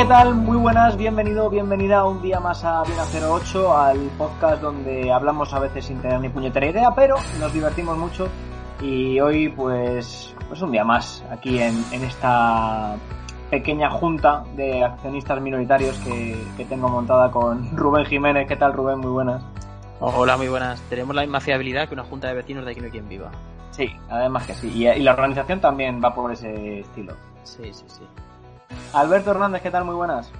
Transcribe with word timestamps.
¿qué 0.00 0.06
tal? 0.06 0.34
Muy 0.34 0.56
buenas, 0.56 0.96
bienvenido, 0.96 1.50
bienvenida 1.50 2.06
un 2.06 2.22
día 2.22 2.40
más 2.40 2.64
a 2.64 2.82
Viena 2.84 3.04
08, 3.04 3.76
al 3.76 3.98
podcast 4.16 4.62
donde 4.62 5.12
hablamos 5.12 5.52
a 5.52 5.58
veces 5.58 5.84
sin 5.84 6.00
tener 6.00 6.18
ni 6.20 6.30
puñetera 6.30 6.66
idea, 6.66 6.94
pero 6.94 7.16
nos 7.38 7.52
divertimos 7.52 7.98
mucho 7.98 8.26
y 8.80 9.20
hoy 9.20 9.50
pues, 9.50 10.34
pues 10.48 10.62
un 10.62 10.72
día 10.72 10.84
más 10.84 11.22
aquí 11.30 11.58
en, 11.58 11.84
en 11.92 12.02
esta 12.02 12.96
pequeña 13.50 13.90
junta 13.90 14.42
de 14.56 14.82
accionistas 14.82 15.38
minoritarios 15.42 15.98
que, 15.98 16.34
que 16.56 16.64
tengo 16.64 16.88
montada 16.88 17.30
con 17.30 17.70
Rubén 17.76 18.06
Jiménez. 18.06 18.48
¿Qué 18.48 18.56
tal 18.56 18.72
Rubén? 18.72 19.00
Muy 19.00 19.10
buenas. 19.10 19.42
Hola, 20.00 20.38
muy 20.38 20.48
buenas. 20.48 20.80
Tenemos 20.88 21.14
la 21.14 21.20
misma 21.20 21.40
fiabilidad 21.40 21.88
que 21.88 21.92
una 21.92 22.04
junta 22.04 22.28
de 22.28 22.36
vecinos 22.36 22.64
de 22.64 22.70
aquí 22.70 22.80
no 22.80 22.86
hay 22.86 22.92
quien 22.92 23.06
viva. 23.06 23.30
Sí, 23.70 23.94
además 24.08 24.46
que 24.46 24.54
sí. 24.54 24.72
Y, 24.74 24.88
y 24.88 25.02
la 25.02 25.12
organización 25.12 25.60
también 25.60 26.00
va 26.02 26.14
por 26.14 26.32
ese 26.32 26.80
estilo. 26.80 27.12
Sí, 27.42 27.64
sí, 27.74 27.84
sí. 27.86 28.04
Alberto 28.92 29.30
Hernández, 29.30 29.62
¿qué 29.62 29.70
tal? 29.70 29.84
Muy 29.84 29.94
buenas. 29.94 30.30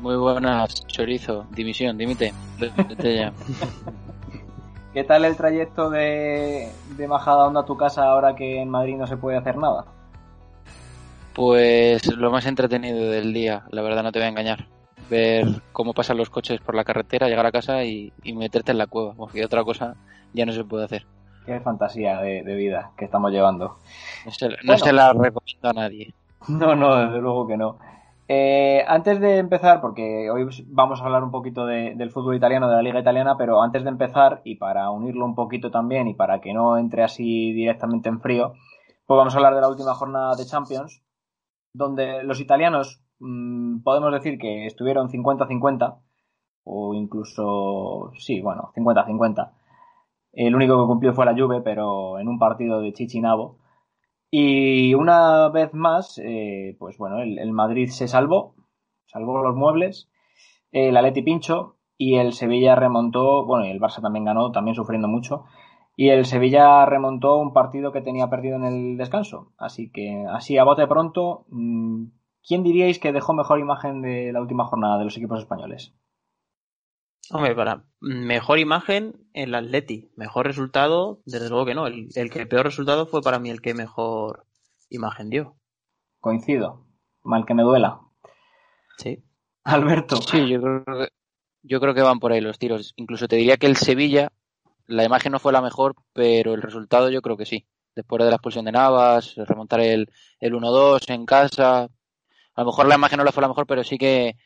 Muy 0.00 0.16
buenas, 0.16 0.86
chorizo. 0.86 1.46
Dimisión, 1.50 1.96
dimite. 1.96 2.32
Ya. 2.98 3.32
¿Qué 4.92 5.04
tal 5.04 5.24
el 5.24 5.36
trayecto 5.36 5.90
de, 5.90 6.68
de 6.96 7.08
Majadahonda 7.08 7.60
a 7.60 7.64
tu 7.64 7.76
casa 7.76 8.04
ahora 8.04 8.34
que 8.36 8.60
en 8.60 8.68
Madrid 8.70 8.96
no 8.96 9.06
se 9.06 9.16
puede 9.16 9.36
hacer 9.36 9.56
nada? 9.56 9.86
Pues 11.34 12.06
lo 12.16 12.30
más 12.30 12.46
entretenido 12.46 13.10
del 13.10 13.32
día, 13.32 13.64
la 13.70 13.82
verdad 13.82 14.04
no 14.04 14.12
te 14.12 14.20
voy 14.20 14.26
a 14.26 14.30
engañar. 14.30 14.66
Ver 15.10 15.46
cómo 15.72 15.92
pasan 15.94 16.16
los 16.16 16.30
coches 16.30 16.60
por 16.60 16.74
la 16.76 16.84
carretera, 16.84 17.28
llegar 17.28 17.44
a 17.46 17.52
casa 17.52 17.84
y, 17.84 18.12
y 18.22 18.34
meterte 18.34 18.70
en 18.72 18.78
la 18.78 18.86
cueva, 18.86 19.14
porque 19.14 19.44
otra 19.44 19.64
cosa 19.64 19.96
ya 20.32 20.46
no 20.46 20.52
se 20.52 20.64
puede 20.64 20.84
hacer. 20.84 21.06
Qué 21.44 21.60
fantasía 21.60 22.20
de, 22.20 22.42
de 22.44 22.54
vida 22.54 22.92
que 22.96 23.04
estamos 23.04 23.32
llevando. 23.32 23.76
No 24.24 24.30
se, 24.30 24.48
no 24.48 24.54
Bueno. 24.64 24.78
se 24.84 24.92
la 24.92 25.12
recomiendo 25.12 25.68
a 25.68 25.72
nadie. 25.72 26.14
No, 26.48 26.74
no, 26.74 26.96
desde 26.96 27.20
luego 27.20 27.46
que 27.46 27.56
no. 27.56 27.78
Eh, 28.28 28.82
antes 28.86 29.20
de 29.20 29.38
empezar, 29.38 29.80
porque 29.80 30.30
hoy 30.30 30.46
vamos 30.68 31.00
a 31.00 31.04
hablar 31.04 31.22
un 31.22 31.30
poquito 31.30 31.66
de- 31.66 31.94
del 31.94 32.10
fútbol 32.10 32.36
italiano, 32.36 32.68
de 32.68 32.76
la 32.76 32.82
liga 32.82 33.00
italiana, 33.00 33.36
pero 33.36 33.62
antes 33.62 33.82
de 33.84 33.90
empezar, 33.90 34.40
y 34.44 34.56
para 34.56 34.90
unirlo 34.90 35.24
un 35.26 35.34
poquito 35.34 35.70
también, 35.70 36.08
y 36.08 36.14
para 36.14 36.40
que 36.40 36.54
no 36.54 36.78
entre 36.78 37.02
así 37.02 37.52
directamente 37.52 38.08
en 38.08 38.20
frío, 38.20 38.54
pues 39.06 39.16
vamos 39.18 39.34
a 39.34 39.36
hablar 39.38 39.54
de 39.54 39.60
la 39.60 39.68
última 39.68 39.94
jornada 39.94 40.34
de 40.36 40.46
Champions, 40.46 41.02
donde 41.74 42.24
los 42.24 42.40
italianos 42.40 43.02
mm, 43.20 43.80
podemos 43.82 44.12
decir 44.12 44.38
que 44.38 44.66
estuvieron 44.66 45.08
50-50, 45.10 46.00
o 46.64 46.94
incluso, 46.94 48.12
sí, 48.18 48.40
bueno, 48.40 48.70
50-50. 48.74 49.52
El 50.32 50.54
único 50.56 50.80
que 50.82 50.86
cumplió 50.88 51.14
fue 51.14 51.26
la 51.26 51.34
Juve, 51.34 51.60
pero 51.62 52.18
en 52.18 52.28
un 52.28 52.38
partido 52.38 52.80
de 52.80 52.92
Chichinabo. 52.92 53.58
Y 54.36 54.94
una 54.94 55.48
vez 55.50 55.72
más, 55.74 56.18
eh, 56.18 56.74
pues 56.80 56.98
bueno, 56.98 57.22
el, 57.22 57.52
Madrid 57.52 57.88
se 57.90 58.08
salvó, 58.08 58.56
salvó 59.06 59.40
los 59.44 59.54
muebles, 59.54 60.10
el 60.72 60.96
Atleti 60.96 61.22
pincho 61.22 61.76
y 61.96 62.16
el 62.16 62.32
Sevilla 62.32 62.74
remontó, 62.74 63.46
bueno, 63.46 63.64
y 63.64 63.70
el 63.70 63.78
Barça 63.78 64.02
también 64.02 64.24
ganó, 64.24 64.50
también 64.50 64.74
sufriendo 64.74 65.06
mucho, 65.06 65.44
y 65.94 66.08
el 66.08 66.24
Sevilla 66.24 66.84
remontó 66.84 67.36
un 67.36 67.52
partido 67.52 67.92
que 67.92 68.00
tenía 68.00 68.28
perdido 68.28 68.56
en 68.56 68.64
el 68.64 68.96
descanso. 68.96 69.52
Así 69.56 69.92
que, 69.92 70.26
así 70.28 70.58
a 70.58 70.64
bote 70.64 70.88
pronto, 70.88 71.44
mm, 71.50 72.06
¿quién 72.44 72.64
diríais 72.64 72.98
que 72.98 73.12
dejó 73.12 73.34
mejor 73.34 73.60
imagen 73.60 74.02
de 74.02 74.32
la 74.32 74.40
última 74.40 74.64
jornada 74.64 74.98
de 74.98 75.04
los 75.04 75.16
equipos 75.16 75.38
españoles? 75.38 75.94
Hombre, 77.30 77.54
para 77.54 77.84
mejor 78.00 78.58
imagen, 78.58 79.28
el 79.32 79.54
Atleti. 79.54 80.10
Mejor 80.16 80.46
resultado, 80.46 81.20
desde 81.24 81.48
luego 81.48 81.64
que 81.64 81.74
no. 81.74 81.86
El, 81.86 82.08
el 82.14 82.30
que 82.30 82.46
peor 82.46 82.64
resultado 82.66 83.06
fue 83.06 83.22
para 83.22 83.38
mí 83.38 83.50
el 83.50 83.60
que 83.60 83.74
mejor 83.74 84.46
imagen 84.90 85.30
dio. 85.30 85.56
Coincido, 86.20 86.86
mal 87.22 87.44
que 87.46 87.54
me 87.54 87.62
duela. 87.62 88.00
Sí. 88.98 89.22
Alberto. 89.64 90.16
Sí, 90.16 90.48
yo 90.48 90.60
creo, 90.60 90.84
que, 90.84 91.08
yo 91.62 91.80
creo 91.80 91.94
que 91.94 92.02
van 92.02 92.20
por 92.20 92.32
ahí 92.32 92.40
los 92.40 92.58
tiros. 92.58 92.92
Incluso 92.96 93.28
te 93.28 93.36
diría 93.36 93.56
que 93.56 93.66
el 93.66 93.76
Sevilla, 93.76 94.30
la 94.86 95.04
imagen 95.04 95.32
no 95.32 95.38
fue 95.38 95.52
la 95.52 95.62
mejor, 95.62 95.94
pero 96.12 96.54
el 96.54 96.62
resultado 96.62 97.10
yo 97.10 97.22
creo 97.22 97.36
que 97.36 97.46
sí. 97.46 97.66
Después 97.94 98.22
de 98.22 98.30
la 98.30 98.36
expulsión 98.36 98.64
de 98.64 98.72
Navas, 98.72 99.34
remontar 99.36 99.80
el, 99.80 100.10
el 100.40 100.52
1-2 100.52 101.10
en 101.10 101.24
casa. 101.24 101.84
A 102.54 102.60
lo 102.60 102.66
mejor 102.66 102.86
la 102.86 102.96
imagen 102.96 103.18
no 103.18 103.24
la 103.24 103.32
fue 103.32 103.40
la 103.40 103.48
mejor, 103.48 103.66
pero 103.66 103.84
sí 103.84 103.96
que 103.98 104.36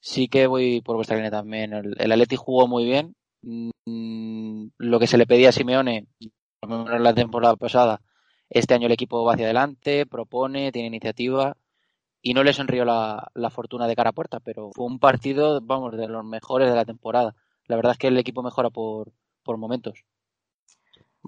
sí 0.00 0.28
que 0.28 0.46
voy 0.46 0.80
por 0.82 0.96
vuestra 0.96 1.16
línea 1.16 1.30
también. 1.30 1.72
El, 1.72 1.94
el 1.98 2.12
Atleti 2.12 2.36
jugó 2.36 2.66
muy 2.68 2.84
bien. 2.84 3.14
Mm, 3.42 4.66
lo 4.78 4.98
que 4.98 5.06
se 5.06 5.18
le 5.18 5.26
pedía 5.26 5.50
a 5.50 5.52
Simeone, 5.52 6.06
por 6.60 6.70
lo 6.70 6.84
menos 6.84 7.00
la 7.00 7.14
temporada 7.14 7.56
pasada, 7.56 8.00
este 8.50 8.74
año 8.74 8.86
el 8.86 8.92
equipo 8.92 9.24
va 9.24 9.34
hacia 9.34 9.44
adelante, 9.46 10.06
propone, 10.06 10.72
tiene 10.72 10.88
iniciativa 10.88 11.56
y 12.22 12.34
no 12.34 12.42
le 12.42 12.52
sonrió 12.52 12.84
la, 12.84 13.30
la 13.34 13.50
fortuna 13.50 13.86
de 13.86 13.94
cara 13.94 14.10
a 14.10 14.12
puerta, 14.14 14.40
pero 14.40 14.70
fue 14.74 14.86
un 14.86 14.98
partido, 14.98 15.60
vamos, 15.60 15.96
de 15.96 16.08
los 16.08 16.24
mejores 16.24 16.68
de 16.68 16.74
la 16.74 16.84
temporada. 16.84 17.36
La 17.66 17.76
verdad 17.76 17.92
es 17.92 17.98
que 17.98 18.08
el 18.08 18.18
equipo 18.18 18.42
mejora 18.42 18.70
por, 18.70 19.12
por 19.44 19.58
momentos. 19.58 20.04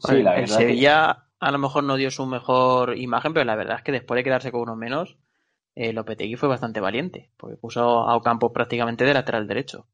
Sí, 0.00 0.22
la 0.22 0.34
el 0.34 0.42
verdad 0.42 0.58
que- 0.58 0.64
Sevilla 0.64 1.24
a 1.40 1.52
lo 1.52 1.58
mejor 1.58 1.84
no 1.84 1.96
dio 1.96 2.10
su 2.10 2.26
mejor 2.26 2.96
imagen, 2.98 3.32
pero 3.32 3.44
la 3.44 3.54
verdad 3.54 3.76
es 3.78 3.82
que 3.84 3.92
después 3.92 4.18
de 4.18 4.24
quedarse 4.24 4.50
con 4.50 4.62
uno 4.62 4.74
menos, 4.74 5.16
eh, 5.78 5.93
Lopetegui 5.93 6.34
fue 6.34 6.49
bastante 6.49 6.81
valiente, 6.81 7.31
porque 7.37 7.56
puso 7.56 8.09
a 8.09 8.16
Ocampo 8.16 8.53
prácticamente 8.53 9.05
de 9.05 9.15
lateral 9.15 9.47
derecho. 9.47 9.87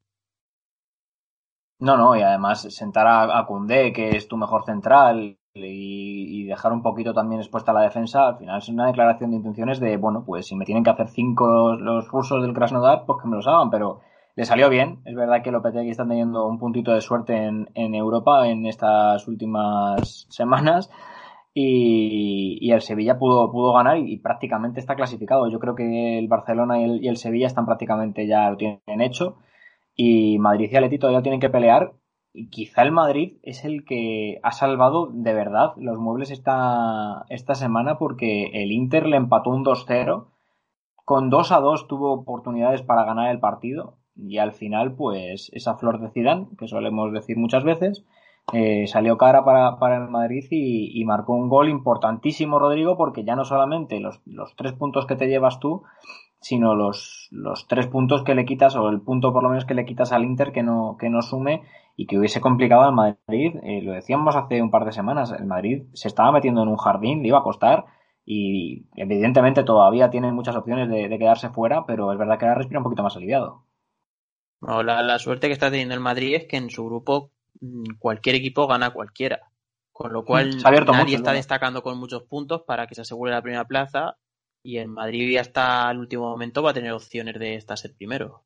No, 1.78 1.99
no, 1.99 2.17
y 2.17 2.22
además 2.22 2.62
sentar 2.71 3.06
a, 3.06 3.45
Koundé, 3.47 3.93
que 3.93 4.17
es 4.17 4.27
tu 4.27 4.39
mejor 4.39 4.65
central, 4.65 5.37
y, 5.53 6.41
y 6.41 6.45
dejar 6.45 6.72
un 6.72 6.83
poquito 6.83 7.12
también 7.12 7.43
expuesta 7.43 7.75
la 7.75 7.83
defensa, 7.83 8.28
al 8.28 8.39
final 8.39 8.59
es 8.59 8.69
una 8.71 8.87
declaración 8.87 9.31
de 9.31 9.37
intenciones 9.37 9.78
de, 9.78 9.99
bueno, 9.99 10.25
pues 10.25 10.47
si 10.47 10.56
me 10.56 10.65
tienen 10.65 10.84
que 10.84 10.91
hacer 10.91 11.09
cinco 11.09 11.47
los, 11.47 11.81
los 11.81 12.09
rusos 12.09 12.41
del 12.41 12.55
Krasnodar, 12.55 13.05
pues 13.05 13.21
que 13.21 13.28
me 13.28 13.37
los 13.37 13.47
hagan, 13.47 13.69
pero 13.69 14.01
le 14.37 14.45
salió 14.47 14.71
bien. 14.71 15.01
Es 15.05 15.15
verdad 15.15 15.43
que 15.43 15.53
Lopetegui 15.53 15.91
está 15.91 16.06
teniendo 16.06 16.47
un 16.47 16.59
puntito 16.59 16.93
de 16.93 17.03
suerte 17.03 17.37
en, 17.37 17.69
en 17.75 17.95
Europa 17.95 18.49
en 18.49 18.65
estas 18.65 19.28
últimas 19.28 20.27
semanas. 20.31 20.91
Y, 21.56 22.72
el 22.72 22.80
Sevilla 22.83 23.16
pudo, 23.16 23.51
pudo 23.53 23.72
ganar 23.72 23.98
y, 23.98 24.18
prácticamente 24.18 24.80
está 24.80 24.97
clasificado. 24.97 25.48
Yo 25.48 25.60
creo 25.60 25.77
que 25.77 26.18
el 26.18 26.27
Barcelona 26.28 26.80
y 26.80 27.06
el, 27.06 27.16
Sevilla 27.16 27.47
están 27.47 27.65
prácticamente 27.66 28.27
ya 28.27 28.51
lo 28.51 28.56
tienen 28.56 29.01
hecho. 29.01 29.36
Y 29.95 30.39
Madrid 30.39 30.68
y 30.72 30.77
Atleti 30.77 30.98
todavía 30.98 31.22
tienen 31.22 31.41
que 31.41 31.51
pelear. 31.51 31.92
Y 32.33 32.51
quizá 32.51 32.83
el 32.83 32.91
Madrid 32.91 33.39
es 33.45 33.65
el 33.65 33.84
que 33.84 34.41
ha 34.42 34.51
salvado 34.51 35.09
de 35.12 35.33
verdad 35.33 35.74
los 35.77 35.98
muebles 35.98 36.33
esta, 36.33 37.24
esta 37.28 37.54
semana 37.54 37.97
porque 37.97 38.51
el 38.54 38.72
Inter 38.72 39.06
le 39.06 39.16
empató 39.16 39.51
un 39.51 39.65
2-0. 39.65 40.27
Con 41.04 41.30
2 41.30 41.53
a 41.53 41.60
2 41.60 41.86
tuvo 41.86 42.12
oportunidades 42.12 42.83
para 42.83 43.04
ganar 43.04 43.30
el 43.30 43.39
partido. 43.39 43.98
Y 44.16 44.39
al 44.39 44.53
final, 44.53 44.95
pues, 44.95 45.51
esa 45.53 45.77
flor 45.77 46.01
de 46.01 46.10
Zidane, 46.10 46.48
que 46.59 46.66
solemos 46.66 47.12
decir 47.12 47.36
muchas 47.36 47.65
veces, 47.65 48.04
eh, 48.52 48.86
salió 48.86 49.16
cara 49.16 49.44
para, 49.44 49.78
para 49.78 49.96
el 49.96 50.08
Madrid 50.08 50.44
y, 50.50 51.00
y 51.00 51.04
marcó 51.04 51.34
un 51.34 51.48
gol 51.48 51.68
importantísimo, 51.68 52.58
Rodrigo, 52.58 52.96
porque 52.96 53.24
ya 53.24 53.36
no 53.36 53.44
solamente 53.44 54.00
los, 54.00 54.20
los 54.26 54.54
tres 54.56 54.72
puntos 54.74 55.06
que 55.06 55.16
te 55.16 55.28
llevas 55.28 55.60
tú, 55.60 55.82
sino 56.44 56.74
los, 56.74 57.28
los 57.30 57.66
tres 57.68 57.86
puntos 57.86 58.22
que 58.22 58.34
le 58.34 58.44
quitas, 58.44 58.76
o 58.76 58.91
el 58.91 59.00
punto 59.00 59.32
por 59.32 59.42
lo 59.42 59.48
menos 59.48 59.64
que 59.64 59.72
le 59.72 59.86
quitas 59.86 60.12
al 60.12 60.24
Inter 60.24 60.52
que 60.52 60.62
no, 60.62 60.98
que 61.00 61.08
no 61.08 61.22
sume 61.22 61.62
y 61.96 62.06
que 62.06 62.18
hubiese 62.18 62.42
complicado 62.42 62.82
al 62.82 62.92
Madrid. 62.92 63.56
Eh, 63.62 63.80
lo 63.82 63.92
decíamos 63.92 64.36
hace 64.36 64.60
un 64.60 64.70
par 64.70 64.84
de 64.84 64.92
semanas, 64.92 65.32
el 65.32 65.46
Madrid 65.46 65.84
se 65.94 66.08
estaba 66.08 66.32
metiendo 66.32 66.62
en 66.62 66.68
un 66.68 66.76
jardín, 66.76 67.22
le 67.22 67.28
iba 67.28 67.38
a 67.38 67.42
costar 67.42 67.86
y 68.26 68.86
evidentemente 68.94 69.64
todavía 69.64 70.10
tiene 70.10 70.32
muchas 70.32 70.54
opciones 70.54 70.91
de, 70.91 71.18
quedarse 71.18 71.48
fuera, 71.48 71.86
pero 71.86 72.12
es 72.12 72.18
verdad 72.18 72.38
que 72.38 72.44
ahora 72.44 72.58
respira 72.58 72.80
un 72.80 72.84
poquito 72.84 73.02
más 73.02 73.16
aliviado. 73.16 73.64
La, 74.60 75.02
la 75.02 75.18
suerte 75.18 75.46
que 75.46 75.54
está 75.54 75.70
teniendo 75.70 75.94
el 75.94 76.00
Madrid 76.00 76.34
es 76.34 76.44
que 76.44 76.58
en 76.58 76.68
su 76.68 76.84
grupo 76.84 77.34
cualquier 77.98 78.36
equipo 78.36 78.66
gana 78.66 78.91
cualquiera. 78.91 79.51
Con 79.92 80.12
lo 80.12 80.24
cual 80.24 80.51
ha 80.65 80.68
abierto 80.68 80.92
nadie 80.92 81.04
mucho, 81.04 81.16
está 81.16 81.30
¿no? 81.30 81.36
destacando 81.36 81.83
con 81.83 81.98
muchos 81.98 82.24
puntos 82.24 82.62
para 82.62 82.86
que 82.86 82.95
se 82.95 83.03
asegure 83.03 83.33
la 83.33 83.42
primera 83.42 83.66
plaza 83.66 84.16
y 84.62 84.78
el 84.78 84.89
Madrid 84.89 85.33
ya 85.33 85.41
hasta 85.42 85.91
el 85.91 85.98
último 85.98 86.28
momento 86.28 86.62
va 86.62 86.71
a 86.71 86.74
tener 86.74 86.92
opciones 86.92 87.39
de 87.39 87.54
estar 87.56 87.78
ser 87.78 87.95
primero. 87.95 88.45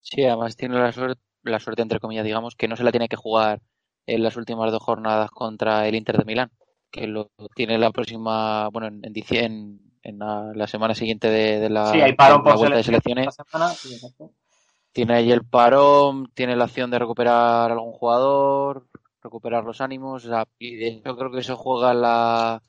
Sí, 0.00 0.24
además 0.24 0.56
tiene 0.56 0.78
la 0.78 0.92
suerte, 0.92 1.20
la 1.42 1.60
suerte, 1.60 1.82
entre 1.82 2.00
comillas, 2.00 2.24
digamos, 2.24 2.54
que 2.56 2.68
no 2.68 2.76
se 2.76 2.84
la 2.84 2.90
tiene 2.90 3.08
que 3.08 3.16
jugar 3.16 3.60
en 4.06 4.22
las 4.22 4.36
últimas 4.36 4.70
dos 4.72 4.82
jornadas 4.82 5.30
contra 5.30 5.86
el 5.86 5.94
Inter 5.94 6.18
de 6.18 6.24
Milán, 6.24 6.50
que 6.90 7.06
lo 7.06 7.30
tiene 7.54 7.78
la 7.78 7.90
próxima, 7.90 8.68
bueno, 8.70 8.88
en, 8.88 9.00
en, 9.04 9.12
en, 9.30 9.80
en 10.02 10.18
la, 10.18 10.52
la 10.54 10.66
semana 10.66 10.94
siguiente 10.94 11.28
de, 11.28 11.60
de 11.60 11.70
la, 11.70 11.92
Sí, 11.92 12.00
hay 12.00 12.14
parón 12.14 12.42
de 12.42 12.50
la 12.50 12.54
por 12.54 12.58
vuelta 12.58 12.76
de 12.76 12.82
selecciones 12.82 13.34
semana. 13.34 13.74
Sí. 13.74 13.96
Tiene 14.92 15.14
ahí 15.14 15.30
el 15.30 15.44
parón, 15.44 16.30
tiene 16.34 16.56
la 16.56 16.64
opción 16.64 16.90
de 16.90 16.98
recuperar 16.98 17.70
algún 17.70 17.92
jugador, 17.92 18.88
recuperar 19.22 19.64
los 19.64 19.80
ánimos. 19.80 20.28
Y 20.58 20.76
de 20.76 20.88
hecho 20.88 21.16
creo 21.16 21.30
que 21.30 21.42
se 21.42 21.54
juega 21.54 21.94
la, 21.94 22.62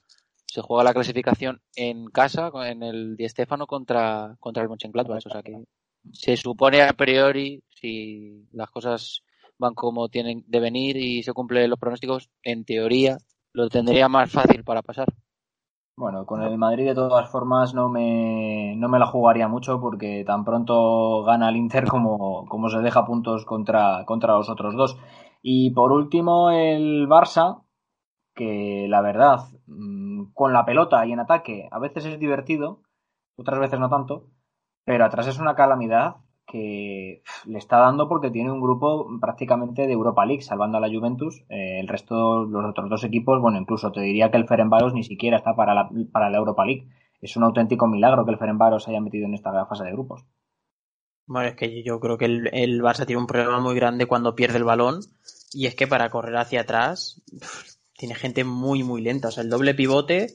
se 0.46 0.62
juega 0.62 0.84
la 0.84 0.94
clasificación 0.94 1.62
en 1.76 2.06
casa, 2.08 2.52
en 2.66 2.84
el 2.84 3.16
Di 3.16 3.28
Stefano 3.30 3.68
contra, 3.68 4.36
contra 4.40 4.62
el 4.64 4.70
Mönchengladbach. 4.70 5.26
O 5.26 5.30
sea 5.30 5.42
que 5.42 5.64
se 6.14 6.38
supone 6.38 6.82
a 6.82 6.94
priori, 6.94 7.64
si 7.70 8.48
las 8.52 8.70
cosas 8.70 9.24
van 9.58 9.74
como 9.76 10.10
tienen 10.10 10.44
de 10.48 10.60
venir 10.60 10.98
y 10.98 11.24
se 11.24 11.34
cumplen 11.34 11.70
los 11.70 11.80
pronósticos, 11.80 12.30
en 12.44 12.66
teoría 12.66 13.18
lo 13.54 13.70
tendría 13.70 14.10
más 14.10 14.32
fácil 14.32 14.64
para 14.64 14.82
pasar. 14.82 15.08
Bueno, 15.98 16.26
con 16.26 16.42
el 16.42 16.58
Madrid 16.58 16.88
de 16.88 16.96
todas 16.96 17.30
formas 17.30 17.74
no 17.74 17.88
me, 17.90 18.76
no 18.78 18.90
me 18.90 18.98
la 18.98 19.06
jugaría 19.06 19.48
mucho 19.48 19.80
porque 19.80 20.24
tan 20.26 20.44
pronto 20.46 21.24
gana 21.24 21.50
el 21.50 21.58
Inter 21.58 21.86
como, 21.88 22.46
como 22.48 22.70
se 22.70 22.80
deja 22.80 23.06
puntos 23.06 23.46
contra, 23.46 24.04
contra 24.06 24.34
los 24.34 24.50
otros 24.50 24.76
dos. 24.76 24.98
Y 25.44 25.72
por 25.72 25.92
último 25.92 26.50
el 26.52 27.08
Barça, 27.08 27.64
que 28.36 28.88
la 28.90 29.02
verdad, 29.02 29.42
mm, 29.68 30.34
con 30.34 30.54
la 30.54 30.66
pelota 30.66 31.06
y 31.06 31.12
en 31.14 31.20
ataque 31.20 31.68
a 31.72 31.80
veces 31.80 32.06
es 32.06 32.20
divertido, 32.20 32.82
otras 33.38 33.60
veces 33.60 33.80
no 33.80 33.90
tanto, 33.90 34.28
pero 34.86 35.06
atrás 35.06 35.28
es 35.28 35.40
una 35.40 35.56
calamidad 35.56 36.18
que 36.52 37.24
le 37.46 37.58
está 37.58 37.78
dando 37.78 38.10
porque 38.10 38.30
tiene 38.30 38.52
un 38.52 38.60
grupo 38.60 39.08
prácticamente 39.22 39.88
de 39.88 39.94
Europa 39.94 40.26
League, 40.26 40.42
salvando 40.42 40.78
a 40.78 40.82
la 40.82 40.90
Juventus. 40.90 41.44
Eh, 41.50 41.80
el 41.80 41.88
resto, 41.88 42.44
los 42.44 42.66
otros 42.66 42.90
dos 42.90 43.04
equipos, 43.06 43.40
bueno, 43.42 43.58
incluso 43.58 43.92
te 43.92 44.02
diría 44.02 44.30
que 44.30 44.38
el 44.38 44.48
Ferenbaros 44.48 44.94
ni 44.94 45.04
siquiera 45.04 45.38
está 45.38 45.56
para 45.56 45.74
la, 45.74 45.90
para 46.12 46.30
la 46.30 46.38
Europa 46.38 46.66
League. 46.66 46.88
Es 47.22 47.38
un 47.38 47.44
auténtico 47.44 47.88
milagro 47.88 48.26
que 48.26 48.32
el 48.32 48.38
Ferenbaros 48.38 48.88
haya 48.88 49.00
metido 49.00 49.26
en 49.26 49.34
esta 49.34 49.66
fase 49.66 49.86
de 49.86 49.94
grupos. 49.94 50.26
Bueno, 51.26 51.50
es 51.50 51.56
que 51.56 51.84
yo 51.84 52.00
creo 52.00 52.18
que 52.18 52.26
el, 52.26 52.50
el 52.52 52.82
Barça 52.82 53.06
tiene 53.06 53.22
un 53.22 53.28
problema 53.28 53.60
muy 53.62 53.76
grande 53.76 54.06
cuando 54.06 54.36
pierde 54.36 54.58
el 54.58 54.66
balón 54.66 55.00
y 55.54 55.68
es 55.68 55.76
que 55.76 55.88
para 55.88 56.10
correr 56.10 56.36
hacia 56.36 56.62
atrás 56.62 57.22
tiene 57.96 58.16
gente 58.16 58.44
muy, 58.44 58.84
muy 58.84 59.02
lenta. 59.02 59.30
O 59.30 59.32
sea, 59.32 59.44
el 59.44 59.50
doble 59.50 59.74
pivote 59.74 60.34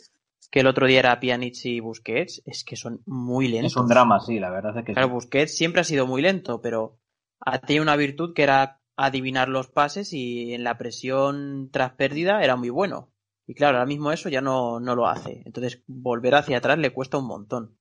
que 0.51 0.61
el 0.61 0.67
otro 0.67 0.87
día 0.87 1.01
era 1.01 1.21
Pjanic 1.21 1.57
y 1.65 1.81
Busquets, 1.81 2.43
es 2.47 2.65
que 2.65 2.77
son 2.77 3.03
muy 3.07 3.49
lentos. 3.49 3.73
Es 3.73 3.77
un 3.77 3.89
drama, 3.89 4.21
sí, 4.21 4.39
la 4.39 4.51
verdad 4.51 4.79
es 4.79 4.85
que 4.85 4.93
Claro, 4.93 5.11
Busquets 5.11 5.57
siempre 5.57 5.81
ha 5.81 5.85
sido 5.85 6.07
muy 6.07 6.23
lento, 6.23 6.61
pero 6.61 6.99
ha 7.41 7.59
tenido 7.59 7.83
una 7.83 7.97
virtud 7.97 8.35
que 8.35 8.43
era 8.43 8.81
adivinar 8.97 9.49
los 9.49 9.69
pases 9.69 10.13
y 10.13 10.55
en 10.55 10.65
la 10.65 10.79
presión 10.79 11.71
tras 11.71 11.93
pérdida 11.93 12.43
era 12.43 12.57
muy 12.57 12.71
bueno. 12.71 13.13
Y 13.47 13.55
claro, 13.55 13.77
ahora 13.77 13.87
mismo 13.87 14.11
eso 14.11 14.29
ya 14.29 14.41
no, 14.41 14.81
no 14.81 14.97
lo 14.97 15.07
hace. 15.07 15.43
Entonces, 15.47 15.83
volver 15.87 16.35
hacia 16.35 16.59
atrás 16.59 16.79
le 16.79 16.93
cuesta 16.93 17.19
un 17.19 17.27
montón. 17.27 17.79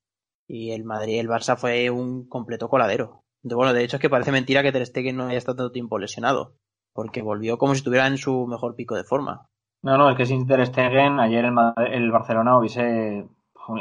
Y 0.48 0.72
el 0.72 0.84
Madrid, 0.84 1.20
el 1.20 1.28
Barça 1.28 1.58
fue 1.58 1.90
un 1.90 2.28
completo 2.28 2.70
coladero. 2.70 3.24
De, 3.42 3.56
bueno, 3.56 3.74
de 3.74 3.84
hecho 3.84 3.98
es 3.98 4.02
que 4.02 4.10
parece 4.10 4.32
mentira 4.32 4.62
que 4.62 4.72
Ter 4.72 4.86
Stegen 4.86 5.18
no 5.18 5.28
haya 5.28 5.38
estado 5.38 5.58
tanto 5.58 5.72
tiempo 5.72 5.98
lesionado. 5.98 6.58
Porque 6.94 7.24
volvió 7.24 7.58
como 7.58 7.74
si 7.74 7.80
estuviera 7.80 8.06
en 8.06 8.18
su 8.18 8.46
mejor 8.46 8.76
pico 8.76 8.96
de 8.96 9.04
forma. 9.04 9.50
No, 9.86 10.00
no, 10.00 10.10
es 10.10 10.18
que 10.18 10.26
sin 10.26 10.48
Ter 10.48 10.62
ayer 10.62 11.46
el, 11.46 11.54
el 11.92 12.12
Barcelona 12.12 12.58
hubiese 12.58 13.30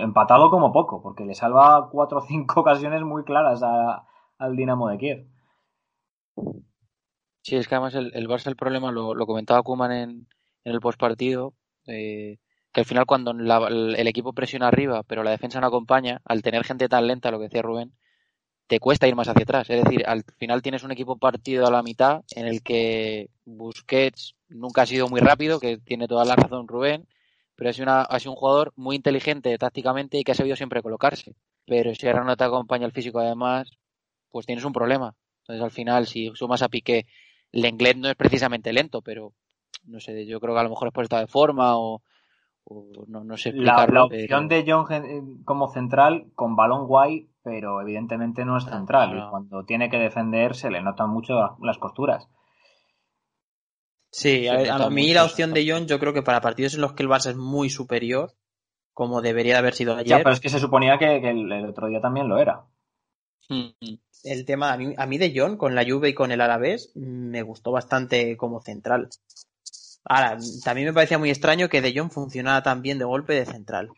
empatado 0.02 0.50
como 0.50 0.70
poco, 0.70 1.02
porque 1.02 1.24
le 1.24 1.34
salva 1.34 1.88
cuatro 1.90 2.18
o 2.18 2.20
cinco 2.20 2.60
ocasiones 2.60 3.00
muy 3.02 3.24
claras 3.24 3.62
al 3.62 4.54
Dinamo 4.54 4.90
de 4.90 4.98
Kiev. 4.98 5.26
Sí, 7.40 7.56
es 7.56 7.66
que 7.66 7.74
además 7.74 7.94
el, 7.94 8.28
Barça 8.28 8.48
el 8.48 8.56
problema 8.56 8.92
lo, 8.92 9.14
comentaba 9.26 9.62
Kuman 9.62 9.92
en, 9.92 10.28
el 10.64 10.80
postpartido, 10.80 11.54
eh, 11.86 12.36
que 12.70 12.80
al 12.82 12.86
final 12.86 13.06
cuando 13.06 13.30
el 13.30 14.06
equipo 14.06 14.34
presiona 14.34 14.68
arriba, 14.68 15.04
pero 15.04 15.22
la 15.22 15.30
defensa 15.30 15.58
no 15.58 15.68
acompaña, 15.68 16.20
al 16.26 16.42
tener 16.42 16.64
gente 16.64 16.86
tan 16.90 17.06
lenta, 17.06 17.30
lo 17.30 17.38
que 17.38 17.44
decía 17.44 17.62
Rubén, 17.62 17.94
te 18.66 18.78
cuesta 18.78 19.08
ir 19.08 19.16
más 19.16 19.28
hacia 19.28 19.44
atrás. 19.44 19.70
Es 19.70 19.82
decir, 19.82 20.04
al 20.06 20.24
final 20.36 20.60
tienes 20.60 20.82
un 20.82 20.92
equipo 20.92 21.16
partido 21.16 21.66
a 21.66 21.70
la 21.70 21.82
mitad 21.82 22.24
en 22.34 22.46
el 22.46 22.62
que 22.62 23.30
Busquets 23.46 24.34
nunca 24.54 24.82
ha 24.82 24.86
sido 24.86 25.08
muy 25.08 25.20
rápido, 25.20 25.60
que 25.60 25.78
tiene 25.78 26.08
toda 26.08 26.24
la 26.24 26.36
razón 26.36 26.68
Rubén, 26.68 27.06
pero 27.56 27.70
ha 27.70 27.72
sido, 27.72 27.84
una, 27.84 28.02
ha 28.02 28.18
sido 28.18 28.32
un 28.32 28.38
jugador 28.38 28.72
muy 28.76 28.96
inteligente 28.96 29.56
tácticamente 29.58 30.18
y 30.18 30.24
que 30.24 30.32
ha 30.32 30.36
sabido 30.36 30.56
siempre 30.56 30.82
colocarse. 30.82 31.34
Pero 31.66 31.94
si 31.94 32.06
ahora 32.06 32.24
no 32.24 32.36
te 32.36 32.44
acompaña 32.44 32.86
el 32.86 32.92
físico 32.92 33.18
además, 33.18 33.70
pues 34.30 34.46
tienes 34.46 34.64
un 34.64 34.72
problema. 34.72 35.14
Entonces 35.42 35.62
al 35.62 35.70
final, 35.70 36.06
si 36.06 36.30
sumas 36.34 36.62
a 36.62 36.68
Piqué, 36.68 37.06
Lenglet 37.52 37.96
no 37.96 38.08
es 38.08 38.16
precisamente 38.16 38.72
lento, 38.72 39.02
pero 39.02 39.32
no 39.86 40.00
sé, 40.00 40.26
yo 40.26 40.40
creo 40.40 40.54
que 40.54 40.60
a 40.60 40.64
lo 40.64 40.70
mejor 40.70 40.88
es 40.88 40.94
por 40.94 41.04
estado 41.04 41.22
de 41.22 41.28
forma 41.28 41.76
o, 41.76 42.02
o 42.64 42.86
no, 43.06 43.24
no, 43.24 43.36
sé 43.36 43.52
La, 43.52 43.86
la 43.86 44.04
opción 44.04 44.48
pero... 44.48 44.48
de 44.48 44.64
John 44.66 45.42
como 45.44 45.68
central 45.68 46.26
con 46.34 46.56
balón 46.56 46.86
guay, 46.86 47.28
pero 47.42 47.80
evidentemente 47.80 48.44
no 48.44 48.56
es 48.56 48.64
central. 48.64 49.10
No, 49.10 49.16
no. 49.16 49.26
Y 49.26 49.30
cuando 49.30 49.64
tiene 49.64 49.90
que 49.90 49.98
defender 49.98 50.54
se 50.54 50.70
le 50.70 50.80
notan 50.80 51.10
mucho 51.10 51.56
las 51.60 51.78
costuras. 51.78 52.28
Sí, 54.16 54.46
a, 54.46 54.76
a 54.76 54.90
mí 54.90 55.12
la 55.12 55.24
opción 55.24 55.52
de 55.52 55.68
John, 55.68 55.88
yo 55.88 55.98
creo 55.98 56.12
que 56.12 56.22
para 56.22 56.40
partidos 56.40 56.74
en 56.74 56.82
los 56.82 56.92
que 56.92 57.02
el 57.02 57.08
Barça 57.08 57.30
es 57.30 57.36
muy 57.36 57.68
superior, 57.68 58.32
como 58.92 59.20
debería 59.20 59.54
de 59.54 59.58
haber 59.58 59.74
sido 59.74 59.96
ayer. 59.96 60.06
Ya, 60.06 60.18
pero 60.18 60.30
es 60.30 60.38
que 60.38 60.48
se 60.48 60.60
suponía 60.60 60.98
que, 60.98 61.20
que 61.20 61.30
el, 61.30 61.50
el, 61.50 61.66
otro 61.66 61.88
día 61.88 62.00
también 62.00 62.28
lo 62.28 62.38
era. 62.38 62.62
El 63.48 64.44
tema, 64.44 64.72
a 64.72 64.76
mí, 64.76 64.94
a 64.96 65.06
mí 65.06 65.18
de 65.18 65.32
John, 65.34 65.56
con 65.56 65.74
la 65.74 65.84
Juve 65.84 66.10
y 66.10 66.14
con 66.14 66.30
el 66.30 66.40
Alavés, 66.40 66.92
me 66.94 67.42
gustó 67.42 67.72
bastante 67.72 68.36
como 68.36 68.60
central. 68.60 69.08
Ahora, 70.04 70.38
también 70.62 70.86
me 70.86 70.94
parecía 70.94 71.18
muy 71.18 71.30
extraño 71.30 71.68
que 71.68 71.82
De 71.82 71.92
Jong 71.92 72.12
funcionara 72.12 72.62
tan 72.62 72.82
bien 72.82 73.00
de 73.00 73.04
golpe 73.04 73.34
de 73.34 73.46
central. 73.46 73.88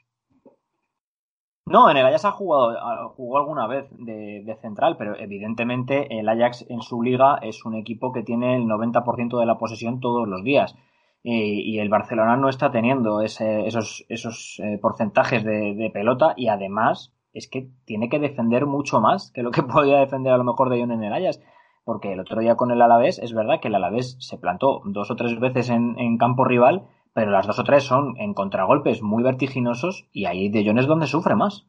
No, 1.69 1.91
en 1.91 1.97
el 1.97 2.07
Ajax 2.07 2.25
ha 2.27 2.31
jugado, 2.31 3.09
jugó 3.17 3.39
alguna 3.39 3.67
vez 3.67 3.89
de, 3.91 4.57
central, 4.61 4.97
pero 4.97 5.17
evidentemente 5.17 6.17
el 6.17 6.29
Ajax 6.29 6.65
en 6.69 6.81
su 6.81 7.03
liga 7.03 7.41
es 7.43 7.65
un 7.65 7.75
equipo 7.75 8.13
que 8.13 8.23
tiene 8.23 8.55
el 8.55 8.67
90% 8.67 9.41
de 9.41 9.47
la 9.47 9.59
posesión 9.59 9.99
todos 9.99 10.29
los 10.29 10.45
días. 10.45 10.77
Y, 11.25 11.81
el 11.81 11.89
Barcelona 11.89 12.37
no 12.37 12.49
está 12.49 12.71
teniendo 12.71 13.21
ese, 13.21 13.67
esos, 13.67 14.07
esos 14.09 14.61
eh, 14.63 14.79
porcentajes 14.81 15.43
de, 15.43 15.91
pelota 15.93 16.35
y 16.37 16.47
además 16.47 17.13
es 17.33 17.49
que 17.49 17.69
tiene 17.85 18.09
que 18.09 18.21
defender 18.21 18.65
mucho 18.67 19.01
más 19.01 19.33
que 19.33 19.43
lo 19.43 19.51
que 19.51 19.63
podía 19.65 19.99
defender 19.99 20.33
a 20.33 20.39
lo 20.39 20.45
mejor 20.45 20.71
de 20.71 20.79
Jong 20.79 20.93
en 20.93 21.03
el 21.03 21.13
Ajax. 21.13 21.43
Porque 21.85 22.13
el 22.13 22.21
otro 22.21 22.41
día 22.41 22.55
con 22.55 22.71
el 22.71 22.81
Alavés 22.81 23.19
es 23.19 23.35
verdad 23.35 23.59
que 23.61 23.69
el 23.69 23.75
Alavés 23.75 24.17
se 24.21 24.39
plantó 24.39 24.83
dos 24.85 25.11
o 25.11 25.17
tres 25.17 25.41
veces 25.41 25.71
en, 25.71 25.99
en 25.99 26.17
campo 26.17 26.45
rival 26.45 26.87
pero 27.17 27.31
las 27.31 27.47
dos 27.47 27.59
o 27.59 27.65
tres 27.65 27.85
son 27.85 28.15
en 28.19 28.35
contragolpes 28.35 29.01
muy 29.01 29.23
vertiginosos 29.23 30.05
y 30.13 30.27
ahí 30.27 30.51
De 30.51 30.63
Jong 30.67 30.81
es 30.81 30.87
donde 30.87 31.07
sufre 31.07 31.35
más. 31.35 31.65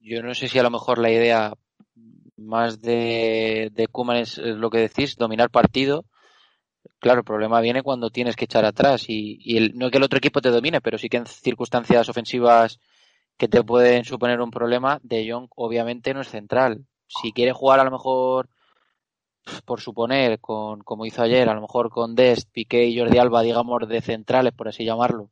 Yo 0.00 0.22
no 0.22 0.32
sé 0.32 0.48
si 0.48 0.58
a 0.58 0.62
lo 0.62 0.70
mejor 0.70 0.96
la 0.96 1.10
idea 1.10 1.52
más 2.38 2.80
de, 2.80 3.68
de 3.74 3.88
Kuman 3.88 4.16
es 4.16 4.38
lo 4.38 4.70
que 4.70 4.78
decís, 4.78 5.16
dominar 5.16 5.50
partido. 5.50 6.06
Claro, 6.98 7.18
el 7.18 7.26
problema 7.26 7.60
viene 7.60 7.82
cuando 7.82 8.08
tienes 8.08 8.36
que 8.36 8.46
echar 8.46 8.64
atrás 8.64 9.04
y, 9.06 9.36
y 9.38 9.58
el, 9.58 9.72
no 9.74 9.90
que 9.90 9.98
el 9.98 10.04
otro 10.04 10.16
equipo 10.16 10.40
te 10.40 10.48
domine, 10.48 10.80
pero 10.80 10.96
sí 10.96 11.10
que 11.10 11.18
en 11.18 11.26
circunstancias 11.26 12.08
ofensivas 12.08 12.80
que 13.36 13.48
te 13.48 13.62
pueden 13.62 14.06
suponer 14.06 14.40
un 14.40 14.50
problema, 14.50 14.98
De 15.02 15.30
Jong 15.30 15.48
obviamente 15.56 16.14
no 16.14 16.22
es 16.22 16.28
central. 16.28 16.86
Si 17.06 17.32
quiere 17.32 17.52
jugar 17.52 17.80
a 17.80 17.84
lo 17.84 17.90
mejor 17.90 18.48
por 19.64 19.80
suponer, 19.80 20.40
con, 20.40 20.80
como 20.82 21.06
hizo 21.06 21.22
ayer, 21.22 21.48
a 21.48 21.54
lo 21.54 21.60
mejor 21.60 21.90
con 21.90 22.14
Dest, 22.14 22.50
Piqué 22.50 22.86
y 22.86 22.98
Jordi 22.98 23.18
Alba, 23.18 23.42
digamos, 23.42 23.88
de 23.88 24.00
centrales, 24.00 24.52
por 24.52 24.68
así 24.68 24.84
llamarlo, 24.84 25.30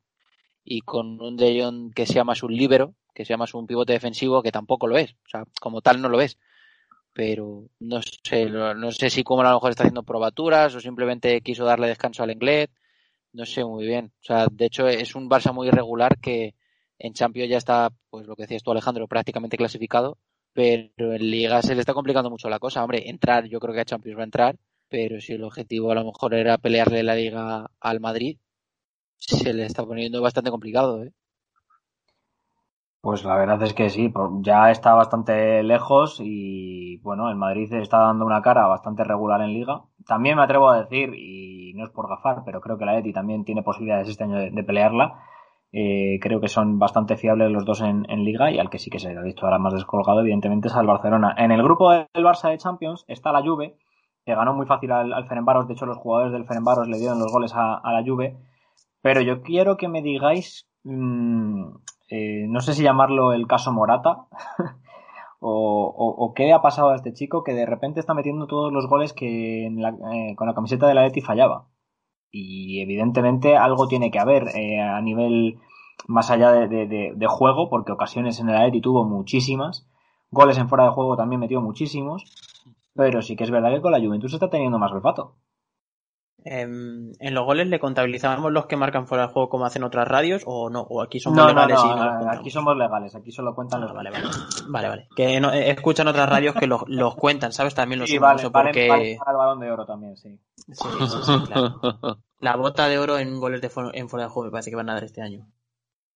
y 0.65 0.81
con 0.83 1.21
un 1.21 1.37
De 1.37 1.61
Jong 1.61 1.93
que 1.93 2.07
sea 2.07 2.25
más 2.25 2.43
un 2.43 2.57
líbero, 2.57 2.95
que 3.15 3.25
sea 3.25 3.37
más 3.37 3.55
un 3.55 3.67
pivote 3.67 3.93
defensivo, 3.93 4.43
que 4.43 4.53
tampoco 4.53 4.87
lo 4.87 4.99
es, 4.99 5.13
o 5.13 5.29
sea, 5.29 5.45
como 5.61 5.81
tal 5.81 6.01
no 6.01 6.09
lo 6.09 6.21
es. 6.21 6.39
Pero 7.13 7.69
no 7.79 8.01
sé, 8.03 8.47
no 8.47 8.91
sé 8.91 9.09
si 9.09 9.23
como 9.23 9.43
a 9.43 9.45
lo 9.45 9.55
mejor 9.55 9.71
está 9.71 9.85
haciendo 9.85 10.03
probaturas 10.03 10.75
o 10.75 10.81
simplemente 10.81 11.41
quiso 11.43 11.65
darle 11.65 11.87
descanso 11.87 12.25
al 12.25 12.33
inglés, 12.33 12.71
no 13.33 13.47
sé 13.47 13.65
muy 13.65 13.87
bien. 13.87 14.13
O 14.21 14.25
sea, 14.25 14.49
de 14.51 14.67
hecho 14.67 14.89
es 14.89 15.15
un 15.15 15.31
Barça 15.31 15.53
muy 15.53 15.69
irregular 15.69 16.19
que 16.19 16.55
en 16.99 17.15
Champions 17.15 17.51
ya 17.51 17.59
está, 17.59 17.91
pues 18.11 18.27
lo 18.27 18.35
que 18.35 18.43
decías 18.43 18.65
tú 18.65 18.73
Alejandro, 18.73 19.07
prácticamente 19.07 19.57
clasificado 19.57 20.19
pero 20.55 21.13
en 21.13 21.31
Liga 21.31 21.61
se 21.63 21.75
le 21.75 21.81
está 21.81 21.93
complicando 21.93 22.31
mucho 22.31 22.49
la 22.49 22.59
cosa. 22.61 22.83
Hombre, 22.83 23.11
entrar, 23.11 23.45
yo 23.47 23.61
creo 23.61 23.75
que 23.75 23.81
a 23.81 23.85
Champions 23.85 24.17
va 24.19 24.23
a 24.23 24.25
entrar, 24.25 24.57
pero 24.89 25.21
si 25.21 25.35
el 25.35 25.45
objetivo 25.45 25.91
a 25.91 25.97
lo 25.97 26.05
mejor 26.05 26.35
era 26.35 26.57
pelearle 26.59 27.03
la 27.03 27.17
Liga 27.17 27.67
al 27.81 28.01
Madrid, 28.01 28.39
se 29.17 29.53
le 29.53 29.67
está 29.67 29.85
poniendo 29.85 30.23
bastante 30.23 30.51
complicado, 30.51 31.03
¿eh? 31.05 31.13
Pues 33.01 33.23
la 33.23 33.37
verdad 33.37 33.63
es 33.63 33.75
que 33.75 33.91
sí, 33.91 34.11
ya 34.41 34.71
está 34.71 34.95
bastante 34.95 35.63
lejos 35.63 36.21
y 36.23 36.97
bueno, 37.03 37.29
el 37.29 37.37
Madrid 37.37 37.71
está 37.75 37.99
dando 37.99 38.25
una 38.25 38.41
cara 38.41 38.67
bastante 38.67 39.05
regular 39.05 39.43
en 39.43 39.53
liga. 39.53 39.83
También 40.07 40.37
me 40.37 40.43
atrevo 40.43 40.71
a 40.71 40.81
decir, 40.81 41.13
y 41.15 41.75
no 41.75 41.85
es 41.85 41.91
por 41.91 42.09
gafar, 42.09 42.45
pero 42.47 42.63
creo 42.63 42.79
que 42.79 42.87
la 42.87 42.99
Eti 42.99 43.13
también 43.13 43.45
tiene 43.45 43.63
posibilidades 43.63 44.09
este 44.09 44.25
año 44.25 44.37
de, 44.37 44.51
de 44.51 44.65
pelearla 44.65 45.21
eh, 45.77 46.21
creo 46.21 46.41
que 46.41 46.47
son 46.47 46.79
bastante 46.79 47.17
fiables 47.17 47.51
los 47.51 47.65
dos 47.65 47.81
en, 47.81 48.07
Liga 48.25 48.49
y 48.53 48.61
al 48.61 48.71
que 48.71 48.79
sí 48.79 48.91
que 48.91 49.01
se 49.01 49.09
ha 49.09 49.23
visto 49.23 49.45
ahora 49.45 49.59
más 49.59 49.75
descolgado, 49.75 50.21
evidentemente, 50.21 50.69
es 50.69 50.75
al 50.77 50.87
Barcelona. 50.87 51.35
En 51.37 51.51
el 51.51 51.65
grupo 51.65 51.91
del 51.91 52.07
Barça 52.25 52.49
de 52.49 52.59
Champions 52.59 53.05
está 53.09 53.33
la 53.33 53.43
Juve, 53.43 53.77
que 54.25 54.37
ganó 54.37 54.55
muy 54.55 54.67
fácil 54.67 54.93
al, 54.93 55.13
al 55.13 55.27
Ferenbaros. 55.27 55.67
De 55.67 55.75
hecho, 55.75 55.85
los 55.85 55.99
jugadores 55.99 56.33
del 56.33 56.47
Ferenbaros 56.47 56.87
le 56.87 56.99
dieron 56.99 57.19
los 57.19 57.33
goles 57.33 57.53
a, 57.57 57.81
la 57.83 58.05
Juve. 58.07 58.37
Pero 59.03 59.21
yo 59.21 59.43
quiero 59.43 59.77
que 59.77 59.89
me 59.89 60.01
digáis, 60.01 60.69
mmm, 60.85 61.65
eh, 62.09 62.47
no 62.49 62.61
sé 62.61 62.75
si 62.75 62.85
llamarlo 62.85 63.33
el 63.33 63.49
caso 63.49 63.73
Morata. 63.73 64.27
O, 65.47 66.33
qué 66.35 66.55
ha 66.55 66.63
pasado 66.63 66.89
a 66.89 66.95
este 66.95 67.13
chico 67.13 67.45
que 67.45 67.53
de 67.53 67.67
repente 67.67 68.01
está 68.01 68.15
metiendo 68.15 68.47
todos 68.47 68.73
los 68.73 68.89
goles 68.89 69.13
que 69.13 69.67
eh, 69.67 70.35
con 70.37 70.47
la 70.47 70.55
camiseta 70.55 70.87
de 70.87 70.95
la 70.95 71.03
Leti 71.03 71.21
fallaba. 71.21 71.67
Y 72.37 72.81
evidentemente 72.81 73.57
algo 73.57 73.87
tiene 73.87 74.11
que 74.11 74.19
haber 74.19 74.49
eh, 74.57 74.81
a 74.81 75.01
nivel 75.01 75.61
más 76.09 76.33
allá 76.33 76.51
de, 76.51 77.27
juego, 77.29 77.71
porque 77.71 77.93
ocasiones 77.93 78.41
en 78.41 78.49
el 78.49 78.57
Atleti 78.57 78.81
tuvo 78.81 79.05
muchísimas. 79.05 79.87
Goles 80.33 80.59
en 80.59 80.69
fuera 80.69 80.83
de 80.83 80.91
juego 80.91 81.17
también 81.17 81.39
metió 81.39 81.61
muchísimos. 81.61 82.25
Pero 82.93 83.23
sí 83.23 83.37
que 83.37 83.45
es 83.45 83.53
verdad 83.53 83.71
que 83.73 83.81
con 83.81 83.93
la 83.93 84.01
Juventus 84.01 84.35
está 84.35 84.51
teniendo 84.51 84.81
más 84.81 84.91
olfato. 84.91 85.37
Em, 86.47 87.13
en 87.21 87.35
los 87.35 87.47
goles 87.47 87.69
le 87.69 87.81
contabilizamos 87.81 88.53
los 88.53 88.67
que 88.67 88.77
marcan 88.77 89.07
fuera 89.07 89.27
de 89.27 89.33
juego 89.33 89.49
como 89.49 89.65
hacen 89.65 89.83
otras 89.83 90.07
radios 90.07 90.43
o 90.45 90.69
no, 90.69 90.83
o 90.83 91.01
aquí 91.01 91.19
somos 91.19 91.47
legales 91.47 91.81
y 91.83 91.89
no 91.89 92.31
aquí 92.31 92.51
somos 92.51 92.77
legales, 92.77 93.15
aquí 93.15 93.33
solo 93.33 93.55
cuentan 93.55 93.81
los 93.81 93.93
ah, 93.93 93.95
vale, 93.95 94.11
vale, 94.11 94.27
vale, 94.69 94.89
vale, 94.89 95.09
que 95.17 95.41
no, 95.41 95.51
eh, 95.55 95.71
escuchan 95.71 96.07
otras 96.07 96.29
radios 96.29 96.55
que 96.55 96.67
los, 96.67 96.83
los 96.87 97.15
cuentan, 97.15 97.55
¿sabes? 97.55 97.75
También 97.75 98.01
los 98.01 98.11
sí, 98.11 98.19
vale, 98.19 98.43
porque 98.51 99.17
para 99.19 99.31
el 99.31 99.39
balón 99.39 99.61
de 99.61 99.71
oro 99.71 99.87
también, 99.87 100.19
sí. 100.19 100.39
sí, 100.71 100.89
claro. 101.47 101.81
La 102.41 102.57
bota 102.57 102.89
de 102.89 102.99
oro 102.99 103.17
en 103.17 103.41
goles 103.41 103.63
de 103.63 103.71
en 103.95 104.11
fuera 104.11 104.27
de 104.27 104.31
juego 104.31 104.49
me 104.49 104.53
parece 104.53 104.69
que 104.69 104.77
van 104.77 104.91
a 104.91 104.95
dar 104.95 105.05
este 105.05 105.23
año. 105.23 105.47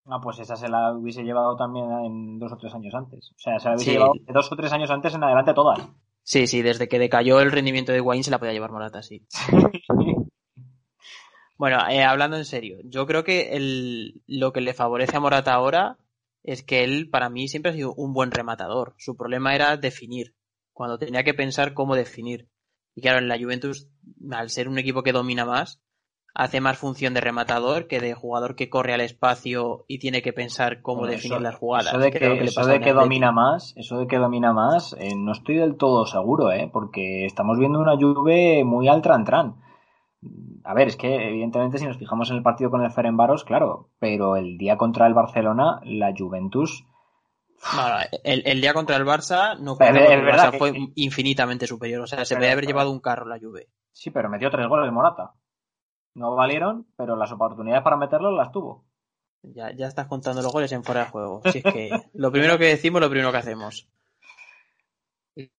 Ah, 0.05 0.21
pues 0.23 0.39
esa 0.41 0.57
se 0.57 0.69
la 0.69 0.93
hubiese 0.93 1.23
llevado 1.23 1.57
también 1.57 1.91
en 2.05 2.39
dos 2.39 2.53
o 2.53 2.57
tres 2.59 2.75
años 2.75 2.95
antes. 2.95 3.33
O 3.35 3.39
sea, 3.39 3.59
se 3.59 3.69
la 3.69 3.77
hubiese 3.77 3.93
llevado 3.93 4.13
de 4.15 4.33
dos 4.33 4.53
o 4.53 4.57
tres 4.57 4.73
años 4.75 4.91
antes 4.91 5.15
en 5.15 5.25
adelante 5.25 5.55
todas. 5.55 5.81
Sí, 6.29 6.47
sí, 6.47 6.61
desde 6.61 6.89
que 6.89 6.99
decayó 6.99 7.41
el 7.41 7.51
rendimiento 7.51 7.91
de 7.91 8.03
Wayne 8.03 8.23
se 8.23 8.31
la 8.31 8.39
podía 8.39 8.53
llevar 8.53 8.71
Morata, 8.71 9.03
sí. 9.03 9.27
bueno, 11.57 11.79
eh, 11.89 12.05
hablando 12.05 12.37
en 12.37 12.45
serio, 12.45 12.77
yo 12.85 13.07
creo 13.07 13.25
que 13.25 13.57
el, 13.57 14.21
lo 14.27 14.53
que 14.53 14.61
le 14.61 14.75
favorece 14.75 15.17
a 15.17 15.21
Morata 15.21 15.55
ahora 15.55 15.97
es 16.43 16.63
que 16.63 16.85
él, 16.85 17.09
para 17.09 17.31
mí, 17.31 17.49
siempre 17.49 17.73
ha 17.73 17.75
sido 17.75 17.95
un 17.95 18.13
buen 18.13 18.31
rematador. 18.31 18.95
Su 18.99 19.17
problema 19.17 19.55
era 19.55 19.79
definir, 19.79 20.35
cuando 20.75 20.99
tenía 20.99 21.25
que 21.25 21.33
pensar 21.33 21.73
cómo 21.73 21.97
definir. 21.97 22.51
Y 22.95 23.01
claro, 23.01 23.21
en 23.21 23.29
la 23.29 23.39
Juventus, 23.39 23.89
al 24.31 24.51
ser 24.51 24.69
un 24.69 24.79
equipo 24.79 25.03
que 25.03 25.13
domina 25.13 25.47
más, 25.47 25.81
hace 26.35 26.61
más 26.61 26.79
función 26.79 27.15
de 27.15 27.21
rematador 27.21 27.87
que 27.87 28.01
de 28.01 28.15
jugador 28.15 28.55
que 28.55 28.71
corre 28.71 28.95
al 28.95 29.01
espacio 29.01 29.85
y 29.89 29.99
tiene 29.99 30.23
que 30.23 30.33
pensar 30.33 30.83
cómo 30.83 31.07
definir 31.07 31.41
las 31.41 31.57
jugadas. 31.57 31.89
Eso 31.89 31.99
de 31.99 32.81
que, 32.81 32.93
domina 32.93 33.33
más, 33.33 33.75
eso 33.77 33.99
de 33.99 34.07
que 34.07 34.19
domina 34.19 34.53
más, 34.53 34.95
eh, 34.99 35.15
no 35.17 35.33
estoy 35.33 35.57
del 35.57 35.77
todo 35.77 36.07
seguro, 36.07 36.53
¿eh? 36.53 36.71
porque 36.73 37.27
estamos 37.27 37.59
viendo 37.59 37.81
una 37.81 37.97
Juve 37.97 38.63
muy 38.65 38.89
al 38.89 39.03
tran 39.03 39.57
A 40.65 40.75
ver, 40.75 40.89
es 40.89 40.97
que 40.97 41.29
evidentemente 41.29 41.79
si 41.79 41.87
nos 41.87 41.99
fijamos 41.99 42.31
en 42.31 42.37
el 42.37 42.43
partido 42.43 42.71
con 42.71 42.83
el 42.83 42.93
Ferenbaros, 42.93 43.45
claro, 43.45 43.91
pero 43.99 44.37
el 44.37 44.59
día 44.59 44.77
contra 44.77 45.07
el 45.07 45.15
Barcelona, 45.15 45.81
la 45.85 46.15
Juventus... 46.17 46.85
el, 48.23 48.61
día 48.61 48.75
contra 48.75 48.95
el 48.95 49.05
Barça 49.05 49.59
no 49.59 49.75
fue, 49.75 49.89
el 49.89 50.25
Barça 50.25 50.57
fue 50.57 50.73
infinitamente 50.95 51.67
superior. 51.67 52.03
O 52.03 52.07
sea, 52.07 52.25
se 52.25 52.37
podía 52.37 52.53
haber 52.53 52.67
llevado 52.67 52.93
un 52.93 53.01
carro 53.01 53.27
la 53.27 53.41
Juve. 53.41 53.67
Sí, 53.91 54.13
pero 54.13 54.29
metió 54.29 54.49
tres 54.49 54.69
goles 54.69 54.93
Morata. 54.93 55.33
No 56.19 56.35
valieron, 56.35 56.87
pero 56.97 57.15
las 57.15 57.31
oportunidades 57.31 57.85
para 57.85 57.97
meterlos 57.97 58.35
las 58.37 58.51
tuvo. 58.51 58.85
Ya, 59.43 59.71
ya 59.73 59.87
estás 59.87 60.09
contando 60.09 60.43
los 60.43 60.53
goles 60.53 60.73
en 60.73 60.83
fuera 60.83 61.05
de 61.05 61.11
juego. 61.11 61.43
Si 61.53 61.59
es 61.59 61.65
que 61.65 61.91
lo 62.13 62.33
primero 62.33 62.59
que 62.59 62.67
decimos, 62.67 63.01
lo 63.01 63.09
primero 63.09 63.31
que 63.31 63.39
hacemos. 63.39 63.89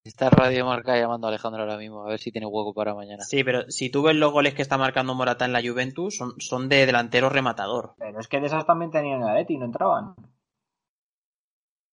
Está 0.04 0.30
Radio 0.30 0.66
Marca 0.66 1.00
llamando 1.00 1.28
a 1.28 1.30
Alejandro 1.30 1.62
ahora 1.62 1.78
mismo, 1.78 2.04
a 2.04 2.10
ver 2.10 2.20
si 2.20 2.34
tiene 2.34 2.46
hueco 2.46 2.74
para 2.74 2.94
mañana. 2.94 3.24
Sí, 3.24 3.46
pero 3.46 3.72
si 3.72 3.90
tú 3.90 4.04
ves 4.04 4.18
los 4.18 4.34
goles 4.34 4.54
que 4.54 4.62
está 4.62 4.78
marcando 4.78 5.16
Morata 5.16 5.46
en 5.46 5.54
la 5.54 5.62
Juventus, 5.62 6.18
son, 6.18 6.34
son 6.40 6.68
de 6.68 6.86
delantero 6.86 7.30
rematador. 7.30 7.94
Pero 7.98 8.20
es 8.20 8.28
que 8.28 8.42
de 8.42 8.48
esas 8.48 8.66
también 8.66 8.92
tenían 8.92 9.22
el 9.22 9.30
Atleti 9.30 9.54
y 9.54 9.58
no 9.58 9.66
entraban. 9.66 10.16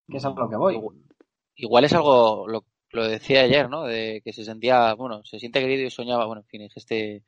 Que 0.08 0.16
es 0.16 0.24
a 0.24 0.30
lo 0.30 0.50
que 0.50 0.56
voy. 0.56 0.80
Igual 1.54 1.84
es 1.84 1.92
algo, 1.92 2.48
lo, 2.48 2.64
lo 2.90 3.06
decía 3.06 3.42
ayer, 3.42 3.70
¿no? 3.70 3.84
De 3.84 4.20
que 4.24 4.32
se 4.32 4.44
sentía, 4.44 4.92
bueno, 4.94 5.22
se 5.22 5.38
siente 5.38 5.60
querido 5.60 5.86
y 5.86 5.90
soñaba, 5.90 6.26
bueno, 6.26 6.42
en 6.42 6.48
fin, 6.48 6.62
es 6.62 6.76
este 6.76 7.22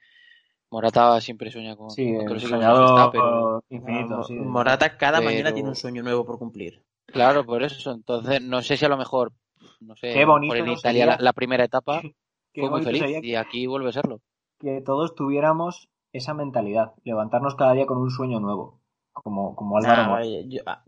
Morata 0.70 1.20
siempre 1.20 1.50
sueña 1.50 1.76
con, 1.76 1.90
sí, 1.90 2.14
pero 2.26 3.64
infinito. 3.70 4.26
Morata 4.30 4.96
cada 4.96 5.20
mañana 5.20 5.52
tiene 5.52 5.70
un 5.70 5.76
sueño 5.76 6.02
nuevo 6.02 6.26
por 6.26 6.38
cumplir. 6.38 6.82
Claro, 7.06 7.44
por 7.46 7.62
eso. 7.62 7.90
Entonces, 7.92 8.42
no 8.42 8.60
sé 8.62 8.76
si 8.76 8.84
a 8.84 8.88
lo 8.88 8.98
mejor, 8.98 9.32
no 9.80 9.96
sé, 9.96 10.24
por 10.26 10.56
en 10.56 10.68
Italia 10.68 11.16
la, 11.18 11.32
primera 11.32 11.64
etapa 11.64 12.02
fue 12.54 12.70
muy 12.70 12.82
feliz 12.82 13.02
y 13.22 13.34
aquí 13.34 13.66
vuelve 13.66 13.88
a 13.88 13.92
serlo. 13.92 14.20
Que 14.58 14.82
todos 14.82 15.14
tuviéramos 15.14 15.88
esa 16.12 16.34
mentalidad, 16.34 16.92
levantarnos 17.04 17.54
cada 17.54 17.72
día 17.72 17.86
con 17.86 17.98
un 17.98 18.10
sueño 18.10 18.40
nuevo 18.40 18.80
como, 19.22 19.54
como 19.54 19.76
Álvaro 19.76 20.16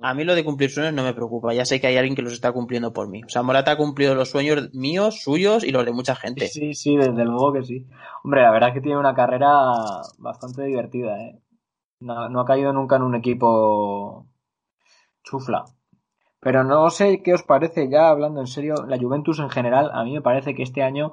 a, 0.00 0.14
mí 0.14 0.24
lo 0.24 0.34
de 0.34 0.44
cumplir 0.44 0.70
sueños 0.70 0.92
no 0.92 1.02
me 1.02 1.14
preocupa, 1.14 1.52
ya 1.52 1.64
sé 1.64 1.80
que 1.80 1.86
hay 1.86 1.96
alguien 1.96 2.14
que 2.14 2.22
los 2.22 2.32
está 2.32 2.52
cumpliendo 2.52 2.92
por 2.92 3.08
mí. 3.08 3.22
O 3.24 3.28
sea, 3.28 3.42
Morata 3.42 3.72
ha 3.72 3.76
cumplido 3.76 4.14
los 4.14 4.30
sueños 4.30 4.72
míos, 4.74 5.22
suyos 5.22 5.64
y 5.64 5.70
los 5.70 5.84
de 5.84 5.92
mucha 5.92 6.14
gente. 6.14 6.48
Sí, 6.48 6.74
sí, 6.74 6.96
desde 6.96 7.24
luego 7.24 7.52
que 7.52 7.62
sí. 7.62 7.86
Hombre, 8.24 8.42
la 8.42 8.50
verdad 8.50 8.70
es 8.70 8.74
que 8.74 8.80
tiene 8.80 8.98
una 8.98 9.14
carrera 9.14 9.50
bastante 10.18 10.64
divertida, 10.64 11.18
¿eh? 11.20 11.40
No, 12.00 12.28
no 12.28 12.40
ha 12.40 12.44
caído 12.46 12.72
nunca 12.72 12.96
en 12.96 13.02
un 13.02 13.14
equipo 13.14 14.26
chufla. 15.22 15.64
Pero 16.40 16.64
no 16.64 16.88
sé 16.88 17.22
qué 17.22 17.34
os 17.34 17.42
parece, 17.42 17.90
ya 17.90 18.08
hablando 18.08 18.40
en 18.40 18.46
serio, 18.46 18.74
la 18.88 18.98
Juventus 18.98 19.38
en 19.40 19.50
general, 19.50 19.90
a 19.92 20.04
mí 20.04 20.14
me 20.14 20.22
parece 20.22 20.54
que 20.54 20.62
este 20.62 20.82
año 20.82 21.12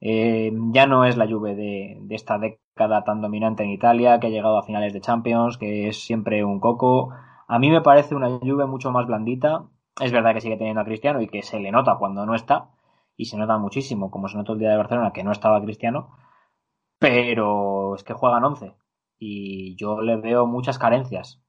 eh, 0.00 0.52
ya 0.72 0.86
no 0.86 1.04
es 1.04 1.16
la 1.16 1.28
Juve 1.28 1.54
de, 1.54 2.00
esta 2.10 2.38
década 2.38 3.04
tan 3.04 3.20
dominante 3.20 3.62
en 3.62 3.70
Italia, 3.70 4.18
que 4.18 4.28
ha 4.28 4.30
llegado 4.30 4.58
a 4.58 4.62
finales 4.62 4.92
de 4.92 5.00
Champions, 5.00 5.58
que 5.58 5.88
es 5.88 6.02
siempre 6.02 6.44
un 6.44 6.60
coco. 6.60 7.10
A 7.46 7.58
mí 7.58 7.70
me 7.70 7.82
parece 7.82 8.14
una 8.14 8.30
Juve 8.38 8.66
mucho 8.66 8.90
más 8.90 9.06
blandita. 9.06 9.68
Es 10.00 10.12
verdad 10.12 10.34
que 10.34 10.40
sigue 10.40 10.56
teniendo 10.56 10.80
a 10.80 10.84
Cristiano 10.84 11.20
y 11.20 11.28
que 11.28 11.42
se 11.42 11.60
le 11.60 11.70
nota 11.70 11.96
cuando 11.98 12.24
no 12.26 12.34
está, 12.34 12.70
y 13.16 13.26
se 13.26 13.36
nota 13.36 13.58
muchísimo, 13.58 14.10
como 14.10 14.28
se 14.28 14.36
notó 14.38 14.54
el 14.54 14.60
día 14.60 14.70
de 14.70 14.76
Barcelona, 14.78 15.12
que 15.12 15.24
no 15.24 15.32
estaba 15.32 15.62
Cristiano, 15.62 16.16
pero 16.98 17.94
es 17.96 18.04
que 18.04 18.14
juegan 18.14 18.44
11 18.44 18.74
y 19.18 19.76
yo 19.76 20.00
le 20.00 20.16
veo 20.16 20.46
muchas 20.46 20.78
carencias. 20.78 21.40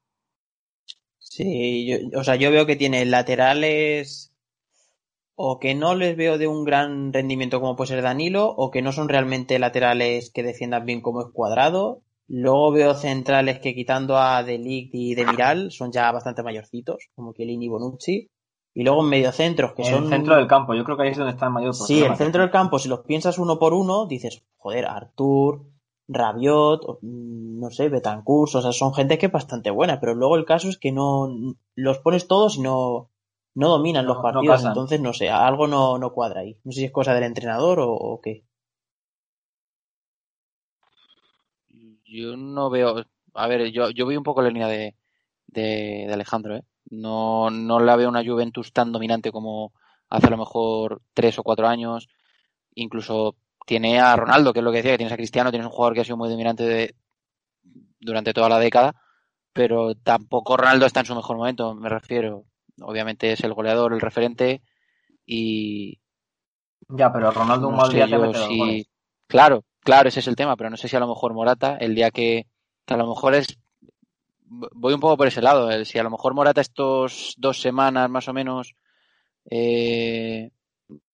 Sí, 1.20 1.88
yo, 1.88 2.20
o 2.20 2.24
sea, 2.24 2.36
yo 2.36 2.51
veo 2.51 2.65
que 2.65 2.75
tiene 2.75 3.05
laterales 3.05 4.30
o 5.35 5.59
que 5.59 5.75
no 5.75 5.95
les 5.95 6.15
veo 6.15 6.38
de 6.38 6.47
un 6.47 6.63
gran 6.63 7.13
rendimiento 7.13 7.59
como 7.59 7.75
puede 7.75 7.89
ser 7.89 8.01
Danilo, 8.01 8.50
o 8.50 8.71
que 8.71 8.81
no 8.81 8.91
son 8.91 9.09
realmente 9.09 9.59
laterales 9.59 10.31
que 10.31 10.43
defiendan 10.43 10.85
bien 10.85 11.01
como 11.01 11.21
es 11.21 11.27
cuadrado. 11.33 12.01
Luego 12.27 12.71
veo 12.71 12.93
centrales 12.93 13.59
que 13.59 13.75
quitando 13.75 14.17
a 14.17 14.43
Delict 14.43 14.93
y 14.93 15.15
de 15.15 15.25
Miral 15.25 15.71
son 15.71 15.91
ya 15.91 16.11
bastante 16.11 16.43
mayorcitos, 16.43 17.09
como 17.15 17.33
Chiellini 17.33 17.65
y 17.65 17.69
Bonucci. 17.69 18.29
Y 18.73 18.83
luego 18.83 19.03
en 19.03 19.09
mediocentros 19.09 19.73
que 19.73 19.83
son. 19.83 20.05
El 20.05 20.09
centro 20.09 20.38
del 20.38 20.47
campo, 20.47 20.73
yo 20.73 20.85
creo 20.85 20.95
que 20.95 21.03
ahí 21.03 21.09
es 21.09 21.17
donde 21.17 21.33
está 21.33 21.47
el 21.47 21.51
mayor 21.51 21.71
problema. 21.71 21.88
Sí, 21.88 22.03
el 22.09 22.15
centro 22.15 22.41
del 22.41 22.51
campo, 22.51 22.79
si 22.79 22.88
los 22.88 23.01
piensas 23.01 23.38
uno 23.38 23.59
por 23.59 23.73
uno, 23.73 24.05
dices, 24.05 24.45
joder, 24.57 24.85
Artur, 24.85 25.65
Rabiot, 26.07 27.00
no 27.01 27.69
sé, 27.69 27.89
Betancourt, 27.89 28.55
o 28.55 28.61
sea, 28.61 28.71
son 28.71 28.93
gente 28.93 29.17
que 29.17 29.25
es 29.25 29.31
bastante 29.31 29.71
buena, 29.71 30.00
pero 30.00 30.13
luego 30.13 30.35
el 30.35 30.45
caso 30.45 30.69
es 30.69 30.77
que 30.77 30.91
no 30.91 31.27
los 31.75 32.00
pones 32.00 32.27
todos 32.27 32.57
y 32.57 32.61
no, 32.61 33.09
no 33.53 33.70
dominan 33.70 34.05
los 34.05 34.17
partidos, 34.17 34.63
entonces 34.63 35.01
no 35.01 35.13
sé, 35.13 35.29
algo 35.29 35.67
no, 35.67 35.98
no, 35.98 36.13
cuadra 36.13 36.41
ahí. 36.41 36.58
No 36.63 36.72
sé 36.72 36.79
si 36.79 36.86
es 36.86 36.91
cosa 36.91 37.13
del 37.13 37.24
entrenador 37.24 37.79
o, 37.81 38.20
qué. 38.24 38.43
Yo 42.05 42.36
no 42.38 42.70
veo, 42.70 43.05
a 43.34 43.48
ver, 43.48 43.72
yo, 43.72 43.89
yo 43.89 44.05
veo 44.05 44.17
un 44.17 44.24
poco 44.24 44.41
la 44.41 44.50
línea 44.50 44.67
de, 44.67 44.96
de, 45.48 46.10
Alejandro, 46.12 46.58
¿eh? 46.58 46.63
No, 46.89 47.50
no 47.50 47.79
la 47.79 47.96
veo 47.96 48.10
una 48.10 48.25
Juventus 48.25 48.74
tan 48.74 48.91
dominante 48.91 49.31
como 49.31 49.72
hace 50.10 50.27
a 50.27 50.31
lo 50.31 50.38
mejor 50.38 51.01
tres 51.13 51.39
o 51.39 51.43
cuatro 51.43 51.67
años. 51.67 52.10
Incluso 52.75 53.36
tiene 53.65 54.00
a 54.00 54.15
Ronaldo, 54.15 54.51
que 54.51 54.60
es 54.60 54.65
lo 54.65 54.72
que 54.72 54.77
decía, 54.77 54.91
que 54.91 54.98
tienes 54.98 55.13
a 55.13 55.17
Cristiano, 55.17 55.51
tienes 55.51 55.67
un 55.67 55.72
jugador 55.72 55.93
que 55.93 56.01
ha 56.01 56.03
sido 56.03 56.17
muy 56.17 56.29
dominante 56.29 56.96
durante 58.00 58.34
toda 58.34 58.50
la 58.50 58.60
década, 58.60 58.96
pero 59.53 59.96
tampoco 59.96 60.58
Ronaldo 60.58 60.86
está 60.86 61.01
en 61.01 61.05
su 61.05 61.15
mejor 61.15 61.38
momento, 61.38 61.75
me 61.75 61.88
refiero 61.88 62.46
obviamente 62.81 63.31
es 63.31 63.43
el 63.43 63.53
goleador, 63.53 63.93
el 63.93 64.01
referente 64.01 64.61
y... 65.25 66.00
Ya, 66.89 67.11
pero 67.13 67.31
Ronaldo 67.31 67.69
un 67.69 67.75
mal 67.75 67.91
día 67.91 68.07
te 68.07 68.85
Claro, 69.27 69.63
claro, 69.79 70.09
ese 70.09 70.19
es 70.19 70.27
el 70.27 70.35
tema, 70.35 70.57
pero 70.57 70.69
no 70.69 70.77
sé 70.77 70.88
si 70.88 70.95
a 70.95 71.00
lo 71.00 71.07
mejor 71.07 71.33
Morata, 71.33 71.77
el 71.77 71.95
día 71.95 72.11
que, 72.11 72.47
a 72.88 72.97
lo 72.97 73.07
mejor 73.07 73.35
es... 73.35 73.57
Voy 74.43 74.93
un 74.93 75.00
poco 75.00 75.15
por 75.15 75.27
ese 75.27 75.41
lado, 75.41 75.85
si 75.85 75.97
a 75.97 76.03
lo 76.03 76.09
mejor 76.09 76.33
Morata 76.33 76.59
estos 76.59 77.35
dos 77.38 77.61
semanas 77.61 78.09
más 78.09 78.27
o 78.27 78.33
menos 78.33 78.75
eh, 79.50 80.51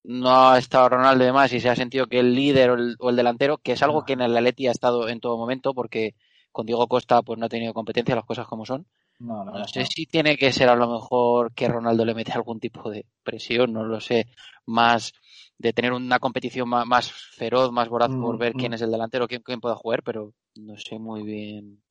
no 0.04 0.50
ha 0.50 0.58
estado 0.58 0.90
Ronaldo 0.90 1.24
y 1.24 1.28
demás 1.28 1.52
y 1.54 1.60
se 1.60 1.70
ha 1.70 1.76
sentido 1.76 2.08
que 2.08 2.20
el 2.20 2.34
líder 2.34 2.72
o 3.00 3.10
el, 3.10 3.16
delantero, 3.16 3.58
que 3.58 3.74
es 3.74 3.84
algo 3.84 4.06
que 4.06 4.14
en 4.14 4.22
el 4.22 4.36
Atleti 4.36 4.68
ha 4.68 4.72
estado 4.72 5.10
en 5.10 5.20
todo 5.20 5.38
momento 5.38 5.74
porque 5.74 6.16
con 6.52 6.66
Diego 6.66 6.88
Costa 6.88 7.22
pues 7.22 7.38
no 7.38 7.46
ha 7.46 7.50
tenido 7.50 7.74
competencia, 7.74 8.16
las 8.16 8.26
cosas 8.26 8.48
como 8.48 8.66
son. 8.66 8.88
No, 9.20 9.44
no, 9.44 9.68
sé 9.68 9.86
si 9.86 10.06
tiene 10.06 10.38
que 10.38 10.52
ser 10.52 10.70
a 10.70 10.76
lo 10.76 10.88
mejor 10.88 11.52
que 11.54 11.68
Ronaldo 11.68 12.06
le 12.06 12.14
mete 12.14 12.34
algún 12.34 12.60
tipo 12.60 12.90
de 12.92 13.06
presión, 13.24 13.74
no 13.74 13.84
lo 13.84 14.00
sé, 14.00 14.28
más 14.66 15.14
de 15.58 15.74
tener 15.74 15.92
una 15.92 16.20
competición 16.20 16.70
más, 16.70 17.12
feroz, 17.36 17.72
más 17.72 17.90
voraz 17.90 18.10
por 18.10 18.36
mm, 18.36 18.40
ver 18.40 18.54
quién 18.54 18.72
mm. 18.72 18.76
es 18.76 18.82
el 18.84 18.92
delantero, 18.92 19.28
quién, 19.28 19.42
quién 19.42 19.60
pueda 19.60 19.76
jugar, 19.76 20.04
pero 20.04 20.34
no 20.56 20.78
sé 20.78 21.00
muy 21.00 21.24
bien. 21.24 21.82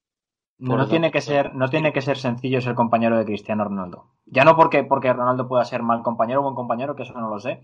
No 0.59 0.87
tiene 0.89 1.11
que 1.11 1.21
ser, 1.21 1.55
no 1.55 1.69
tiene 1.69 1.93
que 1.93 2.01
ser 2.01 2.17
sencillo 2.17 2.61
ser 2.61 2.75
compañero 2.75 3.19
de 3.19 3.27
Cristiano 3.27 3.65
Ronaldo. 3.65 4.07
Ya 4.25 4.45
no 4.45 4.57
porque, 4.57 4.85
porque 4.85 5.13
Ronaldo 5.13 5.49
pueda 5.49 5.65
ser 5.65 5.83
mal 5.83 6.03
compañero 6.03 6.41
o 6.41 6.43
buen 6.45 6.55
compañero, 6.55 6.97
que 6.97 7.03
eso 7.03 7.13
no 7.13 7.29
lo 7.29 7.41
sé. 7.41 7.61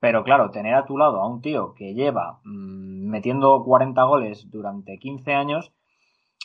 Pero 0.00 0.24
claro, 0.24 0.50
tener 0.50 0.74
a 0.74 0.84
tu 0.84 0.98
lado 0.98 1.20
a 1.20 1.28
un 1.28 1.40
tío 1.40 1.74
que 1.74 1.94
lleva 1.94 2.40
mm, 2.42 3.08
metiendo 3.08 3.62
40 3.62 4.02
goles 4.02 4.50
durante 4.50 4.98
15 4.98 5.34
años 5.34 5.72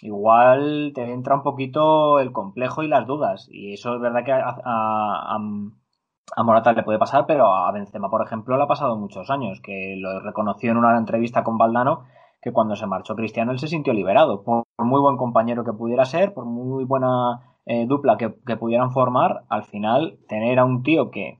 igual 0.01 0.91
te 0.93 1.11
entra 1.11 1.35
un 1.35 1.43
poquito 1.43 2.19
el 2.19 2.31
complejo 2.31 2.83
y 2.83 2.87
las 2.87 3.07
dudas. 3.07 3.47
Y 3.49 3.73
eso 3.73 3.95
es 3.95 4.01
verdad 4.01 4.23
que 4.23 4.31
a, 4.31 4.55
a, 4.63 6.43
Morata 6.43 6.73
le 6.73 6.83
puede 6.83 6.99
pasar, 6.99 7.25
pero 7.25 7.53
a 7.53 7.71
Benzema, 7.71 8.09
por 8.09 8.25
ejemplo, 8.25 8.57
le 8.57 8.63
ha 8.63 8.67
pasado 8.67 8.97
muchos 8.97 9.29
años, 9.29 9.61
que 9.61 9.95
lo 9.97 10.19
reconoció 10.21 10.71
en 10.71 10.77
una 10.77 10.97
entrevista 10.97 11.43
con 11.43 11.57
Valdano, 11.57 12.03
que 12.41 12.51
cuando 12.51 12.75
se 12.75 12.85
marchó 12.85 13.15
Cristiano 13.15 13.51
él 13.51 13.59
se 13.59 13.67
sintió 13.67 13.93
liberado, 13.93 14.43
por, 14.43 14.63
muy 14.77 15.01
buen 15.01 15.17
compañero 15.17 15.63
que 15.63 15.73
pudiera 15.73 16.05
ser, 16.05 16.33
por 16.33 16.45
muy 16.45 16.83
buena 16.85 17.57
eh, 17.65 17.85
dupla 17.87 18.17
que, 18.17 18.35
que, 18.45 18.57
pudieran 18.57 18.91
formar, 18.91 19.45
al 19.49 19.63
final 19.63 20.19
tener 20.27 20.59
a 20.59 20.65
un 20.65 20.83
tío 20.83 21.09
que 21.11 21.39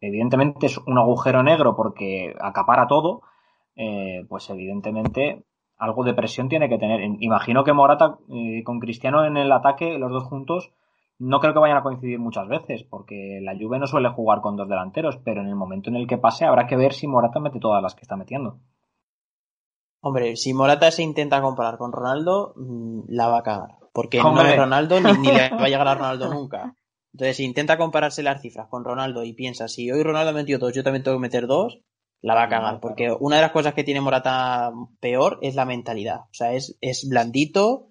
evidentemente 0.00 0.66
es 0.66 0.78
un 0.78 0.98
agujero 0.98 1.42
negro 1.42 1.76
porque 1.76 2.34
acapara 2.40 2.86
todo, 2.86 3.22
eh, 3.76 4.24
pues 4.28 4.48
evidentemente 4.50 5.44
algo 5.78 6.04
de 6.04 6.14
presión 6.14 6.48
tiene 6.48 6.68
que 6.68 6.78
tener. 6.78 7.00
Imagino 7.20 7.64
que 7.64 7.72
Morata 7.72 8.18
eh, 8.30 8.62
con 8.64 8.80
Cristiano 8.80 9.24
en 9.24 9.36
el 9.36 9.50
ataque, 9.52 9.98
los 9.98 10.10
dos 10.10 10.24
juntos, 10.24 10.72
no 11.18 11.40
creo 11.40 11.52
que 11.52 11.60
vayan 11.60 11.78
a 11.78 11.82
coincidir 11.82 12.18
muchas 12.18 12.48
veces, 12.48 12.84
porque 12.84 13.40
la 13.42 13.56
Juve 13.58 13.78
no 13.78 13.86
suele 13.86 14.10
jugar 14.10 14.40
con 14.40 14.56
dos 14.56 14.68
delanteros, 14.68 15.16
pero 15.24 15.40
en 15.40 15.48
el 15.48 15.56
momento 15.56 15.90
en 15.90 15.96
el 15.96 16.06
que 16.06 16.18
pase 16.18 16.44
habrá 16.44 16.66
que 16.66 16.76
ver 16.76 16.92
si 16.92 17.06
Morata 17.06 17.40
mete 17.40 17.58
todas 17.58 17.82
las 17.82 17.94
que 17.94 18.02
está 18.02 18.16
metiendo. 18.16 18.58
Hombre, 20.00 20.36
si 20.36 20.54
Morata 20.54 20.90
se 20.90 21.02
intenta 21.02 21.42
comparar 21.42 21.76
con 21.76 21.92
Ronaldo, 21.92 22.54
mm, 22.56 23.00
la 23.08 23.28
va 23.28 23.38
a 23.38 23.42
cagar. 23.42 23.70
Porque 23.92 24.20
Hombre. 24.20 24.44
no 24.44 24.50
es 24.50 24.56
Ronaldo 24.56 25.00
ni, 25.00 25.12
ni, 25.18 25.28
le 25.28 25.50
va 25.50 25.64
a 25.64 25.68
llegar 25.68 25.88
a 25.88 25.94
Ronaldo 25.96 26.32
nunca. 26.32 26.76
Entonces, 27.12 27.36
si 27.36 27.44
intenta 27.44 27.78
compararse 27.78 28.22
las 28.22 28.40
cifras 28.40 28.68
con 28.68 28.84
Ronaldo 28.84 29.24
y 29.24 29.32
piensa, 29.32 29.66
si 29.66 29.90
hoy 29.90 30.02
Ronaldo 30.04 30.30
ha 30.30 30.34
metido 30.34 30.60
dos, 30.60 30.72
yo 30.72 30.84
también 30.84 31.02
tengo 31.02 31.16
que 31.16 31.22
meter 31.22 31.48
dos, 31.48 31.80
la 32.20 32.34
va 32.34 32.44
a 32.44 32.48
cagar. 32.48 32.80
Porque 32.80 33.14
una 33.18 33.36
de 33.36 33.42
las 33.42 33.52
cosas 33.52 33.74
que 33.74 33.84
tiene 33.84 34.00
Morata 34.00 34.72
peor 35.00 35.38
es 35.42 35.54
la 35.54 35.64
mentalidad. 35.64 36.20
O 36.22 36.34
sea, 36.34 36.52
es, 36.52 36.76
es 36.80 37.08
blandito, 37.08 37.88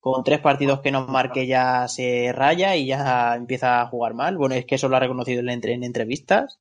con 0.00 0.22
tres 0.22 0.40
partidos 0.40 0.80
que 0.80 0.90
nos 0.90 1.08
marque 1.08 1.46
ya 1.46 1.88
se 1.88 2.30
raya 2.32 2.76
y 2.76 2.86
ya 2.86 3.34
empieza 3.36 3.80
a 3.80 3.86
jugar 3.86 4.14
mal. 4.14 4.36
Bueno, 4.36 4.54
es 4.54 4.66
que 4.66 4.74
eso 4.74 4.88
lo 4.88 4.96
ha 4.96 5.00
reconocido 5.00 5.40
en, 5.40 5.48
en 5.48 5.82
entrevistas. 5.82 6.60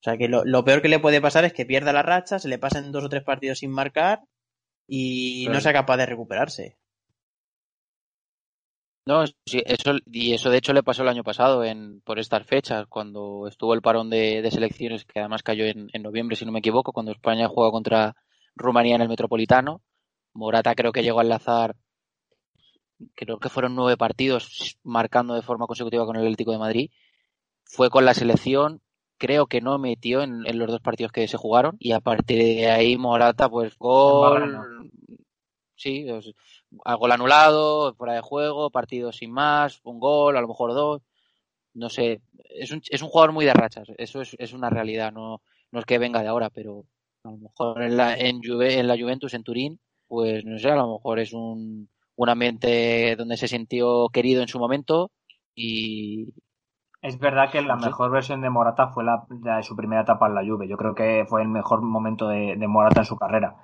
O 0.00 0.02
sea 0.02 0.16
que 0.16 0.28
lo, 0.28 0.44
lo, 0.44 0.64
peor 0.64 0.80
que 0.80 0.88
le 0.88 1.00
puede 1.00 1.20
pasar 1.20 1.44
es 1.44 1.52
que 1.52 1.66
pierda 1.66 1.92
la 1.92 2.02
racha, 2.02 2.38
se 2.38 2.48
le 2.48 2.58
pasen 2.58 2.92
dos 2.92 3.04
o 3.04 3.08
tres 3.08 3.24
partidos 3.24 3.58
sin 3.58 3.72
marcar 3.72 4.22
y 4.86 5.46
claro. 5.46 5.54
no 5.54 5.60
sea 5.60 5.72
capaz 5.72 5.96
de 5.96 6.06
recuperarse. 6.06 6.78
No, 9.08 9.24
sí, 9.46 9.62
eso, 9.64 9.92
y 10.04 10.34
eso 10.34 10.50
de 10.50 10.58
hecho 10.58 10.74
le 10.74 10.82
pasó 10.82 11.00
el 11.00 11.08
año 11.08 11.24
pasado 11.24 11.64
en, 11.64 12.02
por 12.02 12.18
estas 12.18 12.46
fechas, 12.46 12.86
cuando 12.90 13.46
estuvo 13.48 13.72
el 13.72 13.80
parón 13.80 14.10
de, 14.10 14.42
de 14.42 14.50
selecciones, 14.50 15.06
que 15.06 15.20
además 15.20 15.42
cayó 15.42 15.64
en, 15.64 15.88
en, 15.94 16.02
noviembre, 16.02 16.36
si 16.36 16.44
no 16.44 16.52
me 16.52 16.58
equivoco, 16.58 16.92
cuando 16.92 17.12
España 17.12 17.48
juega 17.48 17.70
contra 17.70 18.16
Rumanía 18.54 18.96
en 18.96 19.00
el 19.00 19.08
Metropolitano. 19.08 19.80
Morata 20.34 20.74
creo 20.74 20.92
que 20.92 21.02
llegó 21.02 21.20
a 21.20 21.22
enlazar 21.22 21.74
creo 23.14 23.38
que 23.38 23.48
fueron 23.48 23.74
nueve 23.74 23.96
partidos 23.96 24.76
marcando 24.82 25.34
de 25.34 25.40
forma 25.40 25.66
consecutiva 25.66 26.04
con 26.04 26.16
el 26.16 26.24
Atlético 26.24 26.52
de 26.52 26.58
Madrid. 26.58 26.90
Fue 27.64 27.88
con 27.88 28.04
la 28.04 28.12
selección, 28.12 28.82
creo 29.16 29.46
que 29.46 29.62
no 29.62 29.78
metió 29.78 30.20
en, 30.20 30.42
en 30.44 30.58
los 30.58 30.68
dos 30.68 30.82
partidos 30.82 31.12
que 31.12 31.26
se 31.28 31.38
jugaron 31.38 31.76
y 31.78 31.92
a 31.92 32.00
partir 32.00 32.40
de 32.40 32.70
ahí 32.70 32.98
Morata 32.98 33.48
pues 33.48 33.74
gol, 33.78 34.90
sí, 35.78 36.06
pues, 36.08 36.32
gol 36.98 37.12
anulado, 37.12 37.94
fuera 37.94 38.14
de 38.14 38.20
juego, 38.20 38.70
partido 38.70 39.12
sin 39.12 39.32
más, 39.32 39.80
un 39.84 39.98
gol, 39.98 40.36
a 40.36 40.40
lo 40.40 40.48
mejor 40.48 40.74
dos, 40.74 41.02
no 41.74 41.88
sé, 41.88 42.20
es 42.50 42.70
un, 42.72 42.82
es 42.90 43.02
un 43.02 43.08
jugador 43.08 43.32
muy 43.32 43.44
de 43.44 43.54
rachas, 43.54 43.88
eso 43.96 44.20
es, 44.20 44.36
es 44.38 44.52
una 44.52 44.70
realidad, 44.70 45.12
no, 45.12 45.40
no 45.70 45.80
es 45.80 45.86
que 45.86 45.98
venga 45.98 46.22
de 46.22 46.28
ahora, 46.28 46.50
pero 46.50 46.84
a 47.24 47.30
lo 47.30 47.38
mejor 47.38 47.82
en 47.82 47.96
la, 47.96 48.16
en, 48.16 48.42
Juve, 48.42 48.78
en 48.78 48.88
la 48.88 48.98
Juventus, 48.98 49.34
en 49.34 49.44
Turín, 49.44 49.80
pues 50.06 50.44
no 50.44 50.58
sé, 50.58 50.70
a 50.70 50.76
lo 50.76 50.92
mejor 50.94 51.18
es 51.20 51.32
un, 51.32 51.88
un 52.16 52.28
ambiente 52.28 53.16
donde 53.16 53.36
se 53.36 53.48
sintió 53.48 54.08
querido 54.08 54.42
en 54.42 54.48
su 54.48 54.58
momento 54.58 55.10
y 55.54 56.32
es 57.00 57.18
verdad 57.18 57.50
que 57.50 57.62
la 57.62 57.76
no 57.76 57.80
sé. 57.80 57.90
mejor 57.90 58.10
versión 58.10 58.40
de 58.40 58.50
Morata 58.50 58.88
fue 58.88 59.04
la, 59.04 59.24
la, 59.42 59.58
de 59.58 59.62
su 59.62 59.76
primera 59.76 60.02
etapa 60.02 60.26
en 60.26 60.34
la 60.34 60.44
Juve. 60.44 60.66
Yo 60.68 60.76
creo 60.76 60.94
que 60.94 61.24
fue 61.28 61.42
el 61.42 61.48
mejor 61.48 61.80
momento 61.80 62.28
de, 62.28 62.56
de 62.56 62.68
Morata 62.68 63.02
en 63.02 63.06
su 63.06 63.16
carrera. 63.16 63.56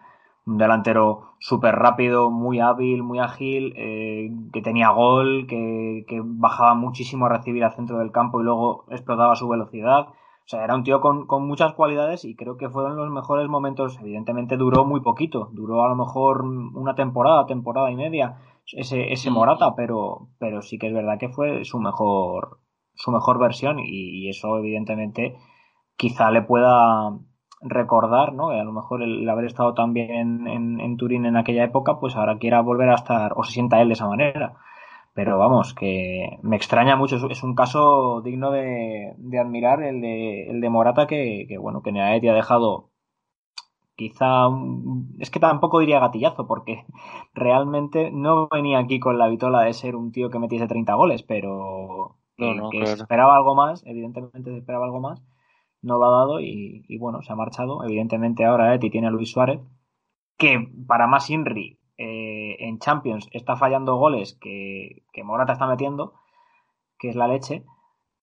Un 0.46 0.58
delantero 0.58 1.36
súper 1.38 1.74
rápido, 1.74 2.30
muy 2.30 2.60
hábil, 2.60 3.02
muy 3.02 3.18
ágil, 3.18 3.72
eh, 3.76 4.30
que 4.52 4.60
tenía 4.60 4.90
gol, 4.90 5.46
que, 5.48 6.04
que, 6.06 6.20
bajaba 6.22 6.74
muchísimo 6.74 7.26
a 7.26 7.30
recibir 7.30 7.64
al 7.64 7.72
centro 7.72 7.98
del 7.98 8.12
campo 8.12 8.40
y 8.40 8.44
luego 8.44 8.84
explotaba 8.90 9.36
su 9.36 9.48
velocidad. 9.48 10.08
O 10.08 10.46
sea, 10.46 10.62
era 10.62 10.74
un 10.74 10.84
tío 10.84 11.00
con, 11.00 11.26
con, 11.26 11.46
muchas 11.46 11.72
cualidades 11.72 12.26
y 12.26 12.36
creo 12.36 12.58
que 12.58 12.68
fueron 12.68 12.96
los 12.96 13.10
mejores 13.10 13.48
momentos. 13.48 13.98
Evidentemente 14.00 14.58
duró 14.58 14.84
muy 14.84 15.00
poquito, 15.00 15.48
duró 15.52 15.82
a 15.82 15.88
lo 15.88 15.96
mejor 15.96 16.42
una 16.42 16.94
temporada, 16.94 17.46
temporada 17.46 17.90
y 17.90 17.96
media 17.96 18.36
ese, 18.72 19.12
ese 19.12 19.30
Morata, 19.30 19.74
pero, 19.74 20.28
pero 20.38 20.62
sí 20.62 20.78
que 20.78 20.88
es 20.88 20.94
verdad 20.94 21.18
que 21.18 21.28
fue 21.28 21.64
su 21.64 21.78
mejor, 21.78 22.60
su 22.94 23.10
mejor 23.10 23.38
versión 23.38 23.78
y, 23.78 24.24
y 24.24 24.28
eso 24.28 24.58
evidentemente 24.58 25.36
quizá 25.96 26.30
le 26.30 26.42
pueda 26.42 27.18
recordar, 27.64 28.32
¿no? 28.32 28.50
A 28.50 28.64
lo 28.64 28.72
mejor 28.72 29.02
el, 29.02 29.28
haber 29.28 29.46
estado 29.46 29.74
también 29.74 30.10
en, 30.10 30.46
en, 30.46 30.80
en, 30.80 30.96
Turín 30.96 31.26
en 31.26 31.36
aquella 31.36 31.64
época, 31.64 31.98
pues 32.00 32.16
ahora 32.16 32.38
quiera 32.38 32.60
volver 32.60 32.90
a 32.90 32.94
estar, 32.94 33.32
o 33.36 33.44
se 33.44 33.52
sienta 33.52 33.80
él 33.80 33.88
de 33.88 33.94
esa 33.94 34.06
manera. 34.08 34.54
Pero 35.14 35.38
vamos, 35.38 35.74
que 35.74 36.38
me 36.42 36.56
extraña 36.56 36.96
mucho, 36.96 37.16
es 37.30 37.42
un 37.42 37.54
caso 37.54 38.20
digno 38.22 38.50
de, 38.50 39.14
de 39.16 39.38
admirar 39.38 39.82
el 39.82 40.00
de, 40.00 40.50
el 40.50 40.60
de 40.60 40.70
Morata 40.70 41.06
que, 41.06 41.46
que 41.48 41.58
bueno, 41.58 41.82
que 41.82 41.92
Neaet 41.92 42.24
ha 42.28 42.34
dejado 42.34 42.90
quizá 43.96 44.48
es 45.18 45.30
que 45.30 45.40
tampoco 45.40 45.78
diría 45.78 46.00
gatillazo 46.00 46.46
porque 46.46 46.84
realmente 47.34 48.10
no 48.10 48.48
venía 48.48 48.78
aquí 48.78 49.00
con 49.00 49.18
la 49.18 49.28
vitola 49.28 49.62
de 49.62 49.72
ser 49.72 49.96
un 49.96 50.12
tío 50.12 50.30
que 50.30 50.38
metiese 50.38 50.66
30 50.66 50.94
goles, 50.94 51.22
pero 51.22 52.16
no, 52.36 52.54
no, 52.54 52.70
que 52.70 52.78
claro. 52.78 53.02
esperaba 53.02 53.36
algo 53.36 53.54
más, 53.54 53.84
evidentemente 53.86 54.50
se 54.50 54.58
esperaba 54.58 54.86
algo 54.86 55.00
más, 55.00 55.22
no 55.84 55.98
lo 55.98 56.06
ha 56.06 56.18
dado 56.18 56.40
y, 56.40 56.84
y 56.88 56.98
bueno, 56.98 57.22
se 57.22 57.32
ha 57.32 57.36
marchado. 57.36 57.84
Evidentemente 57.84 58.44
ahora 58.44 58.74
Eti 58.74 58.90
tiene 58.90 59.06
a 59.06 59.10
Luis 59.10 59.30
Suárez, 59.30 59.60
que 60.36 60.68
para 60.86 61.06
más 61.06 61.30
Inri 61.30 61.78
eh, 61.96 62.56
en 62.58 62.78
Champions 62.78 63.28
está 63.30 63.56
fallando 63.56 63.96
goles 63.96 64.36
que, 64.40 65.04
que 65.12 65.22
Morata 65.22 65.52
está 65.52 65.66
metiendo, 65.66 66.14
que 66.98 67.10
es 67.10 67.16
la 67.16 67.28
leche, 67.28 67.64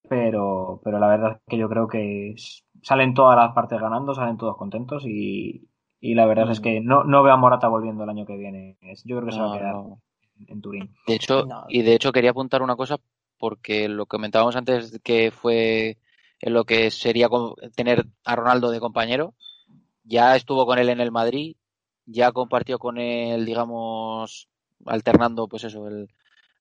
pero, 0.09 0.81
pero 0.83 0.99
la 0.99 1.07
verdad 1.07 1.31
es 1.33 1.41
que 1.47 1.57
yo 1.57 1.69
creo 1.69 1.87
que 1.87 2.35
salen 2.81 3.13
todas 3.13 3.37
las 3.37 3.53
partes 3.53 3.79
ganando, 3.79 4.13
salen 4.13 4.37
todos 4.37 4.57
contentos 4.57 5.05
y, 5.05 5.69
y 5.99 6.15
la 6.15 6.25
verdad 6.25 6.47
mm. 6.47 6.51
es 6.51 6.59
que 6.59 6.81
no, 6.81 7.03
no 7.03 7.23
veo 7.23 7.33
a 7.33 7.37
Morata 7.37 7.67
volviendo 7.67 8.03
el 8.03 8.09
año 8.09 8.25
que 8.25 8.37
viene. 8.37 8.77
Yo 9.05 9.17
creo 9.17 9.27
que 9.27 9.35
se 9.35 9.39
va 9.39 9.55
a 9.55 9.57
quedar 9.57 9.75
no. 9.75 10.01
en 10.47 10.61
Turín. 10.61 10.93
De 11.07 11.13
hecho, 11.13 11.45
no. 11.45 11.65
y 11.69 11.83
de 11.83 11.93
hecho 11.93 12.11
quería 12.11 12.31
apuntar 12.31 12.63
una 12.63 12.75
cosa 12.75 12.97
porque 13.37 13.87
lo 13.87 14.05
comentábamos 14.05 14.55
antes 14.55 14.99
que 15.03 15.31
fue 15.31 15.97
en 16.41 16.53
lo 16.53 16.65
que 16.65 16.91
sería 16.91 17.29
tener 17.75 18.05
a 18.25 18.35
Ronaldo 18.35 18.71
de 18.71 18.79
compañero. 18.79 19.35
Ya 20.03 20.35
estuvo 20.35 20.65
con 20.65 20.79
él 20.79 20.89
en 20.89 20.99
el 20.99 21.11
Madrid, 21.11 21.55
ya 22.05 22.31
compartió 22.31 22.79
con 22.79 22.97
él, 22.97 23.45
digamos, 23.45 24.49
alternando, 24.85 25.47
pues 25.47 25.63
eso, 25.63 25.87
el, 25.87 26.09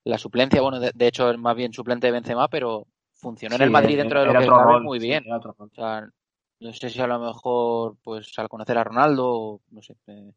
la 0.04 0.18
suplencia. 0.18 0.60
Bueno, 0.60 0.78
de, 0.78 0.92
de, 0.94 1.06
hecho, 1.06 1.30
es 1.30 1.38
más 1.38 1.56
bien 1.56 1.72
suplente 1.72 2.06
de 2.06 2.12
Benzema, 2.12 2.48
pero 2.48 2.86
funcionó 3.14 3.56
sí, 3.56 3.62
en 3.62 3.66
el 3.66 3.70
Madrid 3.70 3.96
dentro 3.96 4.20
de 4.20 4.26
lo 4.26 4.32
que 4.32 4.46
cabe 4.46 4.64
rol, 4.64 4.82
muy 4.82 4.98
bien. 4.98 5.24
Sí, 5.24 5.30
o 5.30 5.68
sea, 5.74 6.08
no 6.60 6.72
sé 6.72 6.90
si 6.90 7.00
a 7.00 7.06
lo 7.06 7.18
mejor, 7.18 7.96
pues 8.02 8.38
al 8.38 8.48
conocer 8.48 8.76
a 8.76 8.84
Ronaldo, 8.84 9.60
no 9.70 9.82
sé, 9.82 9.96
eh, 10.06 10.32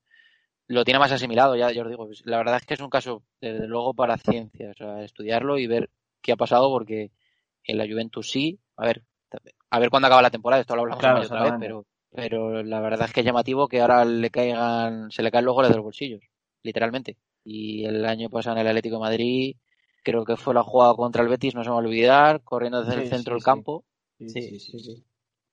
lo 0.68 0.86
tiene 0.86 1.00
más 1.00 1.12
asimilado, 1.12 1.56
ya, 1.56 1.72
ya 1.72 1.84
os 1.84 1.90
digo. 1.90 2.08
La 2.24 2.38
verdad 2.38 2.58
es 2.58 2.66
que 2.66 2.76
es 2.76 2.80
un 2.80 2.90
caso, 2.90 3.24
desde 3.42 3.68
luego, 3.68 3.94
para 3.94 4.18
ciencia, 4.18 4.72
o 4.72 4.74
sea, 4.74 5.04
estudiarlo 5.04 5.58
y 5.58 5.68
ver 5.68 5.90
qué 6.22 6.32
ha 6.32 6.38
pasado, 6.38 6.70
porque 6.70 7.12
en 7.66 7.78
la 7.78 7.86
Juventus 7.86 8.30
sí, 8.30 8.60
a 8.78 8.86
ver, 8.86 9.04
a 9.70 9.80
ver 9.80 9.90
cuándo 9.90 10.08
acaba 10.08 10.22
la 10.22 10.32
temporada, 10.32 10.62
esto 10.62 10.76
lo 10.76 10.82
hablamos 10.82 11.00
claro, 11.00 11.22
otra 11.22 11.44
vez, 11.44 11.54
pero, 11.60 11.86
pero 12.12 12.64
la 12.64 12.80
verdad 12.80 13.08
es 13.08 13.14
que 13.14 13.22
es 13.22 13.26
llamativo 13.26 13.68
que 13.68 13.82
ahora 13.82 14.06
le 14.06 14.30
caigan, 14.30 15.12
se 15.12 15.24
le 15.24 15.32
caen 15.32 15.46
los 15.46 15.56
goles 15.56 15.70
de 15.70 15.76
los 15.76 15.84
bolsillos, 15.86 16.22
literalmente. 16.64 17.18
Y 17.44 17.86
el 17.86 18.06
año 18.06 18.30
pasado 18.30 18.56
en 18.56 18.62
el 18.62 18.68
Atlético 18.68 18.96
de 18.96 19.02
Madrid, 19.02 19.56
creo 20.04 20.24
que 20.26 20.38
fue 20.38 20.54
la 20.54 20.64
jugada 20.64 20.94
contra 20.96 21.24
el 21.24 21.30
Betis, 21.30 21.56
no 21.56 21.64
se 21.64 21.70
me 21.70 21.76
va 21.76 21.82
a 21.82 21.86
olvidar, 21.86 22.42
corriendo 22.44 22.82
desde 22.82 22.94
sí, 22.94 23.00
el 23.02 23.10
centro 23.10 23.34
sí, 23.34 23.36
del 23.36 23.44
campo. 23.44 23.84
Sí, 24.20 24.30
sí, 24.30 24.60
sí. 24.60 24.80
sí. 24.80 25.04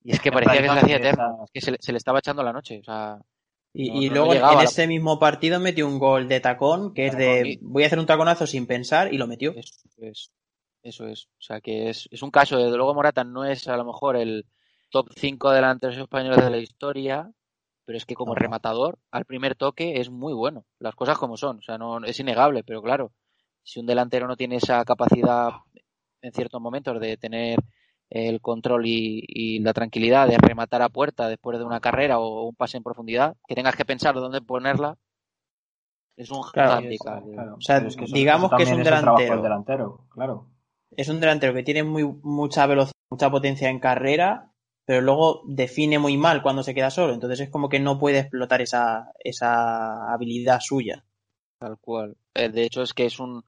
Y 0.02 0.12
es 0.12 0.20
que 0.20 0.32
parecía 0.32 0.62
que 0.62 0.68
se 0.68 0.78
hacía 0.78 0.96
eterno, 0.96 1.46
que 1.52 1.60
se 1.60 1.72
le, 1.72 1.78
se 1.80 1.92
le, 1.92 1.98
estaba 1.98 2.20
echando 2.20 2.42
la 2.42 2.52
noche. 2.52 2.78
O 2.78 2.84
sea, 2.84 3.18
y, 3.72 3.90
no, 3.90 4.02
y 4.02 4.08
luego 4.08 4.34
no 4.34 4.34
en 4.34 4.40
la... 4.40 4.64
ese 4.64 4.86
mismo 4.86 5.18
partido 5.18 5.60
metió 5.60 5.86
un 5.86 5.98
gol 5.98 6.28
de 6.28 6.40
tacón, 6.40 6.94
que 6.94 7.06
es 7.06 7.16
de 7.16 7.58
voy 7.60 7.84
a 7.84 7.86
hacer 7.86 7.98
un 7.98 8.06
taconazo 8.06 8.46
sin 8.46 8.66
pensar, 8.66 9.12
y 9.12 9.18
lo 9.18 9.26
metió. 9.26 9.52
Eso 9.56 9.74
es. 9.98 10.30
Eso 10.82 11.06
es. 11.06 11.26
O 11.38 11.42
sea, 11.42 11.60
que 11.60 11.90
es, 11.90 12.08
es 12.10 12.22
un 12.22 12.30
caso, 12.30 12.56
desde 12.56 12.76
luego 12.76 12.94
Morata 12.94 13.24
no 13.24 13.44
es 13.44 13.68
a 13.68 13.76
lo 13.76 13.84
mejor 13.84 14.16
el 14.16 14.46
top 14.90 15.08
5 15.16 15.50
delanteros 15.50 15.96
españoles 15.98 16.42
de 16.42 16.50
la 16.50 16.56
historia, 16.56 17.30
pero 17.84 17.98
es 17.98 18.06
que 18.06 18.14
como 18.14 18.34
rematador, 18.34 18.98
al 19.10 19.24
primer 19.24 19.54
toque 19.56 20.00
es 20.00 20.10
muy 20.10 20.32
bueno. 20.32 20.64
Las 20.78 20.94
cosas 20.94 21.18
como 21.18 21.36
son. 21.36 21.58
O 21.58 21.62
sea, 21.62 21.76
no 21.76 22.02
es 22.04 22.18
innegable, 22.20 22.64
pero 22.64 22.82
claro, 22.82 23.12
si 23.62 23.80
un 23.80 23.86
delantero 23.86 24.26
no 24.26 24.36
tiene 24.36 24.56
esa 24.56 24.84
capacidad 24.84 25.50
en 26.22 26.32
ciertos 26.32 26.60
momentos 26.60 27.00
de 27.00 27.16
tener 27.16 27.58
el 28.08 28.40
control 28.40 28.86
y, 28.86 29.24
y, 29.28 29.60
la 29.60 29.72
tranquilidad 29.72 30.26
de 30.26 30.36
rematar 30.36 30.82
a 30.82 30.88
puerta 30.88 31.28
después 31.28 31.58
de 31.58 31.64
una 31.64 31.80
carrera 31.80 32.18
o 32.18 32.42
un 32.44 32.56
pase 32.56 32.76
en 32.76 32.82
profundidad, 32.82 33.36
que 33.46 33.54
tengas 33.54 33.76
que 33.76 33.84
pensar 33.84 34.14
dónde 34.14 34.40
ponerla, 34.40 34.98
Es 36.16 36.30
un 36.30 36.42
Claro, 36.52 36.74
handicap. 36.74 37.22
Claro, 37.32 37.54
O 37.54 37.60
sea, 37.60 37.76
pero 37.76 37.88
es 37.88 37.96
que 37.96 38.04
eso- 38.04 38.14
digamos 38.14 38.48
eso 38.48 38.56
que 38.56 38.62
es 38.64 38.72
un 38.72 38.82
delantero. 38.82 39.32
del 39.32 39.42
delantero, 39.42 40.06
claro. 40.10 40.48
Es 40.96 41.08
un 41.08 41.20
delantero 41.20 41.54
que 41.54 41.62
tiene 41.62 41.82
muy, 41.82 42.04
mucha 42.22 42.66
velocidad, 42.66 42.96
mucha 43.10 43.30
potencia 43.30 43.68
en 43.68 43.80
carrera, 43.80 44.52
pero 44.84 45.00
luego 45.00 45.42
define 45.46 45.98
muy 45.98 46.16
mal 46.16 46.42
cuando 46.42 46.62
se 46.62 46.74
queda 46.74 46.90
solo. 46.90 47.14
Entonces 47.14 47.40
es 47.40 47.50
como 47.50 47.68
que 47.68 47.80
no 47.80 47.98
puede 47.98 48.18
explotar 48.18 48.60
esa, 48.60 49.12
esa 49.18 50.12
habilidad 50.12 50.60
suya. 50.60 51.04
Tal 51.58 51.78
cual. 51.78 52.16
Eh, 52.34 52.48
De 52.48 52.64
hecho, 52.64 52.82
es 52.82 52.94
que 52.94 53.06
es 53.06 53.20
un, 53.20 53.44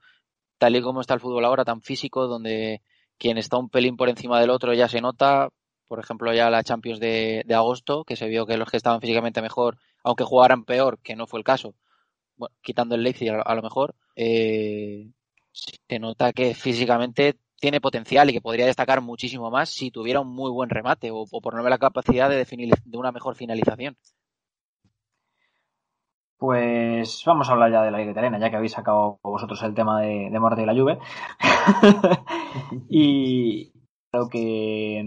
tal 0.59 0.77
y 0.77 0.83
como 0.83 1.01
está 1.01 1.15
el 1.15 1.21
fútbol 1.21 1.45
ahora, 1.45 1.65
tan 1.65 1.83
físico, 1.83 2.27
donde 2.27 2.83
quien 3.19 3.39
está 3.39 3.57
un 3.57 3.69
pelín 3.71 3.97
por 3.97 4.09
encima 4.09 4.41
del 4.41 4.51
otro 4.51 4.75
ya 4.75 4.89
se 4.89 5.01
nota. 5.01 5.49
Por 5.89 5.99
ejemplo, 5.99 6.33
ya 6.33 6.49
la 6.49 6.63
Champions 6.63 7.01
de, 7.01 7.43
de 7.45 7.55
agosto, 7.55 8.05
que 8.05 8.17
se 8.17 8.27
vio 8.27 8.47
que 8.47 8.57
los 8.57 8.71
que 8.71 8.79
estaban 8.79 9.01
físicamente 9.01 9.43
mejor, 9.43 9.79
aunque 10.03 10.25
jugaran 10.25 10.65
peor, 10.65 10.99
que 11.03 11.17
no 11.17 11.27
fue 11.27 11.39
el 11.39 11.45
caso, 11.45 11.75
quitando 12.63 12.95
el 12.95 13.03
Leipzig 13.03 13.31
a 13.31 13.55
lo 13.55 13.63
mejor, 13.63 13.95
eh, 14.17 15.11
se 15.53 15.99
nota 15.99 16.33
que 16.33 16.55
físicamente 16.55 17.39
tiene 17.61 17.81
potencial 17.81 18.29
y 18.29 18.33
que 18.33 18.41
podría 18.41 18.67
destacar 18.67 19.01
muchísimo 19.01 19.51
más 19.51 19.69
si 19.71 19.91
tuviera 19.91 20.21
un 20.21 20.35
muy 20.35 20.51
buen 20.51 20.71
remate 20.71 21.11
o, 21.11 21.25
o 21.31 21.41
por 21.41 21.55
no 21.55 21.59
menos 21.59 21.71
la 21.71 21.79
capacidad 21.79 22.29
de 22.29 22.37
definir 22.37 22.75
de 22.85 22.99
una 22.99 23.13
mejor 23.13 23.37
finalización. 23.37 23.97
Pues 26.43 27.23
vamos 27.25 27.49
a 27.49 27.53
hablar 27.53 27.71
ya 27.71 27.83
de 27.83 27.93
la 27.93 27.99
Liga 27.99 28.11
Italiana, 28.11 28.41
ya 28.41 28.51
que 28.51 28.57
habéis 28.57 28.73
sacado 28.73 29.21
vosotros 29.23 29.63
el 29.63 29.75
tema 29.75 30.01
de, 30.01 30.29
de 30.29 30.41
Morata 30.41 30.61
y 30.63 30.67
la 30.67 30.75
Juve. 30.75 30.99
y 32.89 33.73
lo 34.13 34.29
que 34.29 35.05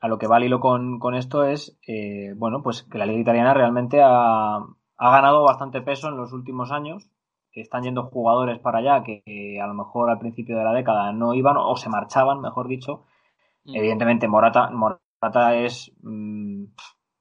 a 0.00 0.06
lo 0.06 0.18
que 0.18 0.28
va 0.28 0.36
al 0.36 0.44
hilo 0.44 0.60
con, 0.60 1.00
con 1.00 1.16
esto 1.16 1.44
es, 1.44 1.76
eh, 1.88 2.34
bueno, 2.36 2.62
pues 2.62 2.84
que 2.84 2.98
la 2.98 3.06
Liga 3.06 3.18
Italiana 3.18 3.52
realmente 3.52 4.00
ha, 4.00 4.58
ha 4.58 5.10
ganado 5.10 5.42
bastante 5.42 5.80
peso 5.80 6.08
en 6.08 6.16
los 6.16 6.32
últimos 6.32 6.70
años. 6.70 7.10
Que 7.54 7.60
están 7.62 7.84
yendo 7.84 8.04
jugadores 8.04 8.58
para 8.58 8.78
allá 8.80 9.04
que, 9.04 9.22
que 9.22 9.60
a 9.60 9.66
lo 9.68 9.74
mejor 9.74 10.10
al 10.10 10.18
principio 10.18 10.58
de 10.58 10.64
la 10.64 10.72
década 10.74 11.12
no 11.12 11.34
iban 11.34 11.56
o 11.56 11.76
se 11.76 11.88
marchaban, 11.88 12.40
mejor 12.40 12.68
dicho. 12.68 13.04
Mm. 13.64 13.76
Evidentemente, 13.76 14.28
Morata, 14.28 14.70
Morata 14.70 15.56
es, 15.56 15.92
mm, 16.02 16.64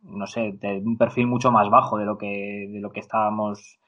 no 0.03 0.27
sé, 0.27 0.53
de 0.53 0.79
un 0.79 0.97
perfil 0.97 1.27
mucho 1.27 1.51
más 1.51 1.69
bajo 1.69 1.97
de 1.97 2.05
lo 2.05 2.17
que, 2.17 2.67
de 2.71 2.79
lo 2.81 2.91
que 2.91 2.99
estábamos 3.01 3.79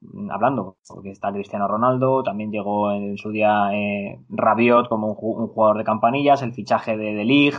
mm, 0.00 0.30
hablando, 0.30 0.76
porque 0.88 1.10
está 1.10 1.32
Cristiano 1.32 1.68
Ronaldo, 1.68 2.22
también 2.22 2.50
llegó 2.52 2.92
en 2.92 3.18
su 3.18 3.30
día 3.30 3.70
eh, 3.74 4.18
Rabiot 4.30 4.88
como 4.88 5.08
un, 5.08 5.14
ju- 5.16 5.36
un 5.38 5.48
jugador 5.48 5.78
de 5.78 5.84
campanillas, 5.84 6.42
el 6.42 6.54
fichaje 6.54 6.96
de 6.96 7.14
De 7.14 7.24
Ligt, 7.24 7.58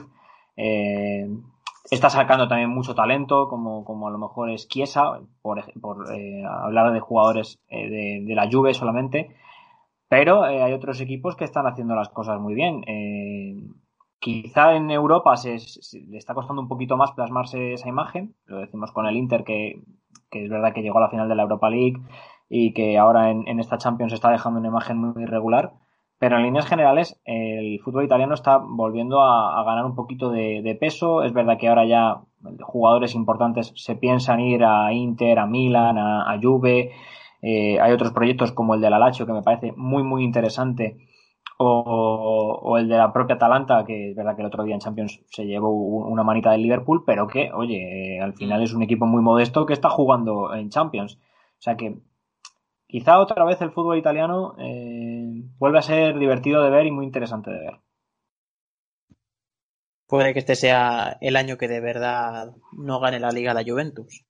eh, 0.58 1.28
está 1.92 2.10
sacando 2.10 2.48
también 2.48 2.70
mucho 2.70 2.96
talento, 2.96 3.48
como, 3.48 3.84
como 3.86 4.08
a 4.08 4.12
lo 4.12 4.18
mejor 4.18 4.50
es 4.52 4.68
Chiesa, 4.68 5.20
por, 5.42 5.64
por 5.82 6.14
eh, 6.14 6.44
hablar 6.46 6.92
de 6.94 7.00
jugadores 7.00 7.60
eh, 7.70 7.90
de, 7.90 8.26
de 8.26 8.36
la 8.36 8.50
Juve 8.52 8.74
solamente, 8.74 9.36
pero 10.10 10.46
eh, 10.48 10.62
hay 10.64 10.74
otros 10.74 11.02
equipos 11.02 11.36
que 11.36 11.46
están 11.46 11.68
haciendo 11.68 11.96
las 11.96 12.10
cosas 12.10 12.40
muy 12.40 12.54
bien. 12.54 12.84
Eh, 12.88 13.56
quizá 14.20 14.76
en 14.76 14.92
Europa 14.92 15.36
se, 15.38 15.60
se- 15.60 16.02
le 16.02 16.18
está 16.18 16.34
costando 16.34 16.62
un 16.62 16.68
poquito 16.68 16.98
más 16.98 17.12
plasmarse 17.12 17.74
esa 17.74 17.90
imagen, 17.90 18.36
lo 18.46 18.60
decimos 18.60 18.92
con 18.92 19.06
el 19.08 19.18
Inter, 19.18 19.44
que, 19.44 19.82
que 20.32 20.46
es 20.46 20.50
verdad 20.50 20.74
que 20.74 20.82
llegó 20.82 21.00
a 21.00 21.02
la 21.02 21.10
final 21.10 21.30
de 21.30 21.36
la 21.36 21.44
Europa 21.44 21.70
League 21.70 22.02
y 22.50 22.74
que 22.74 22.98
ahora 22.98 23.32
en, 23.32 23.48
en 23.48 23.60
esta 23.60 23.78
Champions 23.78 24.14
está 24.14 24.30
dejando 24.32 24.60
una 24.60 24.70
imagen 24.70 24.98
muy 24.98 25.24
irregular. 25.24 25.74
Pero 26.24 26.38
en 26.38 26.44
líneas 26.44 26.68
generales, 26.68 27.20
el 27.26 27.82
fútbol 27.84 28.06
italiano 28.06 28.34
está 28.34 28.58
volviendo 28.58 29.22
a, 29.22 29.60
a 29.60 29.64
ganar 29.66 29.84
un 29.86 29.94
poquito 29.94 30.30
de, 30.32 30.62
de 30.64 30.74
peso. 30.76 31.22
Es 31.24 31.34
verdad 31.34 31.58
que 31.60 31.68
ahora 31.68 31.84
ya 31.86 32.22
jugadores 32.62 33.14
importantes 33.14 33.74
se 33.76 33.96
piensan 33.98 34.40
ir 34.40 34.64
a 34.64 34.94
Inter, 34.94 35.38
a 35.40 35.46
Milan, 35.48 35.98
a, 35.98 36.32
a 36.32 36.40
Juve. 36.42 36.92
Eh, 37.42 37.78
hay 37.82 37.92
otros 37.92 38.14
proyectos 38.14 38.54
como 38.54 38.74
el 38.74 38.80
de 38.80 38.90
la 38.90 39.00
Lazio 39.00 39.26
que 39.26 39.34
me 39.34 39.42
parece 39.42 39.74
muy, 39.76 40.02
muy 40.04 40.24
interesante. 40.24 40.96
O, 41.58 42.60
o 42.62 42.78
el 42.78 42.88
de 42.88 42.98
la 42.98 43.12
propia 43.14 43.36
Atalanta, 43.36 43.84
que 43.86 44.12
es 44.12 44.16
verdad 44.16 44.36
que 44.36 44.42
el 44.44 44.48
otro 44.48 44.64
día 44.64 44.76
en 44.76 44.80
Champions 44.82 45.22
se 45.30 45.46
llevó 45.46 45.72
un- 45.72 46.12
una 46.12 46.24
manita 46.24 46.52
del 46.52 46.62
Liverpool, 46.64 47.04
pero 47.06 47.28
que, 47.28 47.52
oye, 47.54 48.16
eh, 48.18 48.22
al 48.22 48.34
final 48.34 48.64
es 48.64 48.74
un 48.74 48.84
equipo 48.84 49.06
muy 49.06 49.22
modesto 49.22 49.66
que 49.66 49.74
está 49.74 49.90
jugando 49.90 50.54
en 50.54 50.70
Champions. 50.70 51.16
O 51.60 51.62
sea 51.62 51.76
que 51.78 51.98
quizá 52.94 53.18
otra 53.18 53.44
vez 53.44 53.60
el 53.60 53.72
fútbol 53.72 53.98
italiano 53.98 54.54
eh, 54.60 55.42
vuelve 55.58 55.80
a 55.80 55.82
ser 55.82 56.20
divertido 56.20 56.62
de 56.62 56.70
ver 56.70 56.86
y 56.86 56.92
muy 56.92 57.06
interesante 57.06 57.50
de 57.50 57.58
ver. 57.58 57.80
Puede 60.08 60.32
que 60.34 60.38
este 60.38 60.54
sea 60.54 61.18
el 61.20 61.36
año 61.36 61.58
que 61.58 61.68
de 61.68 61.80
verdad 61.80 62.54
no 62.72 63.00
gane 63.00 63.20
la 63.20 63.32
liga 63.32 63.56
la 63.56 63.64
Juventus. 63.64 64.28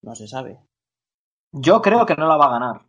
No 0.00 0.14
se 0.14 0.28
sabe. 0.28 0.60
Yo 1.50 1.82
creo 1.82 2.06
que 2.06 2.14
no 2.14 2.28
la 2.28 2.36
va 2.36 2.46
a 2.46 2.50
ganar. 2.50 2.82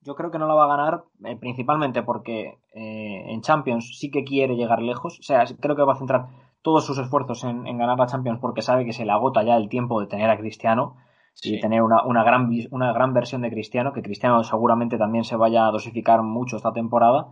Yo 0.00 0.16
creo 0.16 0.32
que 0.32 0.38
no 0.40 0.48
la 0.48 0.54
va 0.54 0.64
a 0.64 0.76
ganar 0.76 1.04
eh, 1.24 1.36
principalmente 1.36 2.02
porque 2.02 2.58
eh, 2.74 3.24
en 3.28 3.42
Champions 3.42 3.96
sí 3.96 4.10
que 4.10 4.24
quiere 4.24 4.56
llegar 4.56 4.82
lejos. 4.82 5.20
O 5.20 5.22
sea, 5.22 5.44
creo 5.60 5.76
que 5.76 5.84
va 5.84 5.92
a 5.92 5.98
centrar 5.98 6.26
todos 6.62 6.84
sus 6.84 6.98
esfuerzos 6.98 7.44
en, 7.44 7.68
en 7.68 7.78
ganar 7.78 8.00
la 8.00 8.08
Champions 8.08 8.40
porque 8.40 8.62
sabe 8.62 8.84
que 8.84 8.92
se 8.92 9.04
le 9.04 9.12
agota 9.12 9.44
ya 9.44 9.56
el 9.56 9.68
tiempo 9.68 10.00
de 10.00 10.08
tener 10.08 10.28
a 10.28 10.36
Cristiano 10.36 10.96
y 11.42 11.48
Sí. 11.56 11.60
tener 11.60 11.82
una, 11.82 12.02
una 12.04 12.24
gran, 12.24 12.50
una 12.70 12.92
gran 12.92 13.12
versión 13.14 13.42
de 13.42 13.50
Cristiano, 13.50 13.92
que 13.92 14.02
Cristiano 14.02 14.42
seguramente 14.44 14.98
también 14.98 15.24
se 15.24 15.36
vaya 15.36 15.66
a 15.66 15.70
dosificar 15.70 16.22
mucho 16.22 16.56
esta 16.56 16.72
temporada. 16.72 17.28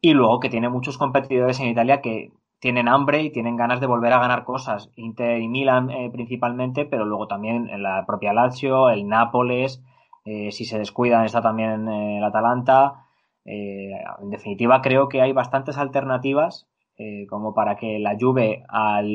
Y 0.00 0.14
luego 0.14 0.40
que 0.40 0.48
tiene 0.50 0.68
muchos 0.68 0.98
competidores 0.98 1.58
en 1.60 1.68
Italia 1.68 2.00
que 2.00 2.32
tienen 2.60 2.88
hambre 2.88 3.22
y 3.22 3.30
tienen 3.32 3.56
ganas 3.56 3.80
de 3.80 3.86
volver 3.86 4.12
a 4.12 4.18
ganar 4.20 4.44
cosas. 4.44 4.90
Inter 4.96 5.40
y 5.40 5.48
Milan 5.48 5.90
eh, 5.90 6.10
principalmente, 6.12 6.84
pero 6.86 7.04
luego 7.04 7.26
también 7.26 7.68
la 7.82 8.04
propia 8.06 8.32
Lazio, 8.32 8.90
el 8.90 9.08
Nápoles, 9.08 9.82
eh, 10.24 10.50
si 10.52 10.64
se 10.64 10.78
descuidan 10.78 11.24
está 11.24 11.40
también 11.42 11.88
eh, 11.88 12.18
el 12.18 12.24
Atalanta. 12.24 13.06
Eh, 13.44 13.90
en 14.22 14.30
definitiva, 14.30 14.80
creo 14.82 15.08
que 15.08 15.20
hay 15.22 15.32
bastantes 15.32 15.78
alternativas 15.78 16.66
eh, 16.98 17.26
como 17.28 17.54
para 17.54 17.76
que 17.76 17.98
la 17.98 18.16
Juve 18.18 18.64
al 18.68 19.06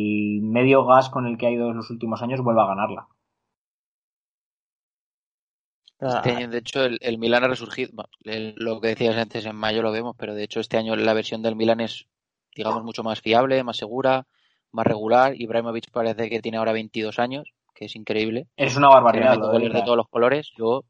medio 0.41 0.85
gas 0.85 1.09
con 1.09 1.25
el 1.27 1.37
que 1.37 1.47
ha 1.47 1.51
ido 1.51 1.69
en 1.69 1.77
los 1.77 1.89
últimos 1.89 2.21
años 2.21 2.41
vuelva 2.41 2.63
a 2.63 2.67
ganarla. 2.67 3.07
Este 6.05 6.29
año, 6.31 6.47
de 6.49 6.57
hecho, 6.59 6.83
el, 6.83 6.97
el 7.01 7.17
Milan 7.17 7.43
ha 7.43 7.47
resurgido. 7.47 7.91
Bueno, 7.93 8.09
el- 8.23 8.55
lo 8.57 8.81
que 8.81 8.89
decías 8.89 9.15
antes, 9.17 9.45
en 9.45 9.55
mayo 9.55 9.81
lo 9.81 9.91
vemos, 9.91 10.15
pero 10.17 10.35
de 10.35 10.43
hecho 10.43 10.59
este 10.59 10.77
año 10.77 10.95
la 10.95 11.13
versión 11.13 11.41
del 11.41 11.55
Milan 11.55 11.79
es, 11.79 12.07
digamos, 12.55 12.83
mucho 12.83 13.03
más 13.03 13.21
fiable, 13.21 13.63
más 13.63 13.77
segura, 13.77 14.27
más 14.71 14.85
regular. 14.87 15.35
Ibrahimovic 15.39 15.91
parece 15.91 16.29
que 16.29 16.41
tiene 16.41 16.57
ahora 16.57 16.73
22 16.73 17.19
años, 17.19 17.53
que 17.75 17.85
es 17.85 17.95
increíble. 17.95 18.47
Es 18.99 19.11
una 19.11 19.21
barbaridad. 19.21 19.59
Lo 19.69 19.69
de 19.75 19.83
todos 19.83 19.97
los 19.97 20.09
colores. 20.09 20.51
Yo, 20.57 20.83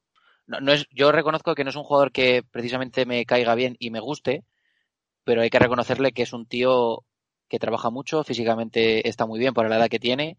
no, 0.48 0.60
no 0.62 0.72
es, 0.74 0.86
yo 0.92 1.12
reconozco 1.12 1.56
que 1.56 1.64
no 1.64 1.70
es 1.72 1.76
un 1.76 1.84
jugador 1.84 2.12
que 2.12 2.44
precisamente 2.44 3.06
me 3.06 3.26
caiga 3.26 3.56
bien 3.56 3.76
y 3.80 3.92
me 3.92 4.00
guste, 4.00 4.44
pero 5.24 5.42
hay 5.42 5.50
que 5.50 5.60
reconocerle 5.60 6.12
que 6.12 6.24
es 6.24 6.34
un 6.34 6.46
tío 6.46 7.04
que 7.48 7.60
trabaja 7.60 7.90
mucho, 7.90 8.24
físicamente 8.24 9.08
está 9.08 9.26
muy 9.26 9.40
bien 9.40 9.54
por 9.54 9.68
la 9.70 9.78
edad 9.78 9.90
que 9.90 10.00
tiene 10.00 10.38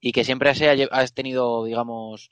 y 0.00 0.12
que 0.12 0.24
siempre 0.24 0.54
se 0.54 0.68
ha, 0.70 0.74
lle- 0.76 0.88
has 0.92 1.14
tenido, 1.14 1.64
digamos, 1.64 2.30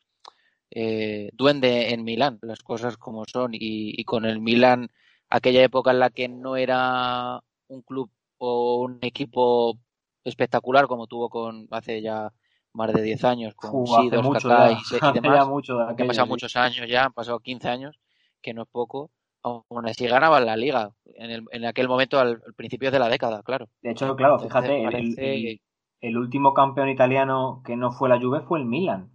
eh, 0.71 1.31
duende 1.33 1.93
en 1.93 2.05
Milán, 2.05 2.39
las 2.43 2.61
cosas 2.63 2.97
como 2.97 3.25
son. 3.27 3.55
Y, 3.55 3.59
y 4.01 4.05
con 4.05 4.25
el 4.25 4.41
Milán, 4.41 4.89
aquella 5.29 5.63
época 5.63 5.91
en 5.93 5.99
la 6.01 6.11
que 6.11 6.29
no 6.29 6.57
era 6.57 7.41
un 7.69 7.83
club 7.83 8.11
o 8.39 8.83
un 8.83 8.99
equipo 9.03 9.79
espectacular 10.25 10.87
como 10.87 11.07
tuvo 11.07 11.29
con 11.31 11.67
hace 11.71 12.03
ya 12.03 12.33
más 12.73 12.93
de 12.93 13.03
10 13.03 13.25
años 13.25 13.55
con 13.55 13.71
Uf, 13.73 13.91
mucho 14.23 14.49
Kaká 14.49 14.73
y, 14.73 14.77
demás, 15.13 15.49
mucho 15.49 15.79
de 15.79 15.85
han 16.03 16.07
pasado 16.07 16.27
sí. 16.27 16.33
muchos 16.33 16.57
años 16.57 16.89
ya, 16.89 17.05
han 17.05 17.13
pasado 17.13 17.41
15 17.41 17.69
años, 17.69 17.99
que 18.43 18.55
no 18.55 18.63
es 18.63 18.69
poco. 18.71 19.11
Aún 19.43 19.89
así 19.89 20.07
ganaban 20.07 20.45
la 20.47 20.57
liga 20.57 20.91
en, 21.15 21.31
el, 21.31 21.45
en 21.53 21.65
aquel 21.65 21.89
momento 21.89 22.19
al, 22.19 22.41
al 22.47 22.55
principio 22.55 22.91
de 22.91 22.99
la 22.99 23.09
década, 23.09 23.43
claro. 23.43 23.69
De 23.83 23.91
hecho, 23.91 24.15
claro, 24.15 24.35
Entonces, 24.35 24.49
fíjate, 24.49 24.85
el, 24.85 24.93
parece- 24.93 25.25
el- 25.35 25.61
el 26.01 26.17
último 26.17 26.55
campeón 26.55 26.89
italiano 26.91 27.61
que 27.65 27.75
no 27.77 27.91
fue 27.91 28.09
la 28.09 28.21
Juve 28.21 28.41
fue 28.43 28.61
el 28.61 28.67
Milan. 28.67 29.11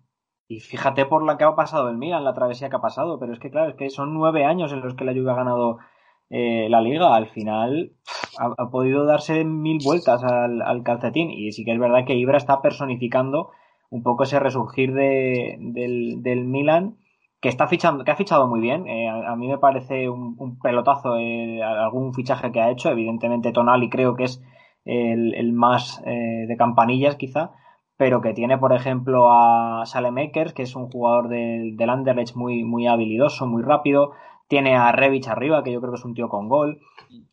Y 0.53 0.59
fíjate 0.59 1.05
por 1.05 1.25
la 1.25 1.37
que 1.37 1.45
ha 1.45 1.55
pasado 1.55 1.89
el 1.89 1.97
Milan, 1.97 2.23
la 2.23 2.33
travesía 2.33 2.69
que 2.69 2.75
ha 2.75 2.81
pasado. 2.81 3.19
Pero 3.19 3.33
es 3.33 3.39
que, 3.39 3.49
claro, 3.49 3.71
es 3.71 3.75
que 3.75 3.89
son 3.89 4.13
nueve 4.13 4.45
años 4.45 4.71
en 4.71 4.81
los 4.81 4.93
que 4.93 5.03
la 5.03 5.13
Juve 5.13 5.31
ha 5.31 5.35
ganado 5.35 5.79
eh, 6.29 6.67
la 6.69 6.81
liga. 6.81 7.15
Al 7.15 7.27
final 7.27 7.93
ha, 8.37 8.69
podido 8.69 9.05
darse 9.05 9.43
mil 9.45 9.79
vueltas 9.83 10.23
al, 10.23 10.61
al 10.61 10.83
calcetín. 10.83 11.31
Y 11.31 11.51
sí 11.51 11.65
que 11.65 11.71
es 11.71 11.79
verdad 11.79 12.05
que 12.05 12.15
Ibra 12.15 12.37
está 12.37 12.61
personificando 12.61 13.49
un 13.89 14.03
poco 14.03 14.23
ese 14.23 14.39
resurgir 14.39 14.93
de, 14.93 15.57
del, 15.59 16.21
del 16.21 16.45
Milan 16.45 16.97
que 17.41 17.49
está 17.49 17.67
fichando, 17.67 18.03
que 18.03 18.11
ha 18.11 18.15
fichado 18.15 18.47
muy 18.47 18.61
bien. 18.61 18.87
Eh, 18.87 19.09
a, 19.09 19.31
a 19.31 19.35
mí 19.35 19.47
me 19.47 19.57
parece 19.57 20.07
un, 20.07 20.35
un 20.37 20.59
pelotazo 20.59 21.17
eh, 21.17 21.61
algún 21.63 22.13
fichaje 22.13 22.51
que 22.51 22.61
ha 22.61 22.69
hecho. 22.69 22.89
Evidentemente 22.89 23.51
Tonali 23.51 23.89
creo 23.89 24.15
que 24.15 24.25
es 24.25 24.41
el, 24.85 25.33
el 25.33 25.51
más 25.51 26.01
eh, 26.05 26.45
de 26.47 26.57
campanillas 26.57 27.15
quizá, 27.15 27.51
pero 27.97 28.21
que 28.21 28.33
tiene 28.33 28.57
por 28.57 28.73
ejemplo 28.73 29.27
a 29.31 29.85
Salemakers, 29.85 30.53
que 30.53 30.63
es 30.63 30.75
un 30.75 30.89
jugador 30.89 31.27
del, 31.29 31.77
del 31.77 31.89
Anderlecht 31.89 32.35
muy, 32.35 32.63
muy 32.63 32.87
habilidoso, 32.87 33.45
muy 33.45 33.61
rápido. 33.61 34.11
Tiene 34.47 34.75
a 34.75 34.91
Revich 34.91 35.27
arriba, 35.27 35.63
que 35.63 35.71
yo 35.71 35.79
creo 35.79 35.93
que 35.93 35.99
es 35.99 36.05
un 36.05 36.13
tío 36.13 36.27
con 36.29 36.49
gol. 36.49 36.79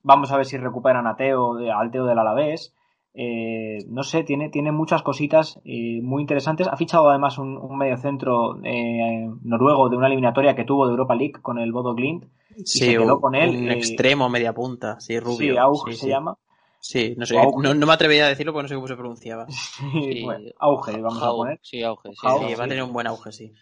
Vamos 0.03 0.31
a 0.33 0.37
ver 0.37 0.46
si 0.46 0.57
recuperan 0.57 1.07
a 1.07 1.16
Teo, 1.16 1.57
al 1.75 1.90
Teo 1.90 2.05
del 2.07 2.18
Alavés. 2.18 2.75
eh, 3.12 3.79
no 3.88 4.03
sé, 4.05 4.23
tiene, 4.23 4.49
tiene 4.51 4.70
muchas 4.73 5.03
cositas 5.03 5.61
eh, 5.64 6.01
muy 6.03 6.23
interesantes. 6.23 6.68
Ha 6.68 6.77
fichado 6.77 7.09
además 7.11 7.38
un, 7.38 7.57
un 7.57 7.77
mediocentro 7.77 8.59
eh, 8.62 9.29
noruego 9.42 9.88
de 9.88 9.96
una 9.96 10.07
eliminatoria 10.07 10.55
que 10.55 10.64
tuvo 10.64 10.87
de 10.87 10.92
Europa 10.92 11.14
League 11.16 11.40
con 11.42 11.59
el 11.59 11.73
Bodo 11.73 11.94
Glint. 11.94 12.25
Sí, 12.64 12.79
se 12.79 12.96
quedó 12.96 13.20
con 13.20 13.35
él. 13.35 13.51
Un 13.57 13.70
extremo, 13.70 14.29
media 14.29 14.53
punta, 14.53 15.01
sí, 15.01 15.18
rubio. 15.18 15.55
Sí, 15.55 15.57
Auge 15.57 15.92
se 15.94 16.09
llama. 16.09 16.37
Sí, 16.81 17.14
no 17.16 17.27
sé, 17.27 17.37
no, 17.37 17.75
me 17.75 17.93
atrevería 17.93 18.25
a 18.25 18.29
decirlo 18.29 18.53
porque 18.53 18.64
no 18.64 18.69
sé 18.69 18.75
cómo 18.75 18.88
se 18.88 18.97
pronunciaba. 18.97 19.47
Sí, 19.93 20.27
auge, 20.59 21.01
vamos 21.01 21.23
a 21.23 21.31
poner. 21.31 21.61
Sí, 21.62 21.83
auge, 21.83 22.11
sí, 22.11 22.27
va 22.27 22.64
a 22.64 22.69
tener 22.69 22.83
un 22.83 22.93
buen 22.93 23.07
auge, 23.07 23.33
sí. 23.33 23.53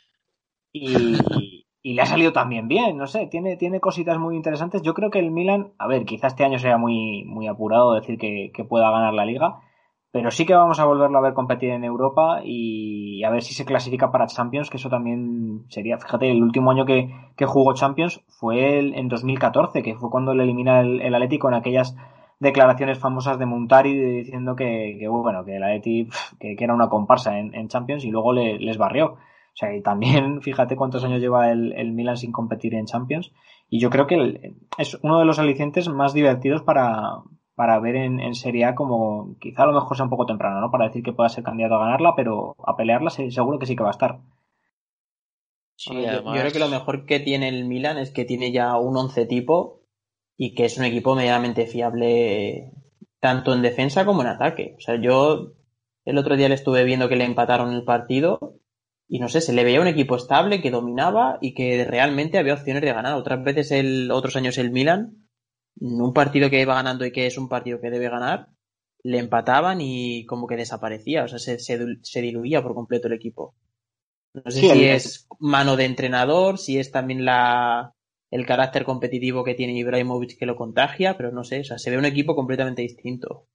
Y, 0.72 1.18
y 1.82 1.94
le 1.94 2.02
ha 2.02 2.06
salido 2.06 2.32
también 2.32 2.68
bien, 2.68 2.96
no 2.96 3.06
sé, 3.06 3.28
tiene, 3.28 3.56
tiene 3.56 3.80
cositas 3.80 4.18
muy 4.18 4.36
interesantes. 4.36 4.82
Yo 4.82 4.94
creo 4.94 5.10
que 5.10 5.20
el 5.20 5.30
Milan, 5.30 5.72
a 5.78 5.86
ver, 5.86 6.04
quizás 6.04 6.32
este 6.32 6.44
año 6.44 6.58
sea 6.58 6.76
muy, 6.76 7.24
muy 7.24 7.46
apurado 7.46 7.94
decir 7.94 8.18
que, 8.18 8.52
pueda 8.68 8.90
ganar 8.90 9.14
la 9.14 9.24
liga, 9.24 9.60
pero 10.10 10.30
sí 10.30 10.44
que 10.44 10.54
vamos 10.54 10.80
a 10.80 10.84
volverlo 10.84 11.16
a 11.18 11.22
ver 11.22 11.34
competir 11.34 11.70
en 11.70 11.84
Europa 11.84 12.40
y 12.44 13.22
a 13.24 13.30
ver 13.30 13.42
si 13.42 13.54
se 13.54 13.64
clasifica 13.64 14.10
para 14.10 14.26
Champions, 14.26 14.70
que 14.70 14.76
eso 14.76 14.90
también 14.90 15.64
sería, 15.68 15.98
fíjate, 15.98 16.30
el 16.30 16.42
último 16.42 16.72
año 16.72 16.84
que, 16.84 17.10
jugó 17.46 17.74
Champions 17.74 18.22
fue 18.28 18.78
el, 18.78 18.94
en 18.94 19.08
2014, 19.08 19.82
que 19.82 19.94
fue 19.94 20.10
cuando 20.10 20.34
le 20.34 20.42
elimina 20.42 20.80
el, 20.80 21.14
Atlético 21.14 21.48
en 21.48 21.54
aquellas 21.54 21.96
declaraciones 22.40 22.98
famosas 22.98 23.38
de 23.38 23.46
Montari 23.46 23.94
diciendo 23.94 24.54
que, 24.56 25.06
bueno, 25.08 25.44
que 25.44 25.56
el 25.56 25.62
Atleti 25.62 26.08
que, 26.38 26.56
era 26.58 26.74
una 26.74 26.88
comparsa 26.88 27.38
en, 27.38 27.68
Champions 27.68 28.04
y 28.04 28.10
luego 28.10 28.32
les 28.32 28.78
barrió. 28.78 29.06
O 29.14 29.60
sea, 29.60 29.74
y 29.74 29.82
también 29.82 30.40
fíjate 30.42 30.76
cuántos 30.76 31.04
años 31.04 31.20
lleva 31.20 31.50
el, 31.50 31.72
el 31.72 31.92
Milan 31.92 32.16
sin 32.16 32.32
competir 32.32 32.74
en 32.74 32.86
Champions. 32.86 33.32
Y 33.68 33.80
yo 33.80 33.90
creo 33.90 34.06
que 34.06 34.54
es 34.78 34.98
uno 35.02 35.18
de 35.18 35.24
los 35.24 35.38
alicientes 35.38 35.88
más 35.88 36.14
divertidos 36.14 36.62
para, 36.62 37.22
para 37.58 37.80
ver 37.80 37.96
en, 37.96 38.34
Serie 38.36 38.66
A 38.66 38.76
como 38.76 39.36
quizá 39.40 39.64
a 39.64 39.66
lo 39.66 39.72
mejor 39.72 39.96
sea 39.96 40.04
un 40.04 40.10
poco 40.10 40.26
temprano, 40.26 40.60
¿no? 40.60 40.70
Para 40.70 40.86
decir 40.86 41.02
que 41.02 41.12
pueda 41.12 41.28
ser 41.28 41.42
candidato 41.42 41.74
a 41.74 41.84
ganarla, 41.84 42.14
pero 42.14 42.54
a 42.64 42.76
pelearla 42.76 43.10
seguro 43.10 43.58
que 43.58 43.66
sí 43.66 43.74
que 43.74 43.82
va 43.82 43.88
a 43.88 43.90
estar. 43.90 44.20
yo, 45.76 46.24
creo 46.32 46.52
que 46.52 46.58
lo 46.60 46.68
mejor 46.68 47.04
que 47.04 47.18
tiene 47.18 47.48
el 47.48 47.64
Milan 47.64 47.98
es 47.98 48.12
que 48.12 48.24
tiene 48.24 48.52
ya 48.52 48.76
un 48.78 48.96
once 48.96 49.26
tipo 49.26 49.77
y 50.38 50.54
que 50.54 50.64
es 50.64 50.78
un 50.78 50.84
equipo 50.84 51.16
medianamente 51.16 51.66
fiable 51.66 52.72
tanto 53.20 53.52
en 53.52 53.60
defensa 53.60 54.06
como 54.06 54.22
en 54.22 54.28
ataque. 54.28 54.76
O 54.78 54.80
sea, 54.80 54.94
yo 54.98 55.52
el 56.04 56.16
otro 56.16 56.36
día 56.36 56.48
le 56.48 56.54
estuve 56.54 56.84
viendo 56.84 57.08
que 57.08 57.16
le 57.16 57.24
empataron 57.24 57.74
el 57.74 57.84
partido 57.84 58.60
y 59.08 59.18
no 59.18 59.28
sé, 59.28 59.40
se 59.40 59.52
le 59.52 59.64
veía 59.64 59.80
un 59.80 59.88
equipo 59.88 60.14
estable 60.16 60.62
que 60.62 60.70
dominaba 60.70 61.38
y 61.40 61.54
que 61.54 61.84
realmente 61.84 62.38
había 62.38 62.54
opciones 62.54 62.82
de 62.82 62.92
ganar. 62.92 63.14
Otras 63.14 63.42
veces, 63.42 63.72
el, 63.72 64.10
otros 64.12 64.36
años 64.36 64.58
el 64.58 64.70
Milan, 64.70 65.28
un 65.80 66.12
partido 66.12 66.50
que 66.50 66.60
iba 66.60 66.74
ganando 66.74 67.04
y 67.04 67.10
que 67.10 67.26
es 67.26 67.36
un 67.36 67.48
partido 67.48 67.80
que 67.80 67.90
debe 67.90 68.08
ganar, 68.08 68.48
le 69.02 69.18
empataban 69.18 69.80
y 69.80 70.24
como 70.26 70.46
que 70.46 70.56
desaparecía, 70.56 71.24
o 71.24 71.28
sea, 71.28 71.38
se, 71.38 71.58
se, 71.58 72.20
diluía 72.20 72.62
por 72.62 72.74
completo 72.74 73.08
el 73.08 73.14
equipo. 73.14 73.54
No 74.34 74.50
sé 74.50 74.60
si 74.60 74.84
es 74.84 75.26
mano 75.40 75.76
de 75.76 75.86
entrenador, 75.86 76.58
si 76.58 76.78
es 76.78 76.92
también 76.92 77.24
la, 77.24 77.94
el 78.30 78.46
carácter 78.46 78.84
competitivo 78.84 79.44
que 79.44 79.54
tiene 79.54 79.78
Ibrahimovic 79.78 80.38
que 80.38 80.46
lo 80.46 80.56
contagia, 80.56 81.16
pero 81.16 81.32
no 81.32 81.44
sé, 81.44 81.60
o 81.60 81.64
sea, 81.64 81.78
se 81.78 81.90
ve 81.90 81.98
un 81.98 82.04
equipo 82.04 82.34
completamente 82.34 82.82
distinto. 82.82 83.46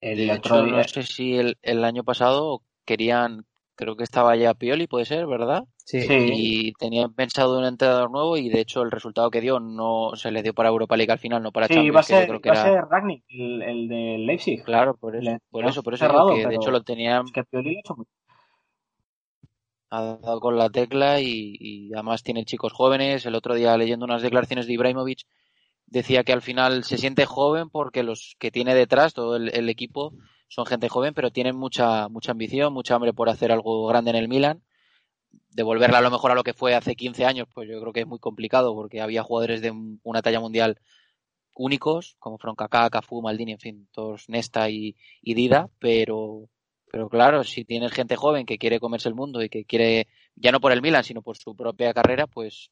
El 0.00 0.30
otro 0.30 0.64
no 0.64 0.84
sé 0.84 1.02
si 1.02 1.36
el, 1.36 1.58
el 1.62 1.84
año 1.84 2.04
pasado 2.04 2.62
querían 2.84 3.44
creo 3.78 3.96
que 3.96 4.02
estaba 4.02 4.34
ya 4.34 4.54
Pioli, 4.54 4.88
puede 4.88 5.04
ser, 5.04 5.26
¿verdad? 5.26 5.62
Sí. 5.84 6.04
Y 6.10 6.72
tenían 6.72 7.14
pensado 7.14 7.58
un 7.58 7.64
entrenador 7.64 8.10
nuevo 8.10 8.36
y 8.36 8.48
de 8.48 8.60
hecho 8.60 8.82
el 8.82 8.90
resultado 8.90 9.30
que 9.30 9.40
dio 9.40 9.60
no 9.60 10.10
se 10.16 10.32
le 10.32 10.42
dio 10.42 10.52
para 10.52 10.68
Europa 10.68 10.96
League 10.96 11.12
al 11.12 11.20
final, 11.20 11.42
no 11.42 11.52
para 11.52 11.68
sí, 11.68 11.74
Champions. 11.74 11.96
Va 11.96 12.00
a 12.00 12.02
ser, 12.02 12.26
creo 12.26 12.40
que 12.40 12.50
va 12.50 12.60
a 12.60 12.64
ser 12.64 12.84
Ragnick, 12.90 13.24
el, 13.28 13.88
de 13.88 14.18
Leipzig. 14.18 14.64
Claro, 14.64 14.96
por 14.96 15.14
eso, 15.14 15.38
por 15.50 15.64
eso, 15.64 15.82
por 15.84 15.94
eso 15.94 16.34
que 16.34 16.46
de 16.46 16.56
hecho 16.56 16.72
lo 16.72 16.82
tenían. 16.82 17.24
Es 17.24 17.32
que 17.32 17.44
Pioli 17.44 17.72
lo 17.72 17.78
ha 17.78 17.80
hecho 17.80 17.94
muy... 17.94 18.06
Ha 19.90 20.18
dado 20.22 20.40
con 20.40 20.58
la 20.58 20.70
tecla 20.70 21.20
y, 21.20 21.56
y 21.58 21.94
además 21.94 22.22
tiene 22.22 22.44
chicos 22.44 22.72
jóvenes. 22.72 23.24
El 23.26 23.34
otro 23.34 23.54
día 23.54 23.76
leyendo 23.76 24.04
unas 24.04 24.22
declaraciones 24.22 24.66
de 24.66 24.74
Ibrahimovic 24.74 25.26
decía 25.90 26.24
que 26.24 26.32
al 26.32 26.42
final 26.42 26.84
se 26.84 26.98
siente 26.98 27.26
joven 27.26 27.70
porque 27.70 28.02
los 28.02 28.36
que 28.38 28.50
tiene 28.50 28.74
detrás, 28.74 29.14
todo 29.14 29.36
el, 29.36 29.68
equipo, 29.68 30.12
son 30.48 30.66
gente 30.66 30.88
joven, 30.88 31.14
pero 31.14 31.30
tienen 31.30 31.56
mucha, 31.56 32.08
mucha 32.08 32.32
ambición, 32.32 32.72
mucha 32.72 32.94
hambre 32.94 33.12
por 33.12 33.28
hacer 33.28 33.52
algo 33.52 33.86
grande 33.86 34.10
en 34.10 34.16
el 34.16 34.28
Milan. 34.28 34.62
Devolverla 35.50 35.98
a 35.98 36.02
lo 36.02 36.10
mejor 36.10 36.30
a 36.30 36.34
lo 36.34 36.44
que 36.44 36.54
fue 36.54 36.74
hace 36.74 36.94
15 36.94 37.24
años, 37.24 37.48
pues 37.52 37.68
yo 37.68 37.80
creo 37.80 37.92
que 37.92 38.00
es 38.00 38.06
muy 38.06 38.18
complicado 38.18 38.74
porque 38.74 39.00
había 39.00 39.22
jugadores 39.22 39.60
de 39.60 39.72
una 40.02 40.22
talla 40.22 40.40
mundial 40.40 40.78
únicos, 41.54 42.16
como 42.18 42.38
Kaká, 42.38 42.88
Cafú, 42.88 43.20
Maldini, 43.20 43.52
en 43.52 43.58
fin, 43.58 43.88
todos 43.92 44.28
Nesta 44.28 44.70
y, 44.70 44.94
y 45.20 45.34
Dida, 45.34 45.68
pero, 45.80 46.48
pero 46.90 47.08
claro, 47.08 47.44
si 47.44 47.64
tienes 47.64 47.92
gente 47.92 48.16
joven 48.16 48.46
que 48.46 48.58
quiere 48.58 48.80
comerse 48.80 49.08
el 49.08 49.14
mundo 49.14 49.42
y 49.42 49.48
que 49.48 49.64
quiere, 49.64 50.08
ya 50.34 50.52
no 50.52 50.60
por 50.60 50.72
el 50.72 50.82
Milan, 50.82 51.04
sino 51.04 51.22
por 51.22 51.36
su 51.36 51.54
propia 51.54 51.92
carrera, 51.92 52.26
pues 52.26 52.70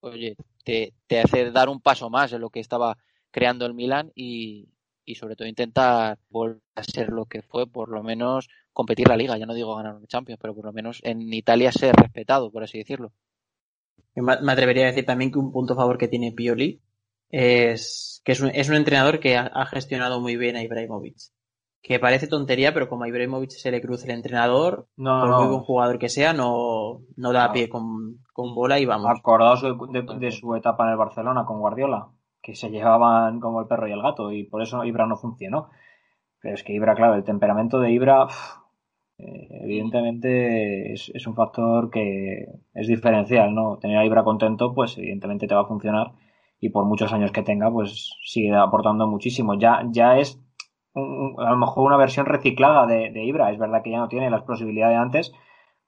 oye, 0.00 0.36
te, 0.64 0.92
te 1.06 1.20
hace 1.20 1.50
dar 1.50 1.68
un 1.68 1.80
paso 1.80 2.10
más 2.10 2.32
en 2.32 2.40
lo 2.40 2.50
que 2.50 2.60
estaba 2.60 2.96
creando 3.30 3.66
el 3.66 3.74
Milan 3.74 4.12
y, 4.14 4.68
sobre 5.14 5.36
todo 5.36 5.48
intentar 5.48 6.18
volver 6.30 6.62
a 6.74 6.82
ser 6.84 7.10
lo 7.10 7.26
que 7.26 7.42
fue, 7.42 7.66
por 7.66 7.88
lo 7.90 8.02
menos 8.02 8.48
competir 8.72 9.08
la 9.08 9.16
liga. 9.16 9.36
Ya 9.36 9.46
no 9.46 9.54
digo 9.54 9.76
ganar 9.76 9.94
un 9.94 10.06
Champions, 10.06 10.40
pero 10.40 10.54
por 10.54 10.64
lo 10.64 10.72
menos 10.72 11.00
en 11.02 11.32
Italia 11.32 11.70
ser 11.70 11.94
respetado, 11.94 12.50
por 12.50 12.62
así 12.62 12.78
decirlo. 12.78 13.12
Me 14.14 14.52
atrevería 14.52 14.84
a 14.84 14.86
decir 14.88 15.06
también 15.06 15.30
que 15.30 15.38
un 15.38 15.52
punto 15.52 15.74
favor 15.74 15.98
que 15.98 16.08
tiene 16.08 16.32
Pioli 16.32 16.80
es 17.30 18.20
que 18.24 18.32
es 18.32 18.40
un, 18.40 18.50
es 18.50 18.68
un 18.68 18.74
entrenador 18.74 19.20
que 19.20 19.36
ha, 19.36 19.46
ha, 19.46 19.66
gestionado 19.66 20.20
muy 20.20 20.36
bien 20.36 20.56
a 20.56 20.62
Ibrahimovic 20.62 21.16
que 21.82 21.98
parece 21.98 22.28
tontería, 22.28 22.72
pero 22.72 22.88
como 22.88 23.02
a 23.04 23.08
Ibrahimovic 23.08 23.50
se 23.50 23.72
le 23.72 23.80
cruce 23.80 24.06
el 24.06 24.12
entrenador, 24.12 24.86
no, 24.96 25.20
por 25.20 25.36
muy 25.40 25.46
buen 25.48 25.60
jugador 25.64 25.98
que 25.98 26.08
sea, 26.08 26.32
no, 26.32 27.00
no 27.16 27.32
da 27.32 27.52
pie 27.52 27.68
con, 27.68 28.20
con, 28.32 28.54
bola 28.54 28.78
y 28.78 28.86
vamos. 28.86 29.10
Acordaos 29.10 29.62
de, 30.20 30.30
su 30.30 30.54
etapa 30.54 30.84
en 30.84 30.90
el 30.92 30.96
Barcelona 30.96 31.44
con 31.44 31.58
Guardiola, 31.58 32.08
que 32.40 32.54
se 32.54 32.70
llevaban 32.70 33.40
como 33.40 33.60
el 33.60 33.66
perro 33.66 33.88
y 33.88 33.92
el 33.92 34.00
gato, 34.00 34.30
y 34.30 34.44
por 34.44 34.62
eso 34.62 34.84
Ibra 34.84 35.06
no 35.06 35.16
funcionó. 35.16 35.70
Pero 36.40 36.54
es 36.54 36.62
que 36.62 36.72
Ibra, 36.72 36.94
claro, 36.94 37.14
el 37.14 37.24
temperamento 37.24 37.80
de 37.80 37.90
Ibra, 37.90 38.28
eh, 39.18 39.48
evidentemente 39.62 40.92
es, 40.92 41.10
es, 41.12 41.26
un 41.26 41.34
factor 41.34 41.90
que 41.90 42.46
es 42.74 42.86
diferencial, 42.86 43.54
¿no? 43.54 43.78
Tener 43.78 43.98
a 43.98 44.04
Ibra 44.04 44.22
contento, 44.22 44.72
pues 44.72 44.96
evidentemente 44.98 45.48
te 45.48 45.54
va 45.54 45.62
a 45.62 45.66
funcionar, 45.66 46.12
y 46.60 46.68
por 46.68 46.84
muchos 46.84 47.12
años 47.12 47.32
que 47.32 47.42
tenga, 47.42 47.72
pues 47.72 48.14
sigue 48.24 48.54
aportando 48.54 49.08
muchísimo. 49.08 49.54
Ya, 49.54 49.82
ya 49.90 50.18
es 50.18 50.40
a 50.94 51.50
lo 51.50 51.56
mejor 51.56 51.86
una 51.86 51.96
versión 51.96 52.26
reciclada 52.26 52.86
de, 52.86 53.24
Ibra. 53.24 53.50
Es 53.50 53.58
verdad 53.58 53.82
que 53.82 53.90
ya 53.90 53.98
no 53.98 54.08
tiene 54.08 54.30
las 54.30 54.42
posibilidades 54.42 54.96
de 54.96 55.02
antes, 55.02 55.32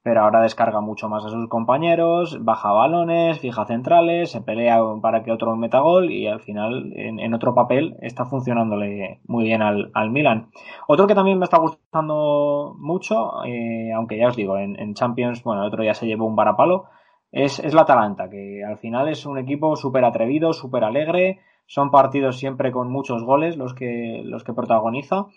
pero 0.01 0.21
ahora 0.21 0.41
descarga 0.41 0.81
mucho 0.81 1.09
más 1.09 1.25
a 1.25 1.29
sus 1.29 1.47
compañeros, 1.47 2.43
baja 2.43 2.71
balones, 2.71 3.39
fija 3.39 3.65
centrales, 3.65 4.31
se 4.31 4.41
pelea 4.41 4.79
para 5.01 5.23
que 5.23 5.31
otro 5.31 5.55
meta 5.55 5.79
gol 5.79 6.11
y 6.11 6.27
al 6.27 6.41
final 6.41 6.93
en, 6.95 7.33
otro 7.33 7.55
papel 7.55 7.97
está 8.01 8.25
funcionándole 8.25 9.21
muy 9.25 9.45
bien 9.45 9.61
al, 9.61 10.11
Milan. 10.11 10.49
Otro 10.87 11.07
que 11.07 11.15
también 11.15 11.39
me 11.39 11.45
está 11.45 11.57
gustando 11.57 12.75
mucho, 12.77 13.43
eh, 13.45 13.91
aunque 13.93 14.17
ya 14.17 14.27
os 14.27 14.35
digo, 14.35 14.57
en, 14.57 14.93
Champions, 14.93 15.43
bueno, 15.43 15.61
el 15.61 15.67
otro 15.67 15.83
ya 15.83 15.93
se 15.93 16.07
llevó 16.07 16.25
un 16.25 16.35
varapalo, 16.35 16.85
es, 17.31 17.59
es 17.59 17.73
la 17.73 17.81
Atalanta, 17.81 18.29
que 18.29 18.63
al 18.63 18.77
final 18.77 19.09
es 19.09 19.25
un 19.25 19.37
equipo 19.37 19.75
súper 19.75 20.05
atrevido, 20.05 20.53
súper 20.53 20.83
alegre, 20.83 21.41
son 21.67 21.91
partidos 21.91 22.37
siempre 22.37 22.71
con 22.71 22.91
muchos 22.91 23.23
goles 23.23 23.57
los 23.57 23.73
que, 23.73 24.21
los 24.23 24.43
que 24.43 24.53
protagoniza. 24.53 25.27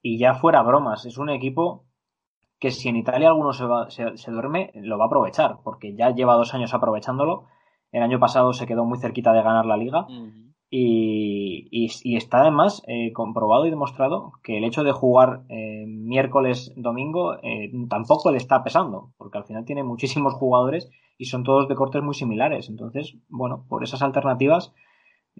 Y 0.00 0.18
ya 0.18 0.34
fuera 0.34 0.62
bromas, 0.62 1.06
es 1.06 1.18
un 1.18 1.30
equipo 1.30 1.84
que 2.58 2.70
si 2.70 2.88
en 2.88 2.96
Italia 2.96 3.28
alguno 3.28 3.52
se, 3.52 3.64
va, 3.64 3.90
se, 3.90 4.30
duerme, 4.30 4.70
lo 4.74 4.98
va 4.98 5.04
a 5.04 5.06
aprovechar, 5.06 5.58
porque 5.62 5.94
ya 5.94 6.10
lleva 6.10 6.34
dos 6.34 6.54
años 6.54 6.74
aprovechándolo. 6.74 7.46
El 7.92 8.02
año 8.02 8.18
pasado 8.18 8.52
se 8.52 8.66
quedó 8.66 8.84
muy 8.84 8.98
cerquita 8.98 9.32
de 9.32 9.42
ganar 9.42 9.66
la 9.66 9.76
liga. 9.76 10.06
y, 10.70 11.68
y, 11.70 12.16
está 12.16 12.40
además 12.40 12.82
eh, 12.86 13.12
comprobado 13.12 13.66
y 13.66 13.70
demostrado 13.70 14.32
que 14.42 14.58
el 14.58 14.64
hecho 14.64 14.84
de 14.84 14.92
jugar 14.92 15.44
eh, 15.48 15.86
miércoles, 15.86 16.72
domingo, 16.76 17.36
eh, 17.42 17.70
tampoco 17.88 18.30
le 18.30 18.36
está 18.36 18.62
pesando, 18.62 19.12
porque 19.16 19.38
al 19.38 19.44
final 19.44 19.64
tiene 19.64 19.82
muchísimos 19.82 20.34
jugadores 20.34 20.90
y 21.16 21.26
son 21.26 21.42
todos 21.42 21.68
de 21.68 21.74
cortes 21.74 22.02
muy 22.02 22.14
similares. 22.14 22.68
Entonces, 22.68 23.16
bueno, 23.28 23.64
por 23.68 23.82
esas 23.82 24.02
alternativas 24.02 24.74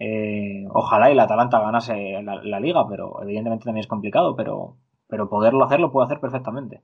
eh, 0.00 0.64
ojalá 0.70 1.08
y 1.08 1.12
el 1.12 1.20
Atalanta 1.20 1.60
ganase 1.60 2.22
la, 2.22 2.60
liga, 2.60 2.86
pero 2.88 3.22
evidentemente 3.22 3.64
también 3.64 3.82
es 3.82 3.88
complicado, 3.88 4.36
pero, 4.36 4.76
pero 5.08 5.28
poderlo 5.28 5.64
hacer 5.64 5.80
lo 5.80 5.90
puede 5.90 6.06
hacer 6.06 6.20
perfectamente. 6.20 6.82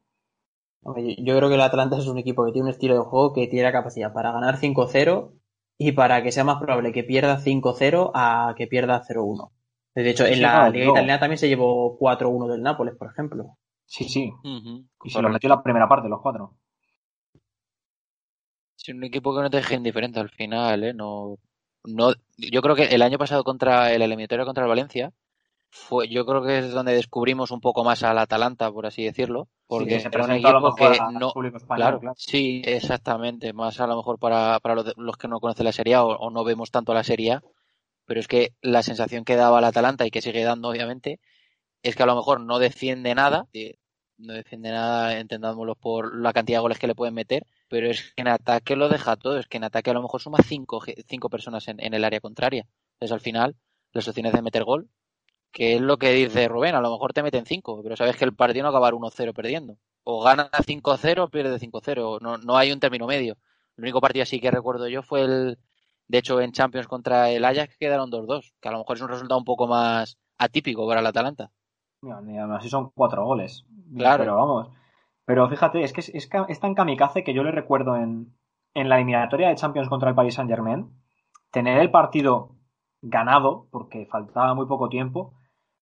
Yo 0.83 1.37
creo 1.37 1.49
que 1.49 1.55
el 1.55 1.61
Atalanta 1.61 1.97
es 1.97 2.07
un 2.07 2.19
equipo 2.19 2.45
que 2.45 2.53
tiene 2.53 2.67
un 2.67 2.75
estilo 2.75 2.95
de 2.95 3.01
juego 3.01 3.33
que 3.33 3.47
tiene 3.47 3.65
la 3.65 3.73
capacidad 3.73 4.13
para 4.13 4.33
ganar 4.33 4.57
5-0 4.57 5.33
y 5.79 5.93
para 5.93 6.23
que 6.23 6.33
sea 6.33 6.45
más 6.45 6.59
probable 6.59 6.93
que 6.93 7.05
pierda 7.05 7.39
5-0 7.39 8.11
a 8.15 8.55
que 8.57 8.67
pierda 8.67 9.03
0-1. 9.03 9.51
De 9.95 10.11
hecho, 10.11 10.27
en 10.27 10.43
la 10.43 10.69
Liga 10.69 10.91
Italiana 10.91 11.21
también 11.21 11.39
se 11.39 11.49
llevó 11.49 11.97
4-1 11.99 12.49
del 12.49 12.63
Nápoles, 12.63 12.97
por 12.97 13.11
ejemplo. 13.11 13.57
Sí, 13.87 14.05
sí. 14.05 14.33
Y 15.05 15.11
se 15.11 15.23
lo 15.23 15.29
metió 15.29 15.49
la 15.49 15.63
primera 15.63 15.89
parte, 15.89 16.09
los 16.09 16.21
cuatro. 16.21 16.57
Es 18.77 18.89
un 18.89 19.05
equipo 19.05 19.35
que 19.35 19.43
no 19.43 19.51
te 19.51 19.59
deje 19.59 19.77
indiferente 19.77 20.21
al 20.21 20.31
final, 20.31 20.83
¿eh? 20.83 20.93
No, 20.93 21.39
no, 21.85 22.13
yo 22.37 22.63
creo 22.63 22.75
que 22.75 22.85
el 22.85 23.03
año 23.03 23.19
pasado 23.19 23.45
contra 23.45 23.93
el 23.93 24.03
eliminatorio 24.03 24.45
contra 24.45 24.65
el 24.65 24.69
Valencia 24.69 25.13
fue, 25.71 26.09
yo 26.09 26.25
creo 26.25 26.43
que 26.43 26.59
es 26.59 26.73
donde 26.73 26.95
descubrimos 26.95 27.51
un 27.51 27.61
poco 27.61 27.83
más 27.85 28.03
al 28.05 28.19
Atalanta, 28.19 28.71
por 28.71 28.87
así 28.87 29.05
decirlo, 29.05 29.49
porque 29.67 29.99
se 29.99 30.09
era 30.09 30.25
un 30.25 30.31
equipo 30.31 30.75
que 30.75 30.85
no, 31.19 31.29
español, 31.29 31.53
claro, 31.67 32.01
claro. 32.01 32.15
sí, 32.17 32.63
exactamente, 32.65 33.53
más 33.53 33.81
a 33.81 33.87
lo 33.87 33.97
mejor 33.97 34.19
para, 34.19 34.61
para 34.61 34.77
los, 34.77 34.93
los 34.97 35.17
que 35.17 35.27
no 35.27 35.41
conocen 35.41 35.65
la 35.65 35.73
Serie 35.73 35.97
A 35.97 36.05
o, 36.05 36.17
o 36.17 36.31
no 36.31 36.45
vemos 36.45 36.71
tanto 36.71 36.95
la 36.95 37.03
Serie 37.03 37.33
A, 37.33 37.43
pero 38.07 38.21
es 38.21 38.29
que 38.29 38.53
la 38.61 38.83
sensación 38.83 39.25
que 39.25 39.37
daba 39.37 39.59
el 39.59 39.65
Atalanta 39.65 40.07
y 40.07 40.11
que 40.11 40.23
sigue 40.23 40.45
dando 40.45 40.69
obviamente 40.69 41.19
es 41.83 41.97
que 41.97 42.03
a 42.03 42.07
lo 42.07 42.17
mejor 42.17 42.41
no 42.41 42.59
defiende 42.59 43.15
nada, 43.15 43.47
no 44.19 44.33
defiende 44.33 44.71
nada, 44.71 45.19
entendámoslo 45.19 45.75
por 45.75 46.17
la 46.17 46.33
cantidad 46.33 46.59
de 46.59 46.63
goles 46.63 46.79
que 46.79 46.87
le 46.87 46.95
pueden 46.95 47.15
meter, 47.15 47.47
pero 47.75 47.91
es 47.91 48.13
que 48.15 48.23
en 48.23 48.29
ataque 48.29 48.77
lo 48.77 48.89
deja 48.89 49.17
todo, 49.17 49.37
es 49.37 49.49
que 49.49 49.57
en 49.57 49.65
ataque 49.65 49.91
a 49.91 49.95
lo 49.95 50.01
mejor 50.01 50.21
suma 50.21 50.39
cinco, 50.47 50.81
cinco 51.09 51.29
personas 51.29 51.67
en, 51.67 51.81
en 51.81 51.93
el 51.93 52.05
área 52.05 52.21
contraria. 52.21 52.69
Entonces 52.93 53.13
al 53.13 53.21
final 53.21 53.57
las 53.91 54.07
opciones 54.07 54.33
de 54.33 54.43
meter 54.43 54.63
gol, 54.63 54.89
que 55.51 55.75
es 55.75 55.81
lo 55.81 55.97
que 55.97 56.13
dice 56.13 56.47
Rubén, 56.47 56.77
a 56.77 56.81
lo 56.81 56.93
mejor 56.93 57.13
te 57.13 57.25
meten 57.25 57.47
cinco, 57.47 57.83
pero 57.83 57.97
sabes 57.97 58.15
que 58.15 58.25
el 58.25 58.33
partido 58.33 58.63
no 58.63 58.71
va 58.71 58.79
a 58.79 58.79
acabar 58.79 58.95
1-0 58.95 59.35
perdiendo. 59.35 59.77
O 60.05 60.23
gana 60.23 60.49
5-0 60.53 61.19
o 61.19 61.29
pierde 61.31 61.59
5-0, 61.59 62.21
no, 62.21 62.39
no 62.39 62.57
hay 62.57 62.71
un 62.71 62.79
término 62.79 63.09
medio. 63.09 63.39
El 63.77 63.83
único 63.83 64.01
partido 64.01 64.23
así 64.23 64.39
que 64.39 64.53
recuerdo 64.53 64.87
yo 64.87 65.03
fue 65.03 65.23
el, 65.23 65.59
de 66.07 66.19
hecho 66.19 66.41
en 66.41 66.53
Champions 66.53 66.87
contra 66.87 67.31
el 67.31 67.45
Ajax 67.45 67.73
que 67.77 67.87
quedaron 67.87 68.09
2-2, 68.09 68.53
que 68.61 68.69
a 68.69 68.71
lo 68.71 68.79
mejor 68.79 68.99
es 68.99 69.03
un 69.03 69.09
resultado 69.09 69.41
un 69.41 69.45
poco 69.45 69.67
más 69.67 70.17
atípico 70.39 70.87
para 70.87 71.01
el 71.01 71.07
Atalanta. 71.09 71.51
Ni 72.03 72.39
aún 72.39 72.53
así 72.53 72.69
son 72.69 72.91
cuatro 72.95 73.25
goles. 73.25 73.65
Claro. 73.97 74.23
Pero 74.23 74.37
vamos. 74.37 74.84
Pero 75.27 75.49
fíjate, 75.49 75.83
es 75.83 75.93
que 75.93 76.01
es, 76.01 76.11
es, 76.11 76.29
es 76.49 76.61
tan 76.61 76.75
kamikaze 76.75 77.25
que 77.25 77.35
yo 77.35 77.43
le 77.43 77.51
recuerdo 77.51 77.97
en, 77.97 78.35
en 78.75 78.89
la 78.89 78.97
eliminatoria 78.97 79.49
de 79.49 79.55
Champions 79.55 79.89
contra 79.89 80.11
el 80.11 80.15
Paris 80.15 80.35
Saint 80.35 80.51
Germain, 80.51 80.91
tener 81.51 81.79
el 81.79 81.91
partido 81.91 82.57
ganado, 83.01 83.69
porque 83.71 84.07
faltaba 84.07 84.55
muy 84.55 84.67
poco 84.67 84.89
tiempo, 84.89 85.35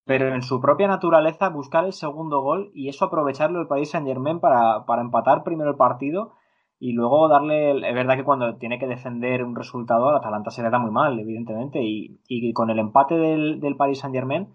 pero 0.05 0.35
en 0.35 0.43
su 0.43 0.61
propia 0.61 0.89
naturaleza 0.89 1.49
buscar 1.49 1.85
el 1.85 1.93
segundo 1.93 2.41
gol 2.41 2.71
y 2.75 2.89
eso 2.89 3.07
aprovecharlo 3.07 3.61
el 3.61 3.69
Paris 3.69 3.91
Saint 3.91 4.07
Germain 4.07 4.41
para, 4.41 4.85
empatar 5.01 5.43
primero 5.45 5.71
el 5.71 5.77
partido 5.77 6.35
y 6.79 6.93
luego 6.93 7.29
darle. 7.29 7.71
Es 7.71 7.95
verdad 7.95 8.17
que 8.17 8.25
cuando 8.25 8.57
tiene 8.57 8.79
que 8.79 8.89
defender 8.89 9.45
un 9.45 9.55
resultado, 9.55 10.09
al 10.09 10.17
Atalanta 10.17 10.51
se 10.51 10.63
le 10.63 10.71
da 10.71 10.79
muy 10.79 10.91
mal, 10.91 11.19
evidentemente, 11.19 11.81
y, 11.83 12.21
y 12.27 12.53
con 12.53 12.71
el 12.71 12.79
empate 12.79 13.15
del, 13.15 13.61
del 13.61 13.77
Paris 13.77 14.01
Saint 14.01 14.15
Germain 14.15 14.49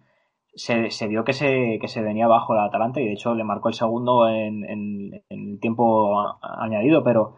se, 0.58 0.92
se 0.92 1.08
vio 1.08 1.24
que 1.26 1.34
se, 1.34 1.80
que 1.82 1.88
se 1.90 2.02
venía 2.02 2.26
abajo 2.26 2.54
el 2.54 2.62
Atalanta 2.62 3.02
y 3.02 3.06
de 3.08 3.14
hecho 3.14 3.36
le 3.36 3.46
marcó 3.46 3.70
el 3.70 3.76
segundo 3.76 4.28
en, 4.30 4.66
en- 4.66 5.24
el 5.30 5.60
tiempo 5.62 6.18
añadido, 6.42 7.04
pero, 7.04 7.36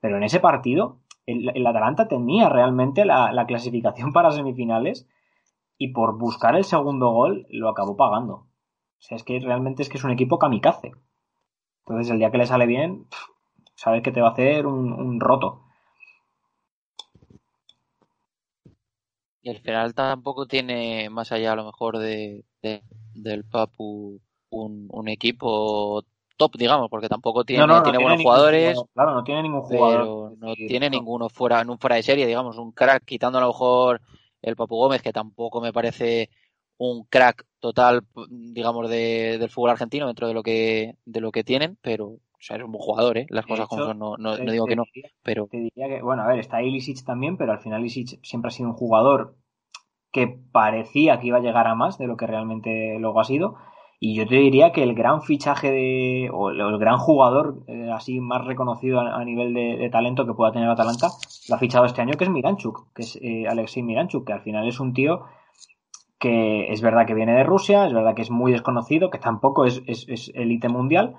pero 0.00 0.16
en 0.18 0.24
ese 0.24 0.40
partido 0.40 1.00
el, 1.26 1.50
el 1.56 1.66
Atalanta 1.66 2.08
tenía 2.08 2.48
realmente 2.50 3.04
la, 3.06 3.32
la 3.32 3.46
clasificación 3.46 4.12
para 4.14 4.32
semifinales 4.32 5.08
y 5.78 5.88
por 5.94 6.18
buscar 6.18 6.56
el 6.56 6.64
segundo 6.64 7.10
gol 7.12 7.46
lo 7.50 7.68
acabó 7.70 7.96
pagando. 7.96 8.34
O 8.34 8.48
sea, 9.06 9.16
es 9.16 9.24
que 9.24 9.40
realmente 9.40 9.82
es 9.82 9.88
que 9.90 9.98
es 9.98 10.04
un 10.04 10.12
equipo 10.12 10.38
kamikaze. 10.38 10.92
Entonces 11.86 12.12
el 12.12 12.18
día 12.18 12.30
que 12.30 12.38
le 12.38 12.46
sale 12.46 12.66
bien, 12.66 13.06
sabes 13.76 14.02
que 14.02 14.12
te 14.12 14.20
va 14.22 14.28
a 14.28 14.32
hacer 14.32 14.66
un, 14.66 14.92
un 14.92 15.20
roto. 15.20 15.62
Y 19.40 19.48
el 19.50 19.60
final 19.60 19.94
tampoco 19.94 20.46
tiene, 20.46 21.08
más 21.10 21.32
allá 21.32 21.52
a 21.52 21.56
lo 21.56 21.64
mejor 21.64 21.98
de, 21.98 22.44
de- 22.66 22.82
del 23.14 23.44
Papu, 23.44 24.20
un, 24.50 24.88
un 24.90 25.08
equipo 25.08 26.02
top, 26.36 26.56
digamos, 26.56 26.88
porque 26.90 27.08
tampoco 27.08 27.44
tiene, 27.44 27.64
No, 27.64 27.66
no, 27.66 27.80
no 27.80 27.82
tiene 27.82 27.98
buenos 27.98 28.18
ningún 28.18 28.18
jugadores, 28.20 28.46
jugador, 28.46 28.88
claro, 28.94 29.14
no 29.14 29.24
tiene 29.24 29.42
ningún 29.42 29.62
jugador. 29.62 30.14
pero 30.14 30.32
no 30.38 30.56
tiene 30.64 30.90
no. 30.90 30.90
ninguno 30.90 31.28
fuera, 31.28 31.60
en 31.60 31.70
un 31.70 31.78
fuera 31.78 31.96
de 31.96 32.02
serie, 32.02 32.26
digamos, 32.26 32.56
un 32.58 32.72
crack, 32.72 33.04
quitando 33.04 33.38
a 33.38 33.40
lo 33.42 33.48
mejor 33.48 34.00
el 34.42 34.56
Papu 34.56 34.76
Gómez, 34.76 35.02
que 35.02 35.12
tampoco 35.12 35.60
me 35.60 35.72
parece 35.72 36.30
un 36.78 37.04
crack 37.04 37.44
total, 37.60 38.02
digamos, 38.30 38.88
de, 38.90 39.38
del 39.38 39.50
fútbol 39.50 39.70
argentino 39.70 40.06
dentro 40.06 40.28
de 40.28 40.34
lo 40.34 40.42
que, 40.42 40.96
de 41.04 41.20
lo 41.20 41.32
que 41.32 41.42
tienen, 41.44 41.76
pero, 41.82 42.06
o 42.08 42.20
sea, 42.40 42.56
es 42.56 42.62
un 42.62 42.72
buen 42.72 42.84
jugador, 42.84 43.18
¿eh? 43.18 43.26
Las 43.30 43.46
De 43.46 43.46
cosas 43.46 43.66
como 43.68 43.82
hecho, 43.82 43.82
son, 43.82 43.98
no, 43.98 44.16
no, 44.18 44.38
te- 44.38 44.42
no 44.42 44.52
digo 44.52 44.66
que 44.68 44.76
no, 44.76 44.88
diría- 44.92 45.10
pero 45.22 45.50
Te 45.50 45.58
diría 45.58 45.88
que, 45.88 46.02
bueno, 46.02 46.22
a 46.22 46.28
ver, 46.28 46.38
está 46.40 46.62
Ilicic 46.62 47.04
también, 47.04 47.36
pero 47.36 47.52
al 47.52 47.60
final 47.60 47.80
Ilicic 47.80 48.20
siempre 48.24 48.48
ha 48.48 48.52
sido 48.52 48.68
un 48.70 48.74
jugador 48.76 49.36
que 50.16 50.28
parecía 50.50 51.20
que 51.20 51.26
iba 51.26 51.36
a 51.36 51.42
llegar 51.42 51.66
a 51.66 51.74
más 51.74 51.98
de 51.98 52.06
lo 52.06 52.16
que 52.16 52.26
realmente 52.26 52.96
luego 52.98 53.20
ha 53.20 53.24
sido. 53.24 53.56
Y 54.00 54.14
yo 54.14 54.26
te 54.26 54.36
diría 54.36 54.72
que 54.72 54.82
el 54.82 54.94
gran 54.94 55.20
fichaje 55.20 55.70
de, 55.70 56.30
o 56.32 56.48
el, 56.48 56.78
gran 56.78 56.96
jugador 56.96 57.64
eh, 57.66 57.90
así 57.92 58.18
más 58.18 58.42
reconocido 58.46 59.00
a, 59.00 59.14
a 59.14 59.24
nivel 59.26 59.52
de, 59.52 59.76
de 59.76 59.90
talento 59.90 60.24
que 60.24 60.32
pueda 60.32 60.52
tener 60.52 60.70
Atalanta, 60.70 61.08
lo 61.50 61.54
ha 61.54 61.58
fichado 61.58 61.84
este 61.84 62.00
año, 62.00 62.14
que 62.14 62.24
es 62.24 62.30
Miranchuk, 62.30 62.94
que 62.94 63.02
es 63.02 63.18
eh, 63.20 63.46
Alexei 63.46 63.82
Miranchuk, 63.82 64.26
que 64.26 64.32
al 64.32 64.40
final 64.40 64.66
es 64.66 64.80
un 64.80 64.94
tío 64.94 65.24
que 66.18 66.72
es 66.72 66.80
verdad 66.80 67.06
que 67.06 67.12
viene 67.12 67.34
de 67.34 67.44
Rusia, 67.44 67.84
es 67.84 67.92
verdad 67.92 68.14
que 68.14 68.22
es 68.22 68.30
muy 68.30 68.52
desconocido, 68.52 69.10
que 69.10 69.18
tampoco 69.18 69.66
es, 69.66 69.82
es, 69.86 70.08
es 70.08 70.32
élite 70.34 70.70
mundial, 70.70 71.16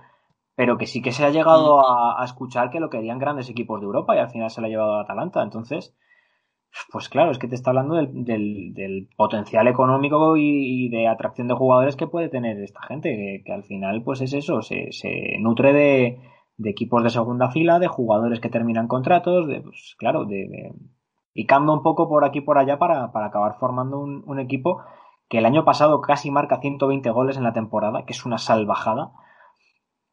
pero 0.56 0.80
que 0.80 0.88
sí 0.88 1.04
que 1.04 1.12
se 1.12 1.24
ha 1.24 1.30
llegado 1.30 1.88
a, 1.88 2.20
a 2.20 2.26
escuchar 2.26 2.72
que 2.72 2.80
lo 2.80 2.90
querían 2.90 3.20
grandes 3.20 3.48
equipos 3.48 3.80
de 3.80 3.86
Europa 3.86 4.16
y 4.16 4.20
al 4.20 4.32
final 4.32 4.50
se 4.50 4.60
lo 4.60 4.66
ha 4.66 4.72
llevado 4.72 4.96
a 4.96 5.02
Atalanta. 5.02 5.44
Entonces, 5.44 5.96
pues 6.92 7.10
claro, 7.10 7.32
es 7.32 7.38
que 7.40 7.48
te 7.48 7.56
está 7.56 7.72
hablando 7.72 7.96
del, 7.96 8.24
del- 8.74 9.10
potencial 9.18 9.68
económico 9.68 10.38
y, 10.38 10.86
y 10.86 10.90
de 10.90 11.08
atracción 11.08 11.48
de 11.48 11.54
jugadores 11.56 11.96
que 11.96 12.08
puede 12.08 12.30
tener 12.30 12.60
esta 12.62 12.82
gente, 12.84 13.42
que, 13.46 13.54
al 13.54 13.64
final 13.64 14.04
pues 14.04 14.22
es 14.22 14.34
eso, 14.34 14.62
se, 14.62 14.92
se 14.92 15.38
nutre 15.40 15.74
de, 15.74 16.20
de 16.58 16.70
equipos 16.70 17.04
de 17.04 17.10
segunda 17.10 17.52
fila, 17.52 17.80
de 17.80 17.88
jugadores 17.88 18.40
que 18.40 18.50
terminan 18.50 18.88
contratos, 18.88 19.48
de, 19.48 19.62
pues 19.62 19.96
claro, 19.98 20.26
de, 20.26 20.48
de- 20.48 20.74
picando 21.34 21.74
un 21.74 21.84
poco 21.84 22.10
por 22.10 22.26
aquí 22.26 22.40
y 22.40 22.42
por 22.42 22.58
allá 22.58 22.80
para, 22.80 23.12
para 23.12 23.28
acabar 23.28 23.56
formando 23.60 24.00
un, 24.00 24.24
un 24.26 24.40
equipo 24.40 24.82
que 25.30 25.38
el 25.40 25.46
año 25.46 25.66
pasado 25.66 26.02
casi 26.02 26.32
marca 26.32 26.60
120 26.60 27.10
goles 27.12 27.38
en 27.38 27.44
la 27.44 27.54
temporada, 27.54 28.06
que 28.06 28.14
es 28.14 28.26
una 28.26 28.38
salvajada, 28.38 29.12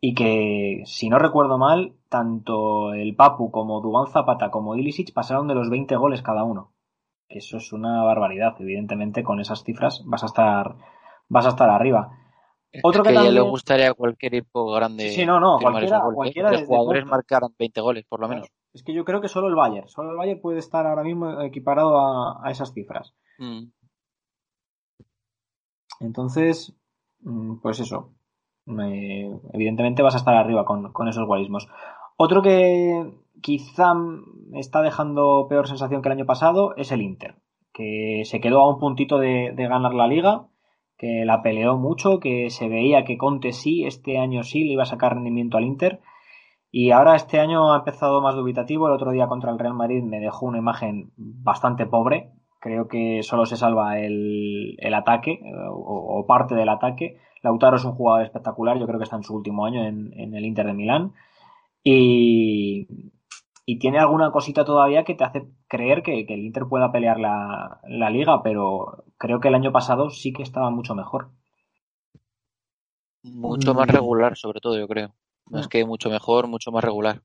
y 0.07 0.13
que, 0.15 0.83
si 0.85 1.09
no 1.09 1.19
recuerdo 1.19 1.57
mal, 1.57 1.95
tanto 2.11 2.93
el 2.93 3.17
Papu 3.17 3.51
como 3.51 3.81
Dubán 3.81 4.07
Zapata 4.13 4.51
como 4.51 4.77
Ilicic 4.77 5.15
pasaron 5.15 5.49
de 5.49 5.55
los 5.55 5.71
20 5.71 5.97
goles 5.97 6.21
cada 6.21 6.45
uno. 6.45 6.73
Eso 7.27 7.57
es 7.57 7.73
una 7.73 8.03
barbaridad, 8.03 8.55
evidentemente 8.59 9.23
con 9.25 9.41
esas 9.41 9.65
cifras 9.65 10.03
vas 10.05 10.23
a 10.23 10.27
estar 10.27 10.77
vas 11.31 11.47
a 11.47 11.51
estar 11.51 11.71
arriba. 11.71 12.19
Otro 12.83 13.03
que 13.03 13.15
ya 13.15 13.21
le 13.23 13.27
también- 13.29 13.49
gustaría 13.51 13.91
a 13.91 13.95
cualquier 13.95 14.35
equipo 14.35 14.73
grande 14.73 15.09
Sí, 15.09 15.25
no, 15.25 15.41
no, 15.41 15.59
cualquiera- 15.59 16.01
goles, 16.01 16.13
¿eh? 16.13 16.15
cualquiera 16.17 16.51
que 16.51 16.57
desde 16.57 16.67
jugadores 16.67 17.07
marcaran 17.07 17.55
20 17.59 17.81
goles, 17.81 18.05
por 18.07 18.21
lo 18.21 18.29
menos. 18.29 18.49
Es 18.75 18.83
que 18.83 18.93
yo 18.93 19.07
creo 19.07 19.23
que 19.23 19.29
solo 19.29 19.49
el 19.49 19.55
Bayern, 19.55 19.89
solo 19.89 20.11
el 20.11 20.17
Bayern 20.19 20.41
puede 20.43 20.59
estar 20.59 20.87
ahora 20.87 21.03
mismo 21.03 21.41
equiparado 21.41 21.99
a, 21.99 22.47
a 22.47 22.51
esas 22.51 22.75
cifras. 22.75 23.15
Mm. 23.39 23.69
Entonces, 26.01 26.75
mm, 27.21 27.57
pues 27.63 27.81
eso. 27.81 28.13
Evidentemente 28.67 30.03
vas 30.03 30.15
a 30.15 30.19
estar 30.19 30.35
arriba 30.35 30.65
con, 30.65 31.09
esos 31.09 31.27
guarismos. 31.27 31.69
Otro 32.17 32.43
que 32.43 33.13
quizá 33.41 33.93
está 34.55 34.83
dejando 34.83 35.47
peor 35.49 35.69
sensación 35.69 36.01
que 36.01 36.09
el 36.09 36.19
año 36.19 36.27
pasado 36.27 36.75
es 36.77 36.91
el 36.93 37.03
Inter, 37.03 37.37
que 37.73 38.23
se 38.25 38.41
quedó 38.41 38.61
a 38.61 38.73
un 38.73 38.79
puntito 38.79 39.19
de, 39.19 39.53
ganar 39.57 39.95
la 39.95 40.07
liga, 40.07 40.47
que 40.97 41.25
la 41.25 41.43
peleó 41.43 41.77
mucho, 41.77 42.21
que 42.21 42.51
se 42.51 42.69
veía 42.69 43.05
que 43.05 43.19
Conte 43.19 43.53
sí, 43.53 43.85
este 43.85 44.19
año 44.19 44.43
sí 44.45 44.65
le 44.65 44.73
iba 44.73 44.85
a 44.85 44.87
sacar 44.87 45.15
rendimiento 45.15 45.59
al 45.59 45.65
Inter. 45.65 46.01
Y 46.71 46.91
ahora 46.91 47.15
este 47.15 47.39
año 47.39 47.73
ha 47.73 47.79
empezado 47.79 48.21
más 48.21 48.35
dubitativo. 48.35 48.89
El 48.89 48.95
otro 48.95 49.13
día 49.13 49.29
contra 49.29 49.53
el 49.53 49.59
Real 49.61 49.75
Madrid 49.75 50.03
me 50.03 50.19
dejó 50.19 50.47
una 50.47 50.59
imagen 50.59 51.13
bastante 51.17 51.87
pobre. 51.87 52.33
Creo 52.61 52.89
que 52.89 53.23
solo 53.23 53.47
se 53.47 53.57
salva 53.57 54.01
el, 54.01 54.77
ataque 54.93 55.33
eh, 55.33 55.69
o 55.69 56.25
parte 56.27 56.57
del 56.57 56.69
ataque. 56.69 57.21
Lautaro 57.45 57.77
es 57.77 57.85
un 57.85 57.93
jugador 57.95 58.25
espectacular. 58.25 58.79
Yo 58.79 58.87
creo 58.87 58.99
que 58.99 59.05
está 59.05 59.17
en 59.17 59.23
su 59.23 59.35
último 59.37 59.67
año 59.67 59.85
en, 59.85 60.13
en 60.19 60.35
el 60.35 60.45
Inter 60.45 60.67
de 60.67 60.75
Milán. 60.75 61.13
Y, 61.85 62.89
y 63.67 63.79
tiene 63.79 63.99
alguna 64.01 64.33
cosita 64.33 64.65
todavía 64.65 65.05
que 65.05 65.15
te 65.15 65.25
hace 65.25 65.47
creer 65.69 66.03
que, 66.03 66.27
que 66.27 66.35
el 66.35 66.45
Inter 66.45 66.65
pueda 66.69 66.93
pelear 66.93 67.21
la, 67.21 67.81
la 67.89 68.11
liga, 68.11 68.43
pero 68.43 69.05
creo 69.19 69.41
que 69.41 69.49
el 69.49 69.55
año 69.57 69.73
pasado 69.73 70.11
sí 70.11 70.33
que 70.33 70.43
estaba 70.43 70.71
mucho 70.71 70.95
mejor. 70.95 71.31
Mucho 73.25 73.75
más 73.75 73.89
Mm. 73.89 73.91
regular, 73.91 74.37
sobre 74.37 74.61
todo, 74.61 74.79
yo 74.79 74.87
creo. 74.87 75.15
Más 75.47 75.67
Mm. 75.67 75.69
que 75.69 75.85
mucho 75.85 76.09
mejor, 76.11 76.47
mucho 76.47 76.71
más 76.71 76.85
regular. 76.85 77.23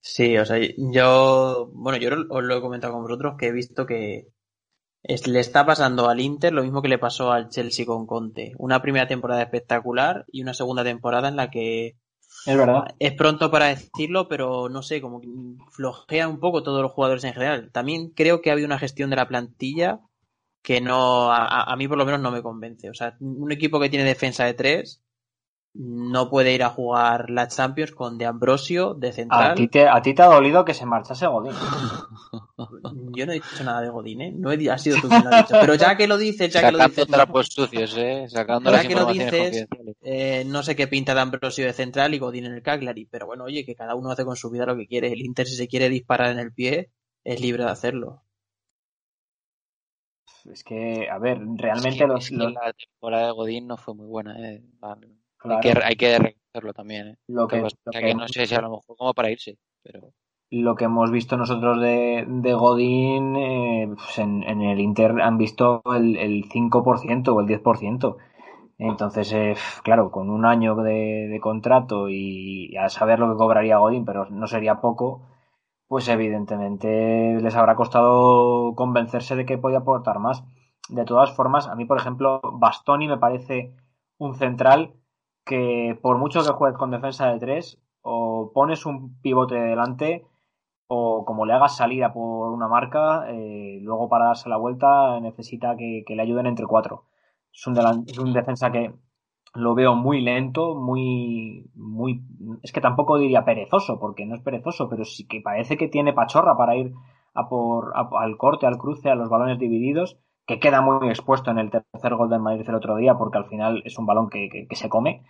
Sí, 0.00 0.36
o 0.38 0.44
sea, 0.44 0.58
yo, 0.76 1.70
bueno, 1.72 1.98
yo 1.98 2.08
os 2.30 2.44
lo 2.44 2.56
he 2.56 2.60
comentado 2.60 2.94
con 2.94 3.02
vosotros 3.02 3.36
que 3.38 3.46
he 3.48 3.52
visto 3.52 3.86
que 3.86 4.16
es- 4.16 4.26
le 5.02 5.40
está 5.40 5.64
pasando 5.64 6.08
al 6.08 6.20
Inter 6.20 6.52
lo 6.52 6.62
mismo 6.62 6.82
que 6.82 6.88
le 6.88 6.98
pasó 6.98 7.32
al 7.32 7.48
Chelsea 7.48 7.86
con 7.86 8.06
Conte. 8.06 8.52
Una 8.58 8.82
primera 8.82 9.06
temporada 9.06 9.42
espectacular 9.42 10.24
y 10.30 10.42
una 10.42 10.54
segunda 10.54 10.84
temporada 10.84 11.28
en 11.28 11.36
la 11.36 11.50
que 11.50 11.96
Es 12.44 12.56
verdad. 12.56 12.84
es 12.98 13.12
pronto 13.14 13.50
para 13.50 13.66
decirlo, 13.66 14.28
pero 14.28 14.68
no 14.68 14.82
sé, 14.82 15.00
como 15.00 15.20
que 15.20 15.28
flojean 15.70 16.30
un 16.30 16.40
poco 16.40 16.62
todos 16.62 16.82
los 16.82 16.92
jugadores 16.92 17.24
en 17.24 17.32
general. 17.32 17.70
También 17.72 18.10
creo 18.10 18.40
que 18.42 18.50
ha 18.50 18.52
habido 18.52 18.66
una 18.66 18.78
gestión 18.78 19.10
de 19.10 19.16
la 19.16 19.28
plantilla 19.28 20.00
que 20.62 20.80
no, 20.80 21.32
a, 21.32 21.62
a 21.72 21.76
mí 21.76 21.88
por 21.88 21.96
lo 21.98 22.04
menos 22.04 22.20
no 22.20 22.30
me 22.30 22.42
convence. 22.42 22.90
O 22.90 22.94
sea, 22.94 23.16
un 23.20 23.52
equipo 23.52 23.80
que 23.80 23.88
tiene 23.88 24.04
defensa 24.04 24.44
de 24.44 24.54
tres 24.54 25.02
no 25.74 26.28
puede 26.30 26.54
ir 26.54 26.62
a 26.62 26.70
jugar 26.70 27.30
la 27.30 27.48
Champions 27.48 27.92
con 27.92 28.18
De 28.18 28.26
Ambrosio 28.26 28.94
de 28.94 29.12
central. 29.12 29.52
A 29.52 29.54
ti 29.54 29.68
te, 29.68 29.86
a 29.88 30.02
ti 30.02 30.14
te 30.14 30.22
ha 30.22 30.26
dolido 30.26 30.64
que 30.64 30.74
se 30.74 30.86
marchase 30.86 31.26
Godín. 31.26 31.52
Yo 33.14 33.26
no 33.26 33.32
he 33.32 33.36
dicho 33.36 33.62
nada 33.64 33.80
de 33.82 33.88
Godín, 33.90 34.20
¿eh? 34.20 34.32
No 34.36 34.50
he, 34.50 34.70
ha 34.70 34.78
sido 34.78 34.96
tú 35.00 35.08
quien 35.08 35.22
lo 35.24 35.30
has 35.30 35.42
dicho. 35.44 35.56
Pero 35.60 35.74
ya 35.74 35.96
que 35.96 36.08
lo 36.08 36.16
dices, 36.16 36.52
ya 36.52 36.62
que 36.62 36.72
lo 36.72 36.78
dices. 36.84 37.06
trapos 37.06 37.46
sucios, 37.48 37.94
¿eh? 37.96 38.26
Sacando 38.28 38.70
ya 38.70 38.76
las 38.78 38.86
que 38.86 38.94
lo 38.94 39.06
dices, 39.06 39.66
eh, 40.02 40.44
no 40.46 40.62
sé 40.62 40.74
qué 40.74 40.88
pinta 40.88 41.14
de 41.14 41.20
Ambrosio 41.20 41.66
de 41.66 41.72
central 41.72 42.14
y 42.14 42.18
Godín 42.18 42.46
en 42.46 42.54
el 42.54 42.62
Cagliari. 42.62 43.06
Pero 43.06 43.26
bueno, 43.26 43.44
oye, 43.44 43.64
que 43.64 43.74
cada 43.76 43.94
uno 43.94 44.10
hace 44.10 44.24
con 44.24 44.36
su 44.36 44.50
vida 44.50 44.66
lo 44.66 44.76
que 44.76 44.86
quiere. 44.86 45.12
El 45.12 45.20
Inter, 45.20 45.46
si 45.46 45.56
se 45.56 45.68
quiere 45.68 45.88
disparar 45.88 46.30
en 46.30 46.38
el 46.38 46.52
pie, 46.52 46.90
es 47.24 47.40
libre 47.40 47.64
de 47.64 47.70
hacerlo. 47.70 48.22
Es 50.50 50.64
que, 50.64 51.08
a 51.10 51.18
ver, 51.18 51.38
realmente 51.56 51.88
Es 51.90 51.96
que- 51.98 52.06
los, 52.06 52.24
es 52.24 52.30
que 52.30 52.36
los- 52.36 52.52
la 52.54 52.72
temporada 52.72 53.26
de 53.26 53.32
Godín 53.32 53.66
no 53.66 53.76
fue 53.76 53.94
muy 53.94 54.06
buena, 54.06 54.38
¿eh? 54.50 54.62
Claro, 55.38 55.56
Hay, 55.56 55.72
que, 55.74 55.80
hay 55.84 55.96
que 55.96 56.18
reconocerlo 56.18 56.72
también, 56.74 57.08
¿eh? 57.08 57.16
lo 57.28 57.46
que, 57.48 57.58
Lo 57.58 58.14
no 58.14 58.28
sé 58.28 58.46
si 58.46 58.54
a 58.54 58.60
lo 58.60 58.70
mejor 58.70 58.96
como 58.96 59.14
para 59.14 59.30
irse, 59.30 59.56
pero... 59.82 60.12
lo 60.50 60.74
que 60.76 60.84
hemos 60.84 61.10
visto 61.10 61.36
nosotros 61.36 61.80
de, 61.80 62.24
de 62.26 62.54
Godín 62.54 63.36
eh, 63.36 63.88
pues 63.94 64.18
en, 64.18 64.42
en 64.44 64.62
el 64.62 64.80
Inter 64.80 65.20
han 65.20 65.36
visto 65.38 65.82
el, 65.94 66.16
el 66.16 66.44
5% 66.50 67.34
o 67.34 67.40
el 67.40 67.46
10%. 67.46 68.16
Entonces, 68.78 69.32
eh, 69.32 69.54
claro, 69.82 70.10
con 70.10 70.30
un 70.30 70.44
año 70.46 70.76
de, 70.76 71.28
de 71.30 71.40
contrato 71.40 72.08
y 72.08 72.76
a 72.76 72.88
saber 72.88 73.18
lo 73.18 73.30
que 73.30 73.36
cobraría 73.38 73.78
Godín, 73.78 74.04
pero 74.04 74.26
no 74.30 74.46
sería 74.46 74.80
poco, 74.80 75.22
pues 75.88 76.08
evidentemente 76.08 77.38
les 77.42 77.56
habrá 77.56 77.76
costado 77.76 78.74
convencerse 78.76 79.36
de 79.36 79.46
que 79.46 79.58
podía 79.58 79.78
aportar 79.78 80.18
más. 80.20 80.44
De 80.90 81.04
todas 81.04 81.32
formas, 81.34 81.68
a 81.68 81.74
mí, 81.76 81.84
por 81.86 81.98
ejemplo, 81.98 82.40
Bastoni 82.54 83.08
me 83.08 83.18
parece 83.18 83.74
un 84.18 84.34
central 84.36 84.94
que 85.48 85.98
por 86.02 86.18
mucho 86.18 86.44
que 86.44 86.52
juegues 86.52 86.78
con 86.78 86.90
defensa 86.92 87.28
de 87.32 87.40
tres, 87.40 87.80
o 88.02 88.52
pones 88.54 88.86
un 88.86 89.20
pivote 89.22 89.56
delante, 89.56 90.26
o 90.88 91.24
como 91.26 91.46
le 91.46 91.52
hagas 91.54 91.76
salida 91.76 92.12
por 92.12 92.52
una 92.52 92.68
marca, 92.68 93.26
eh, 93.30 93.78
luego 93.82 94.08
para 94.08 94.26
darse 94.26 94.48
la 94.48 94.56
vuelta 94.58 95.20
necesita 95.20 95.76
que, 95.76 96.04
le 96.08 96.22
ayuden 96.22 96.46
entre 96.46 96.66
cuatro. 96.66 97.04
Es 97.52 97.66
un, 97.66 97.76
es 98.08 98.18
un 98.18 98.32
defensa 98.32 98.72
que 98.72 98.94
lo 99.54 99.74
veo 99.74 99.94
muy 99.94 100.20
lento, 100.20 100.74
muy, 100.74 101.70
muy, 101.74 102.22
es 102.62 102.72
que 102.72 102.80
tampoco 102.80 103.18
diría 103.18 103.44
perezoso, 103.44 103.98
porque 103.98 104.26
no 104.26 104.34
es 104.36 104.42
perezoso, 104.42 104.88
pero 104.88 105.04
sí 105.04 105.26
que 105.26 105.40
parece 105.40 105.76
que 105.76 105.88
tiene 105.88 106.12
pachorra 106.12 106.56
para 106.56 106.76
ir 106.76 106.92
a 107.34 107.48
por, 107.48 107.92
a- 107.96 108.08
al 108.20 108.36
corte, 108.36 108.66
al 108.66 108.78
cruce, 108.78 109.10
a 109.10 109.14
los 109.14 109.28
balones 109.28 109.58
divididos, 109.58 110.18
que 110.48 110.60
queda 110.60 110.80
muy 110.82 111.08
expuesto 111.10 111.52
en 111.52 111.58
el 111.60 111.70
tercer 111.70 112.16
gol 112.16 112.30
del 112.30 112.40
Madrid 112.40 112.68
el 112.68 112.76
otro 112.76 112.96
día, 112.96 113.16
porque 113.18 113.38
al 113.38 113.46
final 113.48 113.82
es 113.86 113.98
un 113.98 114.06
balón 114.06 114.30
que, 114.30 114.66
se 114.72 114.90
come. 114.90 115.24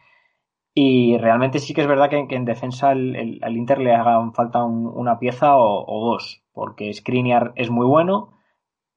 Y 0.75 1.19
realmente 1.19 1.59
sí 1.59 1.75
que 1.75 1.83
es 1.83 1.89
verdad 1.89 2.11
que, 2.11 2.27
en 2.31 2.45
defensa 2.47 2.91
al 2.91 3.57
Inter 3.57 3.79
le 3.81 3.95
hagan 3.95 4.33
falta 4.35 4.65
un- 4.65 4.87
una 4.87 5.19
pieza 5.19 5.57
o, 5.59 6.11
dos, 6.11 6.43
porque 6.53 6.93
Skriniar 6.95 7.53
es 7.57 7.71
muy 7.71 7.87
bueno, 7.87 8.35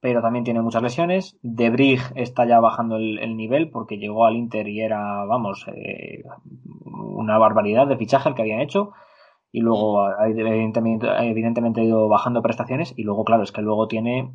pero 0.02 0.22
también 0.22 0.46
tiene 0.46 0.62
muchas 0.62 0.84
lesiones. 0.84 1.38
De 1.44 1.70
Brig 1.72 2.02
está 2.16 2.46
ya 2.46 2.60
bajando 2.62 2.98
el, 2.98 3.20
el 3.20 3.38
nivel 3.38 3.70
porque 3.72 3.98
llegó 3.98 4.26
al 4.26 4.36
Inter 4.38 4.68
y 4.70 4.82
era, 4.82 5.26
vamos, 5.26 5.66
eh, 5.76 6.24
una 6.86 7.38
barbaridad 7.38 7.88
de 7.88 7.98
fichaje 7.98 8.30
el 8.30 8.36
que 8.36 8.42
habían 8.44 8.62
hecho. 8.62 8.92
Y 9.52 9.62
luego, 9.62 10.10
evidentemente, 10.22 11.08
evidentemente, 11.22 11.82
ha 11.82 11.84
ido 11.86 12.08
bajando 12.10 12.42
prestaciones. 12.42 12.94
Y 12.98 13.04
luego, 13.04 13.26
claro, 13.26 13.44
es 13.44 13.52
que 13.52 13.62
luego 13.62 13.88
tiene 13.88 14.34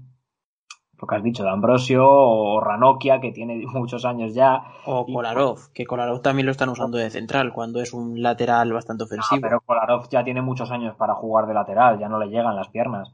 lo 1.01 1.07
que 1.07 1.14
has 1.14 1.22
dicho, 1.22 1.42
de 1.42 1.51
Ambrosio 1.51 2.09
o 2.09 2.61
Ranocchia, 2.61 3.20
que 3.20 3.32
tiene 3.32 3.57
muchos 3.66 4.05
años 4.05 4.34
ya. 4.34 4.62
O 4.86 5.05
Y- 5.07 5.12
Kolarov, 5.12 5.72
que 5.72 5.84
Kolarov 5.84 6.22
también 6.22 6.47
lo 6.47 6.53
están 6.53 6.68
usando 6.70 6.97
de 6.99 7.11
central 7.11 7.53
cuando 7.53 7.80
es 7.80 7.92
un 7.92 8.22
lateral 8.22 8.72
bastante 8.72 9.05
ofensivo. 9.05 9.40
pero 9.42 9.61
Kolarov 9.61 10.09
ya 10.09 10.24
tiene 10.24 10.40
muchos 10.42 10.70
años 10.70 10.94
para 10.97 11.14
jugar 11.14 11.47
de 11.47 11.55
lateral, 11.55 11.99
ya 11.99 12.09
no 12.09 12.18
le 12.18 12.28
llegan 12.28 12.57
las 12.57 12.68
piernas. 12.68 13.11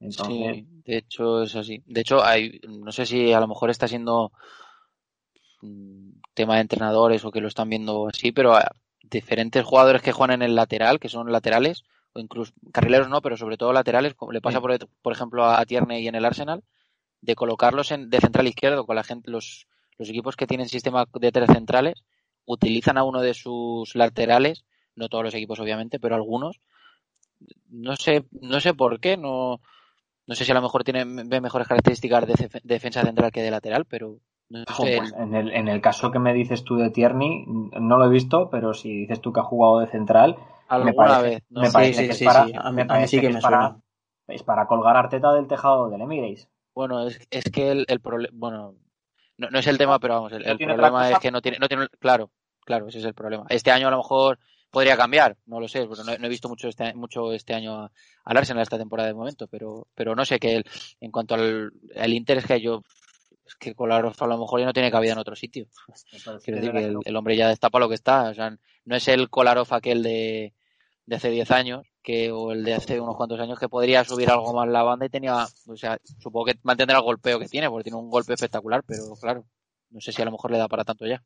Entonces, 0.00 0.54
Sí, 0.54 0.66
de 0.84 0.96
hecho 0.96 1.42
es 1.42 1.56
así. 1.56 1.82
De 1.86 2.00
hecho, 2.00 2.24
hay, 2.24 2.60
no 2.68 2.92
sé 2.92 3.04
si 3.04 3.32
a 3.32 3.40
lo 3.40 3.48
mejor 3.48 3.68
está 3.70 3.88
siendo 3.88 4.30
un 5.62 6.20
tema 6.34 6.54
de 6.56 6.60
entrenadores 6.62 7.24
o 7.24 7.30
que 7.32 7.40
lo 7.40 7.48
están 7.48 7.68
viendo 7.68 8.08
así, 8.08 8.32
pero 8.32 8.54
a 8.54 8.70
diferentes 9.02 9.64
jugadores 9.64 10.02
que 10.02 10.12
juegan 10.12 10.36
en 10.36 10.42
el 10.48 10.54
lateral, 10.54 11.00
que 11.00 11.08
son 11.08 11.32
laterales, 11.32 11.82
o 12.12 12.20
incluso 12.20 12.52
carrileros 12.72 13.08
no, 13.08 13.20
pero 13.20 13.36
sobre 13.36 13.56
todo 13.56 13.72
laterales, 13.72 14.14
como 14.14 14.32
le 14.32 14.40
pasa 14.40 14.58
Sí. 14.58 14.62
por, 14.62 14.78
por 15.02 15.12
ejemplo 15.12 15.44
a 15.44 15.64
Tierney 15.66 16.02
y 16.04 16.08
en 16.08 16.14
el 16.14 16.24
Arsenal, 16.24 16.62
de 17.20 17.34
colocarlos 17.34 17.90
en, 17.90 18.10
de 18.10 18.20
central 18.20 18.46
izquierdo 18.46 18.86
con 18.86 18.96
la 18.96 19.04
gente, 19.04 19.30
los, 19.30 19.66
los 19.98 20.08
equipos 20.08 20.36
que 20.36 20.46
tienen 20.46 20.68
sistema 20.68 21.06
de 21.12 21.32
tres 21.32 21.50
centrales, 21.52 22.04
utilizan 22.44 22.98
a 22.98 23.04
uno 23.04 23.20
de 23.20 23.34
sus 23.34 23.94
laterales, 23.94 24.64
no 24.94 25.08
todos 25.08 25.24
los 25.24 25.34
equipos 25.34 25.60
obviamente, 25.60 25.98
pero 26.00 26.14
algunos, 26.14 26.60
no 27.68 27.96
sé, 27.96 28.24
no 28.40 28.60
sé 28.60 28.74
por 28.74 29.00
qué, 29.00 29.16
no, 29.16 29.60
no 30.26 30.34
sé 30.34 30.44
si 30.44 30.52
a 30.52 30.54
lo 30.54 30.62
mejor 30.62 30.84
tiene 30.84 31.04
ve 31.04 31.40
mejores 31.40 31.68
características 31.68 32.26
de 32.26 32.60
defensa 32.64 33.02
central 33.02 33.32
que 33.32 33.42
de 33.42 33.50
lateral, 33.50 33.84
pero 33.84 34.18
no 34.48 34.60
sé. 34.76 34.98
pues 34.98 35.12
en, 35.12 35.34
el, 35.34 35.52
en 35.52 35.68
el 35.68 35.80
caso 35.80 36.10
que 36.10 36.18
me 36.18 36.32
dices 36.32 36.64
tú 36.64 36.76
de 36.76 36.90
Tierney, 36.90 37.44
no 37.46 37.98
lo 37.98 38.06
he 38.06 38.10
visto, 38.10 38.48
pero 38.50 38.72
si 38.72 39.00
dices 39.00 39.20
tú 39.20 39.32
que 39.32 39.40
ha 39.40 39.44
jugado 39.44 39.80
de 39.80 39.86
central, 39.86 40.36
me 40.84 40.92
parece, 40.92 41.44
me 41.50 41.70
parece 41.70 42.06
que 42.06 42.12
es 42.12 43.42
para, 43.42 43.76
es 44.26 44.42
para, 44.42 44.66
colgar 44.66 44.96
Arteta 44.96 45.32
del 45.32 45.46
tejado 45.46 45.88
del 45.88 46.00
Emirates. 46.00 46.48
Bueno, 46.78 47.08
es, 47.08 47.18
es 47.32 47.42
que 47.50 47.72
el, 47.72 47.84
el 47.88 47.98
problema, 47.98 48.32
bueno, 48.38 48.76
no, 49.36 49.50
no 49.50 49.58
es 49.58 49.66
el 49.66 49.78
tema, 49.78 49.98
pero 49.98 50.14
vamos, 50.14 50.30
el, 50.30 50.44
¿No 50.44 50.52
el 50.52 50.56
tiene 50.58 50.74
otra 50.74 50.90
problema 50.90 51.10
es 51.10 51.18
que 51.18 51.32
no 51.32 51.42
tiene, 51.42 51.58
no 51.58 51.66
tiene, 51.66 51.88
claro, 51.98 52.30
claro, 52.64 52.86
ese 52.86 53.00
es 53.00 53.04
el 53.04 53.14
problema. 53.14 53.46
Este 53.48 53.72
año 53.72 53.88
a 53.88 53.90
lo 53.90 53.96
mejor 53.96 54.38
podría 54.70 54.96
cambiar, 54.96 55.36
no 55.46 55.58
lo 55.58 55.66
sé, 55.66 55.86
porque 55.86 56.04
no, 56.04 56.16
no 56.16 56.26
he 56.26 56.28
visto 56.28 56.48
mucho 56.48 56.68
este, 56.68 56.94
mucho 56.94 57.32
este 57.32 57.52
año 57.52 57.80
a- 57.80 57.90
al 58.26 58.36
Arsenal 58.36 58.62
esta 58.62 58.78
temporada 58.78 59.08
de 59.08 59.14
momento, 59.14 59.48
pero, 59.48 59.88
pero 59.96 60.14
no 60.14 60.24
sé 60.24 60.38
que 60.38 60.54
el- 60.54 60.64
en 61.00 61.10
cuanto 61.10 61.34
al 61.34 61.72
el 61.96 62.14
Inter 62.14 62.38
es 62.38 62.46
que 62.46 62.60
yo, 62.60 62.84
es 63.44 63.56
que 63.56 63.74
Kolarov 63.74 64.14
a 64.16 64.26
lo 64.28 64.38
mejor 64.38 64.60
ya 64.60 64.66
no 64.66 64.72
tiene 64.72 64.92
cabida 64.92 65.14
en 65.14 65.18
otro 65.18 65.34
sitio. 65.34 65.66
Entonces, 66.12 66.44
Quiero 66.44 66.60
es 66.60 66.62
decir 66.64 66.72
verdad 66.72 67.00
que 67.02 67.08
el, 67.10 67.16
hombre 67.16 67.36
ya 67.36 67.50
está 67.50 67.70
para 67.70 67.86
lo 67.86 67.88
que 67.88 67.96
está. 67.96 68.28
O 68.30 68.34
sea, 68.34 68.56
no 68.84 68.94
es 68.94 69.08
el 69.08 69.30
Kolarov 69.30 69.66
aquel 69.74 70.04
de, 70.04 70.54
de 71.08 71.16
hace 71.16 71.30
10 71.30 71.50
años 71.50 71.86
que, 72.02 72.30
o 72.30 72.52
el 72.52 72.64
de 72.64 72.74
hace 72.74 73.00
unos 73.00 73.16
cuantos 73.16 73.40
años 73.40 73.58
que 73.58 73.68
podría 73.68 74.04
subir 74.04 74.30
algo 74.30 74.52
más 74.52 74.68
la 74.68 74.82
banda 74.82 75.06
y 75.06 75.08
tenía, 75.08 75.46
o 75.66 75.76
sea, 75.76 75.96
supongo 76.18 76.46
que 76.46 76.58
mantendrá 76.62 76.98
el 76.98 77.02
golpeo 77.02 77.38
que 77.38 77.48
tiene, 77.48 77.70
porque 77.70 77.84
tiene 77.84 77.98
un 77.98 78.10
golpe 78.10 78.34
espectacular, 78.34 78.82
pero 78.86 79.14
claro, 79.20 79.44
no 79.90 80.00
sé 80.00 80.12
si 80.12 80.20
a 80.20 80.26
lo 80.26 80.32
mejor 80.32 80.50
le 80.50 80.58
da 80.58 80.68
para 80.68 80.84
tanto 80.84 81.06
ya. 81.06 81.22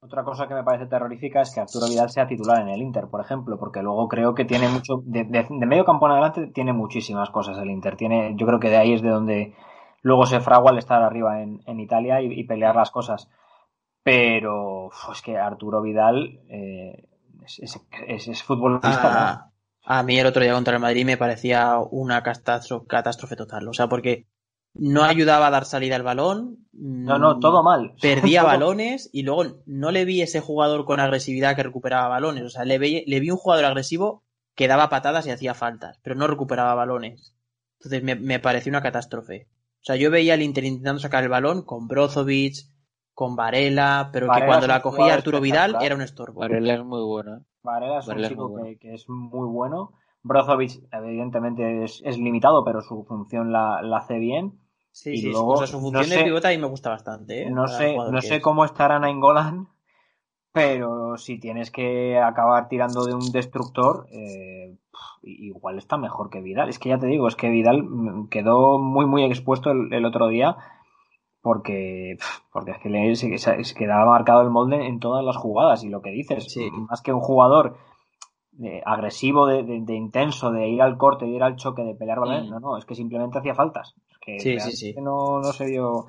Otra 0.00 0.24
cosa 0.24 0.46
que 0.46 0.54
me 0.54 0.62
parece 0.62 0.86
terrorífica 0.86 1.42
es 1.42 1.52
que 1.52 1.60
Arturo 1.60 1.88
Vidal 1.88 2.08
sea 2.08 2.26
titular 2.26 2.62
en 2.62 2.68
el 2.68 2.80
Inter, 2.80 3.08
por 3.08 3.20
ejemplo, 3.20 3.58
porque 3.58 3.82
luego 3.82 4.08
creo 4.08 4.34
que 4.34 4.44
tiene 4.44 4.68
mucho, 4.68 5.02
de, 5.04 5.24
de- 5.24 5.66
medio 5.66 5.84
campo 5.84 6.06
en 6.06 6.12
adelante 6.12 6.46
tiene 6.46 6.72
muchísimas 6.72 7.30
cosas 7.30 7.58
el 7.58 7.68
Inter. 7.70 7.96
Tiene, 7.96 8.34
yo 8.36 8.46
creo 8.46 8.60
que 8.60 8.70
de 8.70 8.76
ahí 8.76 8.94
es 8.94 9.02
de 9.02 9.10
donde 9.10 9.54
luego 10.02 10.24
se 10.24 10.40
fragua 10.40 10.70
el 10.70 10.78
estar 10.78 11.02
arriba 11.02 11.42
en, 11.42 11.60
en 11.66 11.80
Italia 11.80 12.22
y, 12.22 12.44
pelear 12.44 12.76
las 12.76 12.92
cosas. 12.92 13.28
Pero 14.04 14.90
es 15.12 15.20
que 15.20 15.36
Arturo 15.36 15.82
Vidal 15.82 16.40
eh, 16.48 17.07
es, 17.48 17.58
es, 17.60 17.80
es- 18.06 18.28
es 18.28 18.42
futbolista. 18.42 18.90
¿no? 19.44 19.52
A, 19.84 20.02
mí 20.02 20.18
el 20.18 20.26
otro 20.26 20.42
día 20.42 20.52
contra 20.52 20.74
el 20.74 20.80
Madrid 20.82 21.04
me 21.06 21.16
parecía 21.16 21.78
una 21.78 22.22
catastro- 22.22 22.86
catástrofe 22.86 23.36
total. 23.36 23.66
O 23.68 23.72
sea, 23.72 23.88
porque 23.88 24.26
no 24.74 25.02
ayudaba 25.04 25.46
a 25.46 25.50
dar 25.50 25.64
salida 25.64 25.96
al 25.96 26.02
balón. 26.02 26.68
No, 26.72 27.18
no, 27.18 27.38
todo 27.40 27.62
mal. 27.62 27.94
Perdía 28.02 28.40
Todo- 28.42 28.48
balones 28.50 29.08
y 29.12 29.22
luego 29.22 29.62
no 29.66 29.90
le 29.90 30.04
vi 30.04 30.20
ese 30.22 30.40
jugador 30.40 30.84
con 30.84 31.00
agresividad 31.00 31.56
que 31.56 31.62
recuperaba 31.62 32.08
balones. 32.08 32.44
O 32.44 32.50
sea, 32.50 32.64
le 32.64 32.78
vi, 32.78 33.02
le 33.06 33.20
vi 33.20 33.30
un 33.30 33.38
jugador 33.38 33.64
agresivo 33.64 34.24
que 34.54 34.68
daba 34.68 34.88
patadas 34.90 35.26
y 35.26 35.30
hacía 35.30 35.54
faltas, 35.54 35.98
pero 36.02 36.16
no 36.16 36.26
recuperaba 36.26 36.74
balones. 36.74 37.34
Entonces 37.78 38.02
me, 38.02 38.14
me 38.16 38.40
pareció 38.40 38.70
una 38.70 38.82
catástrofe. 38.82 39.48
O 39.80 39.84
sea, 39.84 39.94
yo 39.96 40.10
veía 40.10 40.34
al 40.34 40.42
Inter 40.42 40.64
intentando 40.64 41.00
sacar 41.00 41.22
el 41.22 41.28
balón 41.30 41.62
con 41.64 41.86
Brozovic, 41.86 42.56
con 43.18 43.34
Varela, 43.34 44.10
pero 44.12 44.28
Varela 44.28 44.44
que 44.44 44.48
cuando 44.50 44.66
la 44.68 44.80
cogía 44.80 45.14
Arturo 45.14 45.40
Vidal 45.40 45.76
era 45.80 45.94
un 45.96 46.02
estorbo. 46.02 46.38
Varela 46.40 46.74
es 46.74 46.84
muy 46.84 47.02
bueno. 47.02 47.38
¿eh? 47.38 47.40
Varela 47.64 47.98
es 47.98 48.06
un 48.06 48.10
Varela 48.12 48.28
chico 48.28 48.54
que, 48.54 48.78
que 48.78 48.94
es 48.94 49.08
muy 49.08 49.48
bueno. 49.48 49.92
Brozovic, 50.22 50.72
evidentemente, 50.92 51.82
es, 51.82 52.00
es 52.04 52.16
limitado, 52.16 52.64
pero 52.64 52.80
su 52.80 53.04
función 53.04 53.50
la, 53.52 53.82
la 53.82 53.96
hace 53.98 54.18
bien. 54.18 54.60
Sí, 54.92 55.16
Y 55.16 55.20
sí, 55.22 55.30
luego, 55.32 55.48
o 55.54 55.56
sea, 55.56 55.66
su 55.66 55.80
función 55.80 56.02
no 56.04 56.08
de 56.08 56.14
sé- 56.14 56.24
pivota 56.24 56.48
ahí 56.48 56.58
me 56.58 56.68
gusta 56.68 56.90
bastante. 56.90 57.42
¿eh? 57.42 57.50
No 57.50 57.66
sé, 57.66 57.96
no 57.96 58.20
sé 58.22 58.36
es. 58.36 58.42
cómo 58.42 58.64
estará 58.64 59.00
Nainggolan, 59.00 59.68
pero 60.52 61.16
si 61.16 61.38
tienes 61.40 61.70
que 61.72 62.18
acabar 62.18 62.68
tirando 62.68 63.04
de 63.04 63.14
un 63.14 63.32
destructor, 63.32 64.06
eh, 64.12 64.76
igual 65.22 65.78
está 65.78 65.96
mejor 65.96 66.30
que 66.30 66.40
Vidal. 66.40 66.68
Es 66.68 66.78
que 66.78 66.88
ya 66.88 66.98
te 66.98 67.06
digo, 67.06 67.28
es 67.28 67.36
que 67.36 67.48
Vidal 67.50 67.82
mm, 67.82 68.28
quedó 68.28 68.78
muy, 68.78 69.06
muy 69.06 69.24
expuesto 69.24 69.70
el, 69.70 69.92
el 69.92 70.04
otro 70.04 70.28
día 70.28 70.56
porque, 71.48 72.18
porque 72.52 72.72
es 72.72 72.78
que 72.78 72.90
le 72.90 73.16
se, 73.16 73.74
quedaba 73.74 74.04
marcado 74.04 74.42
el 74.42 74.50
molde 74.50 74.86
en 74.86 75.00
todas 75.00 75.24
las 75.24 75.38
jugadas 75.38 75.82
y 75.82 75.88
lo 75.88 76.02
que 76.02 76.10
dices, 76.10 76.44
Sí. 76.52 76.68
más 76.90 77.00
que 77.00 77.10
un 77.10 77.20
jugador 77.20 77.78
eh, 78.62 78.82
agresivo, 78.84 79.46
de, 79.46 79.62
de- 79.62 79.80
de 79.80 79.94
intenso, 79.94 80.52
de 80.52 80.68
ir 80.68 80.82
al 80.82 80.98
corte, 80.98 81.24
de 81.24 81.30
ir 81.30 81.42
al 81.42 81.56
choque, 81.56 81.84
de 81.84 81.94
pelear 81.94 82.20
balones, 82.20 82.48
Mm. 82.48 82.50
no, 82.50 82.60
no, 82.60 82.76
es 82.76 82.84
que 82.84 82.94
simplemente 82.94 83.38
hacía 83.38 83.54
faltas. 83.54 83.94
Es 84.10 84.18
que 84.18 84.38
Sí, 84.40 84.60
sí. 84.76 84.94
No, 85.00 85.40
no 85.40 85.52
se 85.54 85.64
dio 85.64 86.06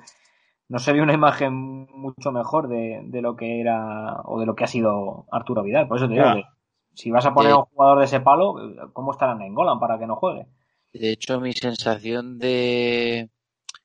no 0.68 0.78
se 0.78 0.92
ve 0.92 1.00
una 1.00 1.14
imagen 1.14 1.86
mucho 1.94 2.32
mejor 2.32 2.68
de, 2.68 3.00
lo 3.22 3.34
que 3.34 3.60
era 3.62 4.20
o 4.24 4.40
de 4.40 4.46
lo 4.46 4.54
que 4.54 4.64
ha 4.64 4.66
sido 4.66 5.24
Arturo 5.32 5.62
Vidal. 5.62 5.88
Por 5.88 5.96
eso 5.96 6.06
te 6.06 6.14
digo, 6.14 6.26
si 6.92 7.10
vas 7.10 7.24
a 7.24 7.32
poner 7.32 7.52
a 7.52 7.58
un 7.60 7.64
jugador 7.64 7.98
de 8.00 8.04
ese 8.04 8.20
palo, 8.20 8.56
¿cómo 8.92 9.12
estará 9.12 9.34
Nainggolan 9.34 9.80
para 9.80 9.98
que 9.98 10.06
no 10.06 10.16
juegue? 10.16 10.46
De 10.92 11.10
hecho, 11.12 11.40
mi 11.40 11.54
sensación 11.54 12.38
de 12.38 13.30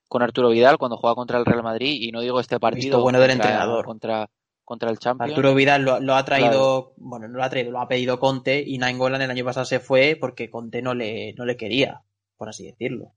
con 0.07 0.21
Arturo 0.21 0.49
Vidal 0.49 0.77
cuando 0.77 0.97
juega 0.97 1.15
contra 1.15 1.37
el 1.39 1.45
Real 1.45 1.63
Madrid, 1.63 1.97
y 2.01 2.11
no 2.11 2.21
digo 2.21 2.39
este 2.39 2.59
partido 2.59 3.01
bueno 3.01 3.19
del 3.19 3.31
entrenador. 3.31 3.85
Contra, 3.85 4.29
contra 4.63 4.89
el 4.89 4.99
Champions. 4.99 5.31
Arturo 5.31 5.53
Vidal 5.55 5.83
lo, 5.83 6.15
ha 6.15 6.25
traído, 6.25 6.93
bueno, 6.97 7.27
no 7.27 7.37
lo 7.37 7.43
ha 7.43 7.49
traído, 7.49 7.71
lo 7.71 7.79
ha 7.79 7.87
pedido 7.87 8.19
Conte, 8.19 8.63
y 8.65 8.77
Nainggolan 8.77 9.21
el 9.21 9.31
año 9.31 9.45
pasado 9.45 9.65
se 9.65 9.79
fue 9.79 10.17
porque 10.19 10.49
Conte 10.49 10.81
no 10.81 10.93
le, 10.93 11.33
no 11.33 11.45
le 11.45 11.55
quería, 11.55 12.01
por 12.37 12.49
así 12.49 12.65
decirlo. 12.65 13.13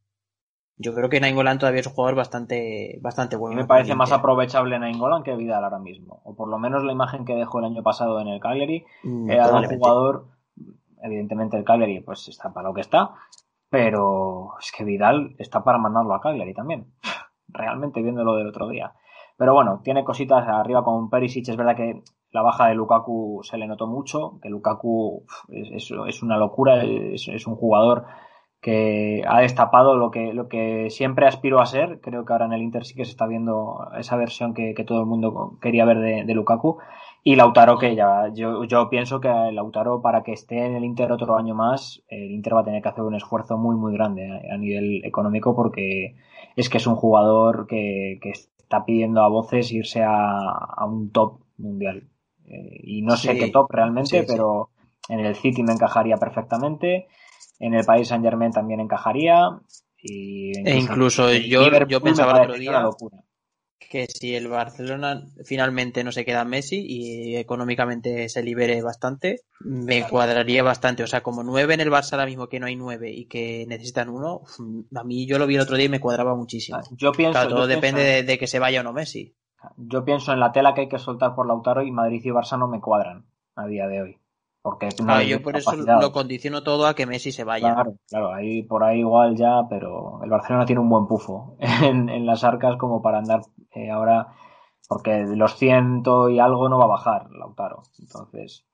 Yo 0.80 0.95
creo 0.95 1.09
que 1.09 1.20
Nainggolan 1.20 1.59
todavía 1.59 1.80
es 1.80 1.86
un 1.89 1.95
jugador 1.95 2.14
bastante, 2.14 2.99
bastante 3.03 3.34
bueno. 3.36 3.57
Me 3.57 3.66
parece 3.66 3.97
más 3.97 4.12
aprovechable 4.12 4.78
Nainggolan 4.78 5.24
que 5.24 5.34
Vidal 5.34 5.64
ahora 5.64 5.80
mismo. 5.80 6.20
O 6.22 6.36
por 6.36 6.49
lo 6.49 6.59
menos 6.59 6.84
la 6.84 6.93
imagen 6.93 7.24
que 7.24 7.34
dejó 7.34 7.59
el 7.59 7.64
año 7.64 7.82
pasado 7.82 8.20
en 8.20 8.28
el 8.28 8.39
Cagliari 8.39 8.84
mm, 9.03 9.28
era 9.28 9.49
un 9.53 9.64
jugador, 9.64 10.26
evidentemente 11.03 11.57
el 11.57 11.64
Cagliari 11.64 12.01
pues 12.01 12.28
está 12.28 12.53
para 12.53 12.68
lo 12.68 12.74
que 12.74 12.82
está, 12.82 13.11
pero 13.71 14.55
es 14.61 14.73
que 14.73 14.85
Vidal 14.85 15.35
está 15.39 15.64
para 15.64 15.79
mandarlo 15.79 16.14
a 16.14 16.21
Cagliari 16.21 16.55
también. 16.55 16.93
Realmente 17.49 18.03
viéndolo 18.03 18.35
del 18.37 18.49
otro 18.49 18.69
día. 18.69 18.93
Pero 19.37 19.55
bueno, 19.55 19.81
tiene 19.83 20.05
cositas 20.05 20.47
arriba 20.49 20.85
con 20.85 21.11
Perisic. 21.11 21.49
Es 21.49 21.57
verdad 21.57 21.77
que 21.77 22.03
la 22.31 22.43
baja 22.43 22.66
de 22.66 22.75
Lukaku 22.75 23.41
se 23.43 23.57
le 23.57 23.66
notó 23.66 23.87
mucho, 23.87 24.39
que 24.43 24.51
Lukaku 24.51 25.25
es, 25.49 25.91
es, 25.91 26.23
una 26.23 26.37
locura, 26.37 26.83
es, 26.83 27.29
es 27.29 27.47
un 27.47 27.57
jugador 27.57 28.05
que 28.61 29.22
ha 29.26 29.40
destapado 29.40 29.96
lo 29.96 30.11
que, 30.11 30.32
lo 30.32 30.48
que 30.48 30.90
siempre 30.90 31.26
aspiró 31.26 31.61
a 31.61 31.66
ser. 31.66 32.00
Creo 32.00 32.24
que 32.24 32.32
ahora 32.32 32.46
en 32.46 32.52
el 32.52 32.62
Inter 32.62 32.84
sí 32.84 32.94
que 32.94 33.04
se 33.04 33.12
está 33.12 33.26
viendo 33.26 33.88
esa 33.96 34.16
versión 34.16 34.54
que, 34.54 34.74
todo 34.86 35.00
el 35.00 35.06
mundo 35.06 35.59
quería 35.61 35.84
ver 35.84 36.26
de, 36.26 36.34
Lukaku. 36.34 36.78
Y 37.22 37.36
Lautaro, 37.36 37.78
que 37.78 37.94
ya, 37.94 38.32
yo, 38.32 38.64
yo 38.64 38.88
pienso 38.88 39.20
que 39.20 39.28
Lautaro, 39.28 40.00
para 40.00 40.22
que 40.22 40.32
esté 40.32 40.64
en 40.64 40.74
el 40.74 40.84
Inter 40.84 41.12
otro 41.12 41.36
año 41.36 41.54
más, 41.54 42.02
el 42.09 42.30
Inter 42.30 42.54
va 42.54 42.61
a 42.61 42.64
tener 42.64 42.82
que 42.82 42.88
hacer 42.88 43.04
un 43.04 43.14
esfuerzo 43.14 43.56
muy, 43.59 43.76
muy 43.76 43.92
grande 43.92 44.26
a, 44.50 44.56
nivel 44.56 45.04
económico 45.04 45.54
porque 45.54 46.16
es 46.56 46.68
que 46.68 46.78
es 46.78 46.86
un 46.86 46.96
jugador 46.96 47.66
que, 47.66 48.18
está 48.24 48.84
pidiendo 48.84 49.22
a 49.22 49.28
voces 49.28 49.72
irse 49.72 50.02
a, 50.02 50.84
un 50.86 51.11
top 51.11 51.40
mundial. 51.59 52.09
Eh, 52.46 52.80
y 52.82 53.02
no 53.02 53.16
sé 53.16 53.36
qué 53.36 53.48
top 53.48 53.70
realmente, 53.70 54.24
pero 54.24 54.70
en 55.09 55.20
el 55.20 55.36
City 55.36 55.62
me 55.62 55.72
encajaría 55.72 56.16
perfectamente 56.16 57.09
en 57.59 57.74
el 57.74 57.84
país 57.84 58.09
Saint 58.09 58.24
Germain 58.24 58.52
también 58.52 58.80
encajaría. 58.80 59.48
Y 60.00 60.52
e 60.66 60.76
incluso 60.76 61.32
yo, 61.32 61.68
yo 61.86 62.00
pensaba 62.00 62.32
el 62.32 62.50
otro 62.50 62.59
día 62.59 62.88
que 63.88 64.06
si 64.06 64.34
el 64.34 64.48
Barcelona 64.48 65.24
finalmente 65.44 66.04
no 66.04 66.12
se 66.12 66.24
queda 66.24 66.44
Messi 66.44 66.84
y 66.86 67.36
económicamente 67.36 68.28
se 68.28 68.42
libere 68.42 68.82
bastante, 68.82 69.40
me 69.61 70.06
cuadraría 70.06 70.62
bastante. 70.62 71.02
O 71.02 71.06
sea, 71.06 71.22
como 71.22 71.42
nueve 71.42 71.74
en 71.74 71.80
el 71.80 71.90
Barça 71.90 72.12
ahora 72.12 72.26
mismo 72.26 72.48
que 72.48 72.61
no 72.61 72.66
hay 72.66 72.76
nueve 72.76 73.11
y 73.11 73.26
que 73.26 73.64
necesitan 73.66 74.11
uno, 74.11 74.42
a 74.94 75.04
mí 75.04 75.26
yo 75.26 75.38
lo 75.38 75.46
vi 75.46 75.54
el 75.54 75.62
otro 75.62 75.76
día 75.76 75.86
y 75.86 75.90
me 75.90 76.00
cuadraba 76.00 76.34
muchísimo. 76.34 76.80
Yo 76.90 77.12
pienso, 77.12 77.48
todo 77.48 77.66
depende 77.66 78.02
de, 78.02 78.22
de, 78.22 78.38
que 78.38 78.46
se 78.46 78.59
vaya 78.59 78.80
o 78.80 78.84
no 78.84 78.92
Messi. 78.92 79.34
Yo 79.76 80.04
pienso 80.04 80.32
en 80.32 80.40
la 80.40 80.52
tela 80.52 80.74
que 80.74 80.82
hay 80.82 80.88
que 80.88 80.98
soltar 80.98 81.34
por 81.34 81.46
Lautaro 81.46 81.82
y 81.82 81.90
Madrid 81.90 82.20
y 82.22 82.28
Barça 82.28 82.59
no 82.59 82.68
me 82.68 82.80
cuadran 82.80 83.26
a 83.56 83.66
día 83.66 83.88
de 83.88 84.02
hoy. 84.02 84.18
Porque 84.69 84.91
no 85.03 85.23
yo 85.23 85.41
por 85.41 85.57
eso 85.57 85.75
lo 85.75 86.12
condiciono 86.12 86.62
todo 86.62 86.87
a 86.87 86.93
que 86.93 87.07
Messi 87.07 87.33
se 87.33 87.43
vaya. 87.43 87.73
Claro, 87.73 87.95
claro, 88.07 88.35
ahí 88.35 88.62
por 88.64 88.85
ahí 88.85 88.99
igual 88.99 89.35
ya, 89.35 89.62
pero 89.66 90.21
el 90.23 90.29
Barcelona 90.29 90.66
tiene 90.66 90.83
un 90.83 90.91
buen 90.91 91.07
pufo 91.07 91.57
en, 91.59 92.27
las 92.27 92.45
arcas 92.45 92.77
como 92.77 93.01
para 93.01 93.16
andar 93.16 93.41
eh, 93.71 93.91
ahora, 93.91 94.35
porque 94.87 95.25
los 95.25 95.57
ciento 95.57 96.29
y 96.29 96.39
algo 96.39 96.69
no 96.69 96.77
va 96.77 96.85
a 96.85 96.89
bajar 96.89 97.31
Lautaro. 97.31 97.85
Entonces, 97.99 98.66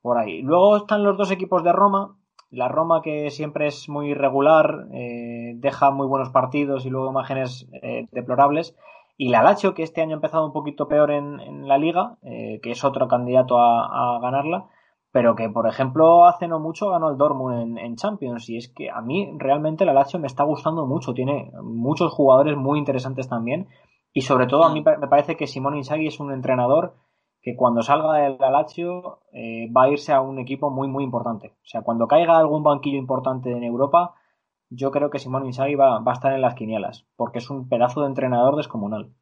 por 0.00 0.16
ahí. 0.16 0.42
Luego 0.42 0.76
están 0.76 1.02
los 1.02 1.18
dos 1.18 1.32
equipos 1.32 1.64
de 1.64 1.72
Roma. 1.72 2.16
La 2.50 2.68
Roma 2.68 3.02
que 3.02 3.32
siempre 3.32 3.66
es 3.66 3.88
muy 3.88 4.10
irregular, 4.10 4.86
eh, 4.92 5.54
deja 5.56 5.90
muy 5.90 6.06
buenos 6.06 6.30
partidos 6.30 6.86
y 6.86 6.90
luego 6.90 7.10
imágenes 7.10 7.66
eh, 7.82 8.06
deplorables. 8.12 8.76
Y 9.16 9.30
la 9.30 9.42
Lazio, 9.42 9.74
que 9.74 9.82
este 9.82 10.02
año 10.02 10.12
ha 10.12 10.22
empezado 10.22 10.46
un 10.46 10.52
poquito 10.52 10.86
peor 10.86 11.10
en, 11.10 11.66
la 11.66 11.78
liga, 11.78 12.16
que 12.22 12.70
es 12.70 12.84
otro 12.84 13.08
candidato 13.08 13.58
a 13.58 14.20
ganarla 14.20 14.68
pero 15.14 15.36
que 15.36 15.48
por 15.48 15.68
ejemplo 15.68 16.26
hace 16.26 16.48
no 16.48 16.58
mucho 16.58 16.90
ganó 16.90 17.08
el 17.08 17.16
Dortmund 17.16 17.78
en, 17.78 17.94
Champions 17.94 18.50
y 18.50 18.56
es 18.56 18.68
que 18.68 18.90
a 18.90 19.00
mí 19.00 19.30
realmente 19.38 19.84
la 19.84 19.92
Lazio 19.92 20.18
me 20.18 20.26
está 20.26 20.42
gustando 20.42 20.86
mucho, 20.86 21.14
tiene 21.14 21.52
muchos 21.62 22.12
jugadores 22.12 22.56
muy 22.56 22.80
interesantes 22.80 23.28
también 23.28 23.68
y 24.12 24.22
sobre 24.22 24.48
todo 24.48 24.64
a 24.64 24.72
mí 24.72 24.82
me 24.82 25.06
parece 25.06 25.36
que 25.36 25.46
Simón 25.46 25.76
Inzaghi 25.76 26.08
es 26.08 26.18
un 26.18 26.32
entrenador 26.32 26.96
que 27.42 27.54
cuando 27.54 27.82
salga 27.82 28.14
de 28.14 28.36
la 28.36 28.50
Lazio 28.50 29.20
eh, 29.32 29.70
va 29.70 29.84
a 29.84 29.90
irse 29.90 30.12
a 30.12 30.20
un 30.20 30.40
equipo 30.40 30.70
muy 30.70 30.88
muy 30.88 31.04
importante, 31.04 31.54
o 31.62 31.66
sea, 31.66 31.82
cuando 31.82 32.08
caiga 32.08 32.36
algún 32.36 32.64
banquillo 32.64 32.98
importante 32.98 33.52
en 33.52 33.62
Europa 33.62 34.16
yo 34.68 34.90
creo 34.90 35.10
que 35.10 35.20
Simón 35.20 35.46
Inzaghi 35.46 35.76
va, 35.76 36.00
va 36.00 36.10
a 36.10 36.14
estar 36.14 36.32
en 36.32 36.40
las 36.40 36.56
quinielas 36.56 37.06
porque 37.14 37.38
es 37.38 37.50
un 37.50 37.68
pedazo 37.68 38.00
de 38.00 38.08
entrenador 38.08 38.56
descomunal. 38.56 39.12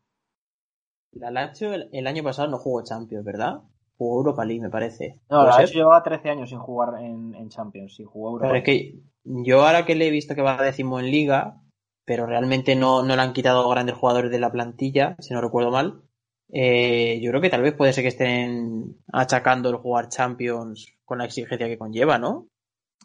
La 1.11 1.31
Lazio 1.31 1.75
el 1.75 2.07
año 2.07 2.23
pasado 2.23 2.49
no 2.49 2.57
jugó 2.57 2.83
Champions, 2.83 3.27
¿verdad? 3.27 3.61
Jugó 4.03 4.19
Europa 4.19 4.45
League, 4.45 4.61
me 4.61 4.71
parece. 4.71 5.21
No, 5.31 5.45
la 5.45 5.65
llevaba 5.65 6.03
13 6.03 6.31
años 6.31 6.51
sin 6.51 6.59
jugar 6.59 7.01
en, 7.01 7.49
Champions, 7.49 7.99
y 8.01 8.05
jugó 8.05 8.31
Europa 8.31 8.49
Pero 8.49 8.59
es 8.59 8.65
que 8.65 8.99
yo 9.25 9.65
ahora 9.65 9.87
que 9.87 9.95
le 9.95 10.09
he 10.09 10.11
visto 10.11 10.35
que 10.35 10.43
va 10.43 10.59
a 10.59 10.63
décimo 10.63 10.99
en 10.99 11.11
Liga, 11.11 11.63
pero 12.05 12.27
realmente 12.27 12.75
no, 12.75 13.03
no 13.03 13.15
le 13.15 13.23
han 13.23 13.33
quitado 13.33 13.69
grandes 13.69 13.95
jugadores 13.95 14.31
de 14.31 14.41
la 14.41 14.51
plantilla, 14.51 15.17
si 15.21 15.33
no 15.33 15.41
recuerdo 15.41 15.71
mal. 15.71 16.03
Eh, 16.51 17.21
yo 17.23 17.31
creo 17.31 17.41
que 17.41 17.51
tal 17.51 17.63
vez 17.63 17.75
puede 17.75 17.93
ser 17.93 18.03
que 18.03 18.09
estén 18.09 18.97
achacando 19.13 19.71
el 19.71 19.77
jugar 19.77 20.09
Champions 20.09 20.93
con 21.05 21.19
la 21.19 21.25
exigencia 21.25 21.69
que 21.69 21.79
conlleva, 21.79 22.19
¿no? 22.19 22.49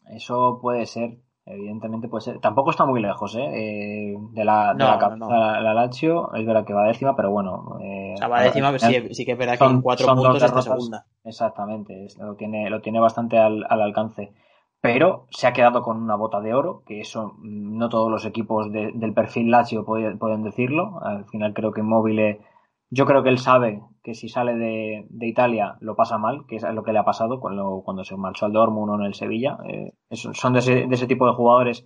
Eso 0.09 0.59
puede 0.61 0.85
ser, 0.85 1.19
evidentemente 1.47 2.07
puede 2.07 2.21
ser. 2.21 2.39
Tampoco 2.39 2.71
está 2.71 2.85
muy 2.85 3.01
lejos, 3.01 3.35
¿eh? 3.35 3.45
eh 3.45 4.15
de 4.31 4.45
la, 4.45 4.73
de 4.73 4.83
la, 4.83 5.61
la, 5.61 5.73
Lazio, 5.73 6.33
es 6.33 6.45
verdad 6.45 6.65
que 6.65 6.73
va 6.73 6.87
décima, 6.87 7.15
pero 7.15 7.31
bueno. 7.31 7.77
Eh, 7.81 8.13
o 8.15 8.17
sea, 8.17 8.27
va 8.27 8.41
décima, 8.41 8.71
pero 8.71 8.79
sí, 8.79 9.13
sí, 9.13 9.25
que 9.25 9.33
es 9.33 9.37
verdad 9.37 9.57
que 9.57 9.65
en 9.65 9.81
cuatro 9.81 10.15
puntos 10.15 10.43
está 10.43 10.61
segunda. 10.61 11.05
Exactamente, 11.23 12.07
lo 12.19 12.35
tiene, 12.35 12.69
lo 12.69 12.81
tiene 12.81 12.99
bastante 12.99 13.37
al, 13.37 13.65
al, 13.69 13.81
alcance. 13.81 14.33
Pero 14.79 15.25
se 15.31 15.47
ha 15.47 15.53
quedado 15.53 15.81
con 15.81 15.97
una 15.97 16.15
bota 16.15 16.39
de 16.39 16.53
oro, 16.53 16.83
que 16.85 17.01
eso 17.01 17.33
mm, 17.39 17.77
no 17.77 17.89
todos 17.89 18.11
los 18.11 18.25
equipos 18.25 18.71
del 18.71 19.13
perfil 19.13 19.49
Lazio 19.49 19.85
pueden, 19.85 20.19
pueden 20.19 20.43
decirlo. 20.43 20.99
Al 21.01 21.25
final 21.25 21.53
creo 21.53 21.71
que 21.71 21.81
Immobile 21.81 22.41
yo 22.89 23.05
creo 23.05 23.23
que 23.23 23.29
él 23.29 23.37
sabe 23.37 23.81
que 24.03 24.13
si 24.13 24.29
sale 24.29 24.55
de, 24.55 25.05
de, 25.09 25.27
Italia 25.27 25.77
lo 25.81 25.95
pasa 25.95 26.17
mal, 26.17 26.45
que 26.47 26.55
es 26.55 26.63
lo 26.63 26.83
que 26.83 26.93
le 26.93 26.99
ha 26.99 27.03
pasado 27.05 27.39
cuando, 27.39 27.81
cuando 27.83 28.05
se 28.05 28.15
marchó 28.15 28.45
al 28.45 28.53
Dortmund 28.53 28.91
o 28.91 28.95
en 28.95 29.01
el 29.03 29.13
Sevilla. 29.13 29.57
Eh, 29.67 29.91
son 30.11 30.53
de 30.53 30.59
ese, 30.59 30.87
de 30.87 30.95
ese, 30.95 31.07
tipo 31.07 31.27
de 31.27 31.33
jugadores 31.33 31.85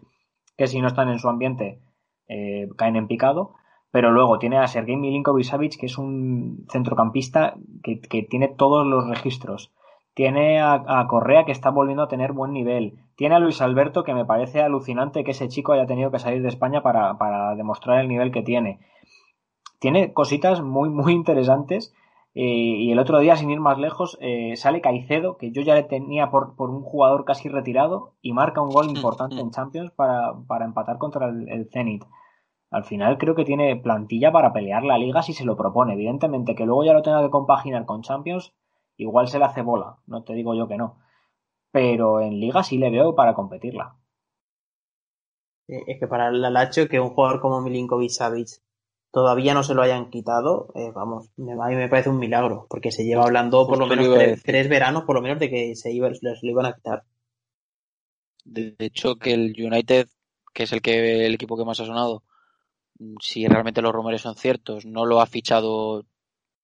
que 0.55 0.67
si 0.67 0.79
no 0.79 0.87
están 0.87 1.09
en 1.09 1.17
su 1.17 1.27
ambiente 1.27 1.79
eh, 2.27 2.67
caen 2.77 2.95
en 2.95 3.07
picado. 3.07 3.55
Pero 3.89 4.11
luego 4.11 4.39
tiene 4.39 4.57
a 4.57 4.67
Sergei 4.67 4.95
Milinkovic 4.95 5.77
que 5.77 5.87
es 5.87 5.97
un 5.97 6.65
centrocampista 6.71 7.55
que, 7.83 7.99
que, 7.99 8.23
tiene 8.23 8.47
todos 8.47 8.85
los 8.85 9.09
registros. 9.09 9.73
Tiene 10.13 10.61
a, 10.61 10.83
a, 10.87 11.07
Correa 11.07 11.45
que 11.45 11.51
está 11.51 11.71
volviendo 11.71 12.03
a 12.03 12.07
tener 12.07 12.31
buen 12.31 12.53
nivel. 12.53 12.99
Tiene 13.15 13.35
a 13.35 13.39
Luis 13.39 13.61
Alberto 13.61 14.03
que 14.03 14.13
me 14.13 14.25
parece 14.25 14.61
alucinante 14.61 15.23
que 15.23 15.31
ese 15.31 15.49
chico 15.49 15.73
haya 15.73 15.87
tenido 15.87 16.11
que 16.11 16.19
salir 16.19 16.41
de 16.41 16.49
España 16.49 16.83
para, 16.83 17.17
para 17.17 17.55
demostrar 17.55 17.99
el 17.99 18.07
nivel 18.07 18.31
que 18.31 18.43
tiene 18.43 18.79
tiene 19.81 20.13
cositas 20.13 20.61
muy, 20.61 20.89
muy 20.89 21.11
interesantes. 21.11 21.93
Eh, 22.35 22.43
y 22.43 22.91
el 22.91 22.99
otro 22.99 23.19
día, 23.19 23.35
sin 23.35 23.49
ir 23.49 23.59
más 23.59 23.77
lejos, 23.79 24.17
eh, 24.21 24.55
sale 24.55 24.79
Caicedo, 24.79 25.37
que 25.37 25.51
yo 25.51 25.63
ya 25.63 25.73
le 25.73 25.83
tenía 25.83 26.29
por, 26.29 26.55
por, 26.55 26.69
un 26.69 26.83
jugador 26.83 27.25
casi 27.25 27.49
retirado, 27.49 28.13
y 28.21 28.31
marca 28.31 28.61
un 28.61 28.69
gol 28.69 28.85
mm, 28.87 28.95
importante 28.95 29.41
en 29.41 29.47
mm. 29.47 29.51
Champions 29.51 29.91
para, 29.91 30.33
para 30.47 30.65
empatar 30.65 30.99
contra 30.99 31.27
el, 31.27 31.49
el, 31.49 31.67
Zenit. 31.73 32.05
Al 32.69 32.85
final 32.85 33.17
creo 33.17 33.35
que 33.35 33.43
tiene 33.43 33.75
plantilla 33.75 34.31
para 34.31 34.53
pelear 34.53 34.83
la 34.83 34.99
liga 34.99 35.23
si 35.23 35.33
se 35.33 35.45
lo 35.45 35.57
propone. 35.57 35.93
Evidentemente 35.93 36.55
que 36.55 36.65
luego 36.65 36.85
ya 36.85 36.93
lo 36.93 37.01
tenga 37.01 37.21
que 37.23 37.31
compaginar 37.31 37.85
con 37.85 38.03
Champions, 38.03 38.53
igual 38.97 39.27
se 39.27 39.39
le 39.39 39.45
hace 39.45 39.63
bola, 39.63 39.97
no 40.05 40.23
te 40.23 40.33
digo 40.33 40.53
yo 40.53 40.67
que 40.67 40.77
no. 40.77 40.99
Pero 41.71 42.21
en 42.21 42.39
liga 42.39 42.63
sí 42.63 42.77
le 42.77 42.91
veo 42.91 43.15
para 43.15 43.33
competirla. 43.33 43.95
Eh, 45.67 45.83
es 45.87 45.99
que 45.99 46.07
para 46.07 46.27
el 46.29 46.41
Lacho 46.41 46.87
que 46.87 46.99
un 46.99 47.09
jugador 47.09 47.41
como 47.41 47.61
Milinkovic 47.61 48.11
Savic 48.11 48.61
todavía 49.11 49.53
no 49.53 49.63
se 49.63 49.73
lo 49.73 49.81
hayan 49.81 50.09
quitado, 50.09 50.71
eh, 50.75 50.91
vamos, 50.93 51.27
a 51.37 51.67
mí 51.67 51.75
me 51.75 51.89
parece 51.89 52.09
un 52.09 52.17
milagro, 52.17 52.65
porque 52.69 52.91
se 52.91 53.03
lleva 53.03 53.23
hablando 53.23 53.67
por 53.67 53.77
lo 53.77 53.85
menos 53.85 54.41
tres, 54.43 54.69
veranos, 54.69 55.03
por 55.03 55.15
lo 55.15 55.21
menos, 55.21 55.39
de 55.39 55.49
que 55.49 55.75
se, 55.75 55.91
iba, 55.91 56.13
se 56.13 56.25
lo 56.41 56.51
iban 56.51 56.65
a 56.65 56.73
quitar. 56.73 57.03
De 58.45 58.75
hecho, 58.79 59.17
que 59.17 59.33
el 59.33 59.53
United, 59.57 60.07
que 60.53 60.63
es 60.63 60.71
el 60.71 60.81
que 60.81 61.25
el 61.25 61.33
equipo 61.33 61.57
que 61.57 61.65
más 61.65 61.79
ha 61.81 61.85
sonado, 61.85 62.23
si 63.19 63.47
realmente 63.47 63.81
los 63.81 63.91
rumores 63.91 64.21
son 64.21 64.35
ciertos, 64.35 64.85
no 64.85 65.05
lo 65.05 65.21
ha 65.21 65.25
fichado 65.25 66.05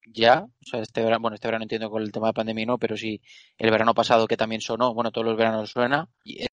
ya, 0.06 0.46
o 0.46 0.66
sea, 0.66 0.80
este 0.80 1.04
verano, 1.04 1.22
bueno, 1.22 1.36
este 1.36 1.50
verano 1.50 1.64
entiendo 1.64 1.90
con 1.90 2.02
el 2.02 2.14
tema 2.14 2.28
de 2.28 2.34
pandemia 2.34 2.66
no, 2.66 2.78
pero 2.78 2.96
sí 2.96 3.22
el 3.58 3.72
verano 3.72 3.94
pasado 3.94 4.26
que 4.26 4.38
también 4.38 4.62
sonó, 4.62 4.94
bueno, 4.94 5.12
todos 5.12 5.28
los 5.28 5.36
veranos 5.36 5.72
suena. 5.72 6.08
Y 6.24 6.46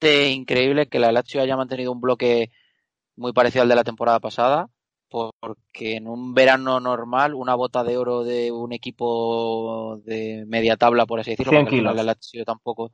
es 0.00 0.30
increíble 0.30 0.88
que 0.88 0.98
la 0.98 1.12
Lazio 1.12 1.42
haya 1.42 1.56
mantenido 1.58 1.92
un 1.92 2.00
bloque 2.00 2.50
muy 3.16 3.34
parecido 3.34 3.62
al 3.62 3.68
de 3.68 3.74
la 3.74 3.84
temporada 3.84 4.18
pasada 4.18 4.70
porque 5.10 5.96
en 5.96 6.08
un 6.08 6.34
verano 6.34 6.80
normal 6.80 7.34
una 7.34 7.54
bota 7.54 7.84
de 7.84 7.96
oro 7.96 8.24
de 8.24 8.50
un 8.52 8.72
equipo 8.72 10.00
de 10.04 10.44
media 10.46 10.76
tabla, 10.76 11.06
por 11.06 11.20
así 11.20 11.32
decirlo, 11.32 11.52
100 11.52 11.64
porque 11.64 11.82
la 11.82 12.02
Lazio 12.02 12.44
tampoco, 12.44 12.92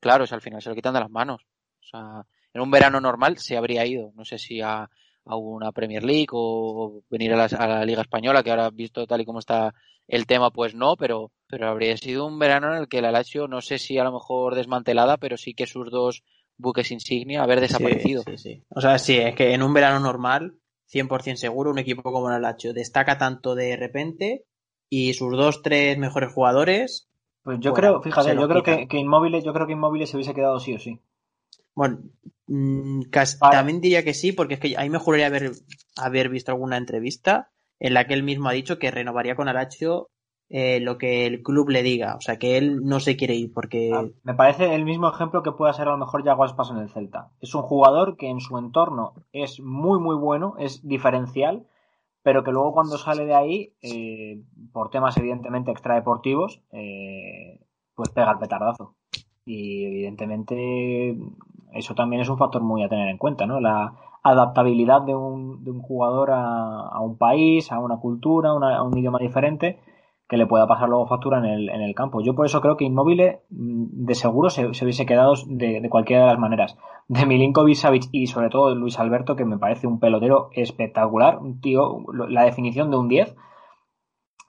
claro, 0.00 0.24
o 0.24 0.26
sea, 0.26 0.36
al 0.36 0.42
final 0.42 0.60
se 0.60 0.68
lo 0.68 0.74
quitan 0.74 0.94
de 0.94 1.00
las 1.00 1.10
manos. 1.10 1.46
O 1.80 1.86
sea, 1.86 2.26
en 2.52 2.60
un 2.60 2.70
verano 2.70 3.00
normal 3.00 3.38
se 3.38 3.56
habría 3.56 3.86
ido, 3.86 4.12
no 4.14 4.24
sé 4.24 4.38
si 4.38 4.60
a, 4.60 4.88
a 5.24 5.36
una 5.36 5.72
Premier 5.72 6.02
League 6.02 6.28
o 6.32 7.02
venir 7.08 7.32
a 7.32 7.36
la, 7.36 7.44
a 7.44 7.66
la 7.66 7.84
Liga 7.84 8.02
Española, 8.02 8.42
que 8.42 8.50
ahora 8.50 8.70
visto 8.70 9.06
tal 9.06 9.20
y 9.20 9.24
como 9.24 9.38
está 9.38 9.74
el 10.08 10.26
tema, 10.26 10.50
pues 10.50 10.74
no, 10.74 10.96
pero, 10.96 11.32
pero 11.46 11.68
habría 11.68 11.96
sido 11.96 12.26
un 12.26 12.38
verano 12.38 12.72
en 12.72 12.82
el 12.82 12.88
que 12.88 13.00
la 13.00 13.12
Lazio, 13.12 13.48
no 13.48 13.60
sé 13.60 13.78
si 13.78 13.98
a 13.98 14.04
lo 14.04 14.12
mejor 14.12 14.54
desmantelada, 14.54 15.16
pero 15.16 15.36
sí 15.36 15.54
que 15.54 15.66
sus 15.66 15.90
dos 15.90 16.22
buques 16.56 16.90
insignia 16.90 17.42
haber 17.42 17.60
desaparecido. 17.60 18.22
Sí, 18.22 18.36
sí, 18.36 18.38
sí. 18.38 18.62
O 18.70 18.80
sea, 18.80 18.98
sí, 18.98 19.16
es 19.16 19.34
que 19.34 19.54
en 19.54 19.62
un 19.62 19.72
verano 19.72 20.00
normal, 20.00 20.54
100% 20.94 21.36
seguro, 21.36 21.70
un 21.70 21.78
equipo 21.78 22.02
como 22.02 22.30
el 22.30 22.42
Lazio 22.42 22.72
destaca 22.72 23.18
tanto 23.18 23.54
de 23.54 23.76
repente 23.76 24.44
y 24.88 25.14
sus 25.14 25.32
dos, 25.36 25.62
tres 25.62 25.98
mejores 25.98 26.32
jugadores. 26.32 27.08
Pues 27.42 27.58
yo 27.60 27.72
Fuera, 27.72 27.88
creo, 27.88 28.02
fíjate, 28.02 28.34
yo 28.34 28.48
creo 28.48 28.62
que, 28.62 28.88
que 28.88 28.98
Inmóvil, 28.98 29.42
yo 29.42 29.52
creo 29.52 29.66
que 29.66 29.72
Inmóvil 29.72 30.06
se 30.06 30.16
hubiese 30.16 30.34
quedado 30.34 30.60
sí 30.60 30.74
o 30.74 30.78
sí. 30.78 31.00
Bueno, 31.74 31.98
mm, 32.46 33.02
casi- 33.10 33.38
Vale. 33.40 33.56
también 33.56 33.80
diría 33.80 34.04
que 34.04 34.14
sí, 34.14 34.32
porque 34.32 34.54
es 34.54 34.60
que 34.60 34.76
a 34.76 34.82
mí 34.82 34.90
me 34.90 34.98
juraría 34.98 35.26
haber, 35.26 35.50
haber 35.96 36.28
visto 36.28 36.52
alguna 36.52 36.76
entrevista 36.76 37.50
en 37.80 37.94
la 37.94 38.06
que 38.06 38.14
él 38.14 38.22
mismo 38.22 38.48
ha 38.48 38.52
dicho 38.52 38.78
que 38.78 38.90
renovaría 38.90 39.34
con 39.34 39.48
Alacho 39.48 40.10
eh, 40.50 40.80
lo 40.80 40.98
que 40.98 41.26
el 41.26 41.42
club 41.42 41.70
le 41.70 41.82
diga. 41.82 42.16
O 42.16 42.20
sea, 42.20 42.38
que 42.38 42.58
él 42.58 42.84
no 42.84 43.00
se 43.00 43.16
quiere 43.16 43.34
ir 43.34 43.52
porque. 43.52 43.90
Ah, 43.94 44.04
Me 44.22 44.34
parece 44.34 44.74
el 44.74 44.84
mismo 44.84 45.08
ejemplo 45.08 45.42
que 45.42 45.52
pueda 45.52 45.72
ser 45.72 45.88
a 45.88 45.92
lo 45.92 45.98
mejor 45.98 46.24
Yago 46.24 46.44
Aspas 46.44 46.70
en 46.70 46.78
el 46.78 46.90
Celta. 46.90 47.30
Es 47.40 47.54
un 47.54 47.62
jugador 47.62 48.16
que 48.16 48.28
en 48.28 48.40
su 48.40 48.58
entorno 48.58 49.14
es 49.32 49.60
muy 49.60 49.98
muy 50.00 50.16
bueno, 50.16 50.54
es 50.58 50.86
diferencial, 50.86 51.66
pero 52.22 52.44
que 52.44 52.52
luego 52.52 52.72
cuando 52.72 52.98
sale 52.98 53.24
de 53.24 53.34
ahí, 53.34 53.72
eh, 53.82 54.42
por 54.72 54.90
temas 54.90 55.16
evidentemente 55.16 55.70
extradeportivos, 55.70 56.60
eh, 56.72 57.60
pues 57.94 58.10
pega 58.10 58.32
el 58.32 58.38
petardazo. 58.38 58.94
Y 59.46 59.84
evidentemente 59.84 61.16
eso 61.72 61.94
también 61.94 62.22
es 62.22 62.28
un 62.28 62.38
factor 62.38 62.62
muy 62.62 62.82
a 62.82 62.88
tener 62.88 63.08
en 63.08 63.18
cuenta, 63.18 63.46
¿no? 63.46 63.60
La 63.60 63.94
adaptabilidad 64.22 65.02
de 65.02 65.14
un, 65.14 65.64
de 65.64 65.70
un 65.70 65.80
jugador 65.82 66.30
a, 66.30 66.88
a 66.88 67.00
un 67.00 67.18
país, 67.18 67.70
a 67.72 67.78
una 67.78 67.98
cultura, 67.98 68.50
a 68.50 68.82
un 68.82 68.96
idioma 68.96 69.18
diferente 69.18 69.78
que 70.28 70.36
le 70.36 70.46
pueda 70.46 70.66
pasar 70.66 70.88
luego 70.88 71.06
factura 71.06 71.38
en 71.38 71.44
el, 71.44 71.68
en 71.68 71.82
el 71.82 71.94
campo. 71.94 72.22
Yo 72.22 72.34
por 72.34 72.46
eso 72.46 72.60
creo 72.60 72.76
que 72.76 72.84
Inmóvil 72.84 73.20
mm, 73.50 74.06
de 74.06 74.14
seguro 74.14 74.50
se, 74.50 74.72
se 74.72 74.84
hubiese 74.84 75.06
quedado 75.06 75.34
de, 75.46 75.86
cualquiera 75.90 76.22
de 76.22 76.30
las 76.30 76.38
maneras. 76.38 76.78
De 77.08 77.26
Milinkovic 77.26 77.76
Savic 77.76 78.04
y 78.12 78.26
sobre 78.26 78.48
todo 78.48 78.70
de 78.70 78.76
Luis 78.76 78.98
Alberto, 78.98 79.36
que 79.36 79.44
me 79.44 79.58
parece 79.58 79.86
un 79.86 80.00
pelotero 80.00 80.48
espectacular, 80.52 81.38
un 81.38 81.60
tío, 81.60 82.04
la 82.28 82.44
definición 82.44 82.90
de 82.90 82.96
un 82.96 83.08
10, 83.08 83.36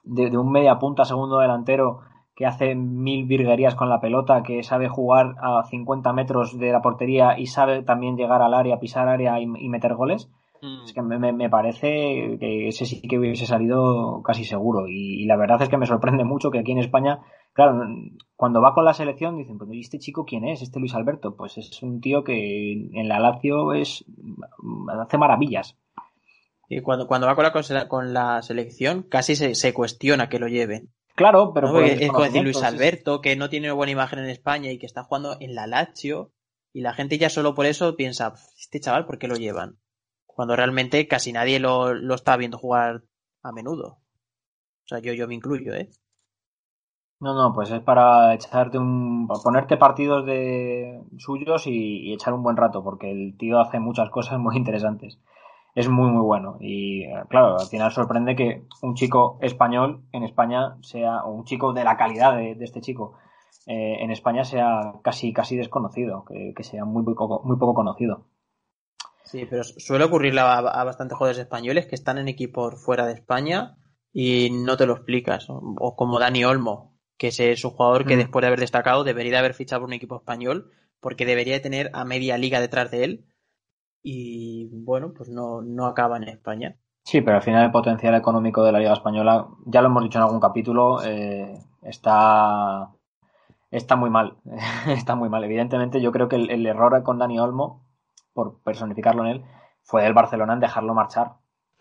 de, 0.04 0.38
un 0.38 0.50
media 0.50 0.78
punta 0.78 1.04
segundo 1.04 1.38
delantero 1.38 2.00
que 2.34 2.46
hace 2.46 2.74
mil 2.74 3.26
virguerías 3.26 3.74
con 3.74 3.88
la 3.88 4.00
pelota, 4.00 4.42
que 4.42 4.62
sabe 4.62 4.88
jugar 4.88 5.36
a 5.40 5.64
50 5.64 6.12
metros 6.12 6.58
de 6.58 6.70
la 6.70 6.82
portería 6.82 7.38
y 7.38 7.46
sabe 7.46 7.82
también 7.82 8.16
llegar 8.16 8.42
al 8.42 8.54
área, 8.54 8.78
pisar 8.78 9.08
área 9.08 9.40
y 9.40 9.46
meter 9.46 9.94
goles. 9.94 10.30
Es 10.84 10.92
que 10.92 11.02
me, 11.02 11.50
parece 11.50 12.36
que 12.38 12.68
ese 12.68 12.86
sí 12.86 13.00
que 13.02 13.18
hubiese 13.18 13.46
salido 13.46 14.22
casi 14.22 14.44
seguro. 14.44 14.88
Y, 14.88 15.22
y 15.22 15.26
la 15.26 15.36
verdad 15.36 15.62
es 15.62 15.68
que 15.68 15.76
me 15.76 15.86
sorprende 15.86 16.24
mucho 16.24 16.50
que 16.50 16.58
aquí 16.58 16.72
en 16.72 16.78
España, 16.78 17.20
claro, 17.52 17.82
cuando 18.36 18.60
va 18.60 18.74
con 18.74 18.84
la 18.84 18.94
selección 18.94 19.36
dicen, 19.36 19.58
pues 19.58 19.70
¿y 19.72 19.80
este 19.80 19.98
chico 19.98 20.24
quién 20.24 20.44
es? 20.44 20.62
Este 20.62 20.80
Luis 20.80 20.94
Alberto. 20.94 21.36
Pues 21.36 21.58
es 21.58 21.82
un 21.82 22.00
tío 22.00 22.24
que 22.24 22.72
en 22.72 23.08
la 23.08 23.20
Lazio 23.20 23.72
es 23.72 24.04
hace 25.00 25.18
maravillas. 25.18 25.76
Y 26.68 26.80
cuando, 26.80 27.06
cuando 27.06 27.26
va 27.26 27.36
con 27.36 27.44
la, 27.44 27.88
con 27.88 28.12
la 28.12 28.42
selección, 28.42 29.02
casi 29.02 29.36
se, 29.36 29.54
se 29.54 29.72
cuestiona 29.72 30.28
que 30.28 30.38
lo 30.38 30.48
lleven. 30.48 30.90
Claro, 31.14 31.52
pero 31.54 31.68
¿no? 31.68 31.74
por 31.74 31.84
es 31.84 32.08
como 32.08 32.24
decir 32.24 32.42
Luis. 32.42 32.62
Alberto, 32.62 33.20
que 33.20 33.36
no 33.36 33.48
tiene 33.48 33.70
buena 33.72 33.92
imagen 33.92 34.18
en 34.18 34.28
España 34.28 34.70
y 34.70 34.78
que 34.78 34.86
está 34.86 35.02
jugando 35.04 35.36
en 35.40 35.54
la 35.54 35.66
Lazio, 35.66 36.32
y 36.72 36.82
la 36.82 36.92
gente 36.92 37.16
ya 37.16 37.30
solo 37.30 37.54
por 37.54 37.64
eso 37.64 37.96
piensa, 37.96 38.34
este 38.60 38.80
chaval, 38.80 39.06
¿por 39.06 39.18
qué 39.18 39.28
lo 39.28 39.36
llevan? 39.36 39.78
Cuando 40.36 40.54
realmente 40.54 41.08
casi 41.08 41.32
nadie 41.32 41.58
lo, 41.58 41.94
lo 41.94 42.14
está 42.14 42.36
viendo 42.36 42.58
jugar 42.58 43.02
a 43.42 43.52
menudo. 43.52 43.86
O 44.84 44.88
sea, 44.88 44.98
yo, 44.98 45.14
yo 45.14 45.26
me 45.26 45.34
incluyo, 45.34 45.72
¿eh? 45.72 45.88
No, 47.20 47.32
no, 47.34 47.54
pues 47.54 47.70
es 47.70 47.80
para 47.80 48.34
echarte 48.34 48.76
un. 48.76 49.26
ponerte 49.42 49.78
partidos 49.78 50.26
de 50.26 51.02
suyos 51.16 51.66
y, 51.66 52.12
echar 52.12 52.34
un 52.34 52.42
buen 52.42 52.58
rato, 52.58 52.84
porque 52.84 53.10
el 53.10 53.38
tío 53.38 53.58
hace 53.58 53.80
muchas 53.80 54.10
cosas 54.10 54.38
muy 54.38 54.56
interesantes. 54.56 55.18
Es 55.74 55.88
muy, 55.88 56.10
muy 56.10 56.22
bueno. 56.22 56.58
Y 56.60 57.06
claro, 57.28 57.58
al 57.58 57.66
final 57.68 57.90
sorprende 57.90 58.36
que 58.36 58.66
un 58.82 58.94
chico 58.94 59.38
español 59.40 60.02
en 60.12 60.22
España 60.22 60.76
sea, 60.82 61.24
o 61.24 61.30
un 61.32 61.44
chico 61.44 61.72
de 61.72 61.84
la 61.84 61.96
calidad 61.96 62.36
de, 62.36 62.54
de 62.54 62.64
este 62.64 62.82
chico 62.82 63.14
eh, 63.66 63.96
en 64.00 64.10
España 64.10 64.44
sea 64.44 64.96
casi, 65.02 65.32
casi 65.32 65.56
desconocido, 65.56 66.24
que, 66.26 66.52
que 66.54 66.62
sea 66.62 66.84
muy, 66.84 67.02
muy, 67.02 67.14
poco, 67.14 67.40
muy 67.44 67.56
poco 67.56 67.74
conocido. 67.74 68.26
Sí, 69.36 69.44
pero 69.50 69.62
suele 69.64 70.04
ocurrirle 70.04 70.40
a, 70.40 70.58
a 70.58 70.84
bastantes 70.84 71.16
jugadores 71.18 71.38
españoles 71.40 71.86
que 71.86 71.94
están 71.94 72.18
en 72.18 72.28
equipos 72.28 72.82
fuera 72.82 73.06
de 73.06 73.12
España 73.12 73.76
y 74.12 74.50
no 74.50 74.76
te 74.76 74.86
lo 74.86 74.94
explicas. 74.94 75.50
O, 75.50 75.60
o 75.78 75.96
como 75.96 76.18
Dani 76.18 76.44
Olmo, 76.44 76.96
que 77.18 77.28
ese 77.28 77.52
es 77.52 77.64
un 77.64 77.72
jugador 77.72 78.06
que 78.06 78.16
Mm. 78.16 78.18
después 78.18 78.42
de 78.42 78.46
haber 78.48 78.60
destacado 78.60 79.04
debería 79.04 79.32
de 79.32 79.38
haber 79.38 79.54
fichado 79.54 79.80
por 79.82 79.88
un 79.88 79.94
equipo 79.94 80.16
español 80.16 80.70
porque 81.00 81.26
debería 81.26 81.54
de 81.54 81.60
tener 81.60 81.90
a 81.92 82.04
media 82.04 82.38
liga 82.38 82.60
detrás 82.60 82.90
de 82.90 83.04
él 83.04 83.26
y 84.02 84.68
bueno, 84.72 85.12
pues 85.14 85.28
no, 85.28 85.62
no 85.62 85.86
acaba 85.86 86.16
en 86.16 86.24
España. 86.24 86.76
Sí, 87.04 87.20
pero 87.20 87.36
al 87.36 87.42
final 87.42 87.64
el 87.64 87.70
potencial 87.70 88.14
económico 88.16 88.64
de 88.64 88.72
la 88.72 88.78
Liga 88.80 88.92
Española, 88.92 89.46
ya 89.66 89.80
lo 89.80 89.88
hemos 89.88 90.02
dicho 90.02 90.18
en 90.18 90.24
algún 90.24 90.40
capítulo, 90.40 91.02
eh, 91.04 91.56
está, 91.82 92.90
está 93.70 93.96
muy 93.96 94.10
mal. 94.10 94.38
está 94.88 95.14
muy 95.14 95.28
mal. 95.28 95.44
Evidentemente, 95.44 96.00
yo 96.00 96.12
creo 96.12 96.28
que 96.28 96.36
el, 96.36 96.50
el 96.50 96.66
error 96.66 97.02
con 97.04 97.18
Dani 97.18 97.38
Olmo, 97.38 97.85
por 98.36 98.60
personificarlo 98.62 99.24
en 99.24 99.30
él, 99.30 99.44
fue 99.82 100.02
del 100.02 100.12
Barcelona 100.12 100.52
en 100.52 100.60
dejarlo 100.60 100.94
marchar. 100.94 101.32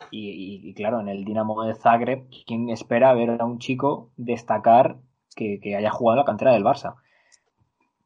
Y, 0.10 0.74
claro, 0.74 1.00
en 1.02 1.10
el 1.10 1.26
Dinamo 1.26 1.64
de 1.64 1.76
Zagreb, 1.76 2.28
¿quién 2.48 2.70
espera 2.70 3.14
ver 3.14 3.42
a 3.42 3.46
un 3.46 3.60
chico 3.60 4.12
destacar 4.18 4.98
que, 5.36 5.60
haya 5.78 5.92
jugado 5.92 6.20
la 6.20 6.26
cantera 6.26 6.54
del 6.54 6.64
Barça? 6.64 6.96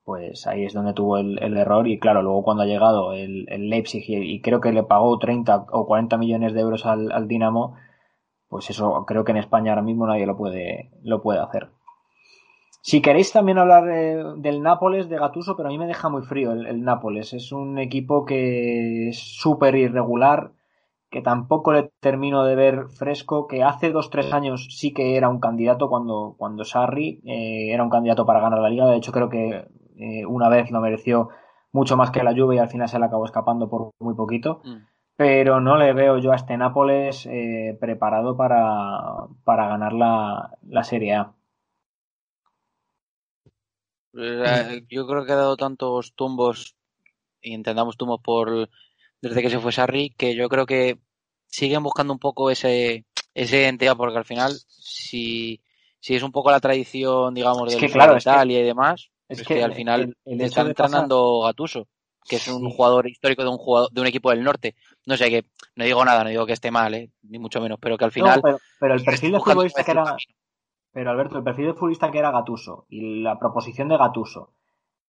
Pues 0.03 0.47
ahí 0.47 0.65
es 0.65 0.73
donde 0.73 0.93
tuvo 0.93 1.17
el, 1.17 1.41
el 1.41 1.55
error 1.57 1.87
y 1.87 1.99
claro, 1.99 2.23
luego 2.23 2.43
cuando 2.43 2.63
ha 2.63 2.65
llegado 2.65 3.13
el, 3.13 3.45
el 3.49 3.69
Leipzig 3.69 4.03
y, 4.07 4.15
y 4.15 4.41
creo 4.41 4.59
que 4.59 4.71
le 4.71 4.83
pagó 4.83 5.17
30 5.19 5.67
o 5.71 5.85
40 5.85 6.17
millones 6.17 6.53
de 6.53 6.61
euros 6.61 6.85
al, 6.87 7.11
al 7.11 7.27
Dinamo, 7.27 7.75
pues 8.47 8.69
eso 8.71 9.05
creo 9.05 9.23
que 9.23 9.31
en 9.31 9.37
España 9.37 9.71
ahora 9.71 9.83
mismo 9.83 10.07
nadie 10.07 10.25
lo 10.25 10.35
puede, 10.35 10.89
lo 11.03 11.21
puede 11.21 11.39
hacer. 11.39 11.69
Si 12.81 13.01
queréis 13.01 13.31
también 13.31 13.57
hablar 13.57 13.89
eh, 13.89 14.23
del 14.37 14.61
Nápoles, 14.61 15.09
de 15.09 15.17
Gatuso, 15.17 15.55
pero 15.55 15.69
a 15.69 15.71
mí 15.71 15.77
me 15.77 15.87
deja 15.87 16.09
muy 16.09 16.21
frío 16.23 16.53
el, 16.53 16.65
el 16.65 16.83
Nápoles. 16.83 17.33
Es 17.33 17.51
un 17.51 17.77
equipo 17.77 18.25
que 18.25 19.09
es 19.09 19.19
súper 19.19 19.75
irregular, 19.75 20.53
que 21.09 21.21
tampoco 21.21 21.73
le 21.73 21.91
termino 21.99 22.43
de 22.43 22.55
ver 22.55 22.87
fresco, 22.87 23.47
que 23.47 23.63
hace 23.63 23.91
dos, 23.91 24.09
tres 24.09 24.31
años 24.31 24.67
sí 24.69 24.93
que 24.93 25.17
era 25.17 25.27
un 25.27 25.39
candidato 25.39 25.89
cuando, 25.89 26.35
cuando 26.37 26.63
Sarri 26.63 27.21
eh, 27.25 27.73
era 27.73 27.83
un 27.83 27.89
candidato 27.89 28.25
para 28.25 28.39
ganar 28.39 28.59
la 28.59 28.69
liga. 28.69 28.87
De 28.87 28.97
hecho, 28.97 29.11
creo 29.11 29.29
que 29.29 29.67
eh, 29.97 30.25
una 30.25 30.49
vez 30.49 30.71
lo 30.71 30.79
mereció 30.81 31.29
mucho 31.71 31.97
más 31.97 32.11
que 32.11 32.23
la 32.23 32.33
Juve 32.33 32.55
y 32.55 32.59
al 32.59 32.69
final 32.69 32.87
se 32.87 32.99
le 32.99 33.05
acabó 33.05 33.25
escapando 33.25 33.69
por 33.69 33.91
muy 33.99 34.15
poquito. 34.15 34.61
Mm. 34.63 34.77
Pero 35.17 35.59
no 35.59 35.75
le 35.75 35.91
veo 35.93 36.17
yo 36.19 36.31
a 36.31 36.35
este 36.35 36.55
Nápoles 36.55 37.25
eh, 37.29 37.77
preparado 37.81 38.37
para, 38.37 39.01
para 39.43 39.67
ganar 39.67 39.91
la, 39.91 40.51
la 40.61 40.83
Serie 40.83 41.15
A. 41.15 41.33
Eh, 44.17 44.81
Yo 44.89 45.07
creo 45.07 45.25
que 45.25 45.31
ha 45.31 45.35
dado 45.35 45.57
tantos 45.57 46.13
tumbos, 46.15 46.75
y 47.41 47.53
entendamos 47.53 47.97
tumbos 47.97 48.21
por 48.21 48.69
desde 49.21 49.41
que 49.41 49.49
se 49.49 49.59
fue 49.59 49.71
Sarri, 49.71 50.11
que 50.11 50.35
yo 50.35 50.47
creo 50.49 50.65
que 50.65 50.97
siguen 51.47 51.83
buscando 51.83 52.13
un 52.13 52.19
poco 52.19 52.49
ese, 52.49 53.05
ese 53.33 53.61
identidad, 53.61 53.97
porque 53.97 54.17
al 54.17 54.25
final, 54.25 54.53
si, 54.67 55.61
si 55.99 56.15
es 56.15 56.23
un 56.23 56.31
poco 56.31 56.51
la 56.51 56.59
tradición, 56.59 57.33
digamos, 57.33 57.71
sur 57.73 57.91
claro, 57.91 58.13
de 58.13 58.17
es 58.19 58.23
que- 58.23 58.29
Italia 58.29 58.59
y 58.59 58.63
demás, 58.63 59.09
es 59.27 59.41
es, 59.41 59.47
que 59.47 59.55
que, 59.55 59.63
al 59.63 59.73
final 59.73 60.01
el- 60.01 60.17
el 60.25 60.41
están 60.41 60.67
de 60.67 60.73
pasar- 60.73 60.85
entrenando 60.87 61.41
Gatuso, 61.41 61.87
que 62.27 62.37
es 62.37 62.47
un 62.47 62.69
Sí. 62.69 62.73
jugador 62.75 63.07
histórico 63.07 63.43
de 63.43 63.49
un 63.49 63.57
jugador, 63.57 63.91
de 63.91 64.01
un 64.01 64.07
equipo 64.07 64.29
del 64.29 64.43
norte. 64.43 64.75
No 65.05 65.17
sé, 65.17 65.29
que 65.29 65.45
no 65.75 65.83
digo 65.83 66.03
nada, 66.05 66.23
no 66.23 66.29
digo 66.29 66.45
que 66.45 66.53
esté 66.53 66.71
mal, 66.71 66.93
¿eh? 66.93 67.11
ni 67.23 67.39
mucho 67.39 67.59
menos, 67.59 67.77
pero 67.81 67.97
que 67.97 68.05
al 68.05 68.09
No, 68.11 68.13
final 68.13 68.41
pero, 68.41 68.59
pero 68.79 68.93
el 68.95 69.03
perfil 69.03 69.31
de 69.33 69.39
futbolista 69.39 69.83
que 69.83 69.91
era. 69.91 70.15
Pero 70.91 71.11
Alberto, 71.11 71.37
el 71.37 71.43
perfil 71.43 71.67
de 71.67 71.73
futbolista 71.73 72.11
que 72.11 72.19
era 72.19 72.31
Gatuso 72.31 72.85
y 72.89 73.21
la 73.21 73.37
proposición 73.39 73.87
de 73.89 73.97
Gatuso, 73.97 74.53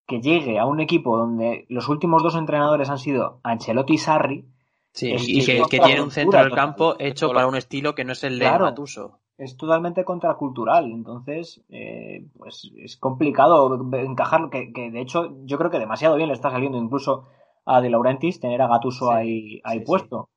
que 0.06 0.20
llegue 0.20 0.58
a 0.58 0.66
un 0.66 0.80
equipo 0.80 1.16
donde 1.16 1.66
los 1.68 1.88
últimos 1.88 2.22
dos 2.22 2.34
entrenadores 2.36 2.90
han 2.90 2.98
sido 2.98 3.40
Ancelotti 3.42 3.94
y 3.94 3.98
Sarri, 3.98 4.44
Sí, 4.92 5.12
Es- 5.12 5.28
y 5.28 5.46
que, 5.46 5.78
tiene 5.78 6.02
un 6.02 6.10
centro 6.10 6.40
del 6.40 6.50
campo 6.52 6.96
hecho 6.98 7.32
para 7.32 7.46
un 7.46 7.54
estilo 7.54 7.94
que 7.94 8.04
no 8.04 8.10
es 8.10 8.24
el 8.24 8.40
de 8.40 8.44
Claro. 8.46 8.64
Gattuso. 8.64 9.20
es 9.38 9.56
totalmente 9.56 10.04
contracultural. 10.04 10.90
Entonces, 10.90 11.62
eh, 11.70 12.26
pues 12.36 12.70
es 12.76 12.96
complicado 12.96 13.72
encajarlo. 13.94 14.50
Que, 14.50 14.70
que 14.72 14.90
de 14.90 15.00
hecho, 15.00 15.32
yo 15.44 15.56
creo 15.58 15.70
que 15.70 15.78
demasiado 15.78 16.16
bien 16.16 16.26
le 16.28 16.34
está 16.34 16.50
saliendo 16.50 16.76
incluso 16.76 17.26
a 17.64 17.80
De 17.80 17.88
Laurentiis 17.88 18.40
tener 18.40 18.60
a 18.62 18.66
Gatuso 18.68 19.06
Sí, 19.06 19.12
ahí, 19.14 19.60
ahí 19.64 19.78
sí, 19.78 19.84
puesto. 19.86 20.28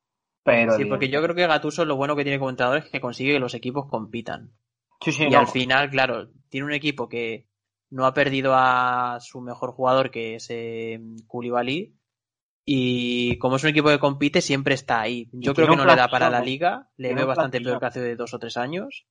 Pero 0.44 0.72
Sí, 0.76 0.84
porque 0.86 1.08
yo 1.10 1.20
creo 1.20 1.34
que 1.34 1.46
Gatuso 1.48 1.84
lo 1.84 1.96
bueno 1.96 2.14
que 2.16 2.22
tiene 2.22 2.38
como 2.38 2.50
entrenador 2.50 2.78
es 2.78 2.88
que 2.90 3.00
consigue 3.00 3.32
que 3.32 3.40
los 3.40 3.54
equipos 3.54 3.86
compitan. 3.90 4.52
Sí, 5.00 5.12
sí, 5.12 5.28
Y 5.28 5.34
no. 5.34 5.40
al 5.40 5.46
final, 5.48 5.90
claro, 5.90 6.30
tiene 6.48 6.66
un 6.66 6.72
equipo 6.72 7.08
que 7.08 7.46
no 7.90 8.06
ha 8.06 8.14
perdido 8.14 8.52
a 8.54 9.18
su 9.20 9.40
mejor 9.40 9.72
jugador, 9.72 10.10
que 10.10 10.36
es 10.36 10.46
eh, 10.50 11.00
Koulibaly, 11.26 11.96
y 12.66 13.38
como 13.38 13.56
es 13.56 13.64
un 13.64 13.70
equipo 13.70 13.88
que 13.90 13.98
compite, 14.00 14.40
siempre 14.42 14.74
está 14.74 15.00
ahí. 15.02 15.28
Yo 15.32 15.54
Y 15.54 15.54
creo 15.54 15.68
que 15.68 15.76
no 15.76 15.86
le 15.86 15.96
da 15.96 16.08
para 16.10 16.30
la 16.30 16.40
liga, 16.42 16.90
le 16.96 17.14
veo 17.14 17.26
bastante 17.26 17.60
peor 17.60 17.80
que 17.80 17.86
hace 17.86 18.16
dos 18.16 18.34
o 18.34 18.38
tres 18.40 18.56
años. 18.56 19.06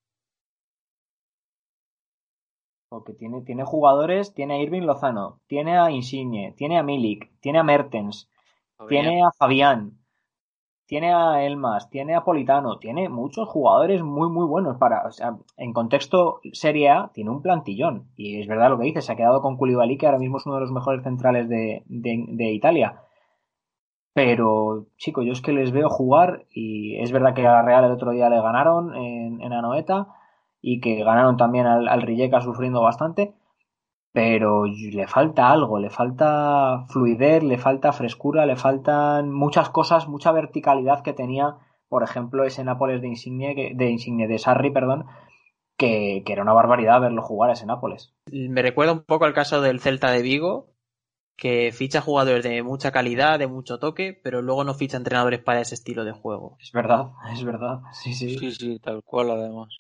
Porque 2.88 3.14
tiene, 3.14 3.42
tiene 3.42 3.66
jugadores, 3.66 4.34
tiene 4.34 4.54
a 4.54 4.60
Irving 4.62 4.84
Lozano, 4.84 5.42
tiene 5.48 5.78
a 5.78 5.92
Insigne, 5.92 6.54
tiene 6.56 6.78
a 6.80 6.84
Milik, 6.84 7.30
tiene 7.42 7.60
a 7.60 7.64
Mertens, 7.64 8.30
tiene 8.88 9.24
a 9.26 9.32
Fabián, 9.32 10.03
tiene 10.86 11.14
a 11.14 11.44
Elmas, 11.46 11.90
tiene 11.90 12.16
a 12.16 12.24
Politano, 12.24 12.78
tiene 12.80 13.10
muchos 13.10 13.48
jugadores 13.50 14.04
muy 14.04 14.30
muy 14.30 14.46
buenos 14.46 14.78
para, 14.78 15.06
o 15.08 15.12
sea, 15.12 15.38
en 15.58 15.74
contexto 15.74 16.40
Serie 16.54 16.90
A 16.90 17.12
tiene 17.14 17.30
un 17.32 17.42
plantillón 17.42 18.08
y 18.16 18.40
es 18.42 18.48
verdad 18.48 18.70
lo 18.70 18.78
que 18.78 18.86
dice, 18.86 19.02
se 19.02 19.12
ha 19.12 19.16
quedado 19.16 19.42
con 19.42 19.58
Koulibaly 19.58 19.98
que 19.98 20.06
ahora 20.08 20.20
mismo 20.20 20.38
es 20.38 20.46
uno 20.46 20.56
de 20.56 20.62
los 20.62 20.72
mejores 20.72 21.04
centrales 21.04 21.50
de, 21.50 21.84
de- 21.88 22.52
Italia. 22.54 23.02
Pero, 24.14 24.86
chico, 24.98 25.24
yo 25.24 25.34
es 25.34 25.42
que 25.42 25.54
les 25.54 25.72
veo 25.72 25.90
jugar 25.90 26.46
y 26.52 26.98
es 27.02 27.12
verdad 27.12 27.34
que 27.34 27.46
a 27.48 27.52
la 27.54 27.62
Real 27.64 27.84
el 27.86 27.92
otro 27.92 28.12
día 28.12 28.30
le 28.30 28.42
ganaron 28.42 28.96
en, 28.96 29.42
en 29.42 29.54
Anoeta 29.54 30.08
y 30.62 30.82
que 30.82 31.04
ganaron 31.04 31.36
también 31.38 31.66
al, 31.66 31.88
al 31.88 32.02
Rijeka 32.04 32.42
sufriendo 32.42 32.82
bastante, 32.82 33.34
pero 34.14 34.66
le 34.66 35.08
falta 35.08 35.52
algo, 35.52 35.80
le 35.80 35.90
falta 35.90 36.86
fluidez, 36.90 37.44
le 37.44 37.58
falta 37.58 37.92
frescura, 37.92 38.46
le 38.46 38.56
faltan 38.56 39.32
muchas 39.32 39.70
cosas, 39.70 40.08
mucha 40.08 40.32
verticalidad 40.32 41.04
que 41.04 41.14
tenía, 41.14 41.58
por 41.90 42.04
ejemplo, 42.04 42.46
ese 42.46 42.64
Nápoles 42.64 43.02
de 43.02 43.08
Insigne, 43.10 43.56
que- 43.56 43.74
de 43.76 43.90
Insigne, 43.90 44.28
de 44.28 44.40
Sarri, 44.40 44.72
perdón, 44.72 45.06
que, 45.78 46.24
que 46.26 46.34
era 46.34 46.44
una 46.44 46.54
barbaridad 46.54 47.02
verlo 47.02 47.22
jugar 47.24 47.50
a 47.50 47.54
ese 47.54 47.66
Nápoles. 47.66 48.14
Me 48.32 48.62
recuerda 48.62 48.94
un 48.94 49.04
poco 49.04 49.26
al 49.26 49.34
caso 49.34 49.62
del 49.62 49.80
Celta 49.82 50.12
de 50.12 50.22
Vigo, 50.22 50.70
que 51.36 51.72
ficha 51.72 52.00
jugadores 52.00 52.44
de 52.44 52.62
mucha 52.62 52.92
calidad, 52.92 53.40
de 53.40 53.48
mucho 53.48 53.80
toque, 53.80 54.14
pero 54.24 54.44
luego 54.44 54.64
no 54.64 54.76
ficha 54.76 54.98
entrenadores 54.98 55.40
para 55.42 55.62
ese 55.62 55.74
estilo 55.74 56.06
de 56.06 56.12
juego. 56.12 56.58
Es 56.62 56.72
verdad, 56.72 57.08
es 57.32 57.44
verdad, 57.44 57.80
sí, 57.92 58.14
sí. 58.14 58.38
Sí, 58.38 58.52
sí, 58.52 58.80
tal 58.80 59.04
cual, 59.04 59.32
además. 59.32 59.76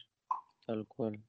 Tal 0.65 0.88
cual. 0.88 1.19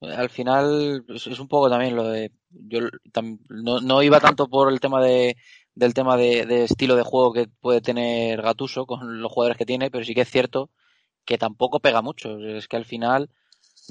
Al 0.00 0.30
final 0.30 1.04
es, 1.08 1.26
un 1.26 1.48
poco 1.48 1.68
también 1.68 1.94
lo 1.96 2.04
de. 2.04 2.32
Yo 2.50 2.80
tam- 3.12 3.38
no, 3.48 3.80
no 3.80 4.02
iba 4.02 4.18
tanto 4.20 4.48
por 4.48 4.72
el 4.72 4.80
tema 4.80 5.02
de 5.02 5.36
del 5.74 5.94
tema 5.94 6.16
de, 6.16 6.46
de 6.46 6.64
estilo 6.64 6.96
de 6.96 7.02
juego 7.04 7.32
que 7.32 7.46
puede 7.60 7.80
tener 7.80 8.42
Gatuso 8.42 8.86
con 8.86 9.20
los 9.22 9.30
jugadores 9.32 9.56
que 9.58 9.66
tiene, 9.66 9.90
pero 9.90 10.04
sí 10.04 10.14
que 10.14 10.22
es 10.22 10.30
cierto 10.30 10.70
que 11.24 11.38
tampoco 11.38 11.80
pega 11.80 12.02
mucho. 12.02 12.38
Es 12.40 12.68
que 12.68 12.76
al 12.76 12.84
final 12.86 13.30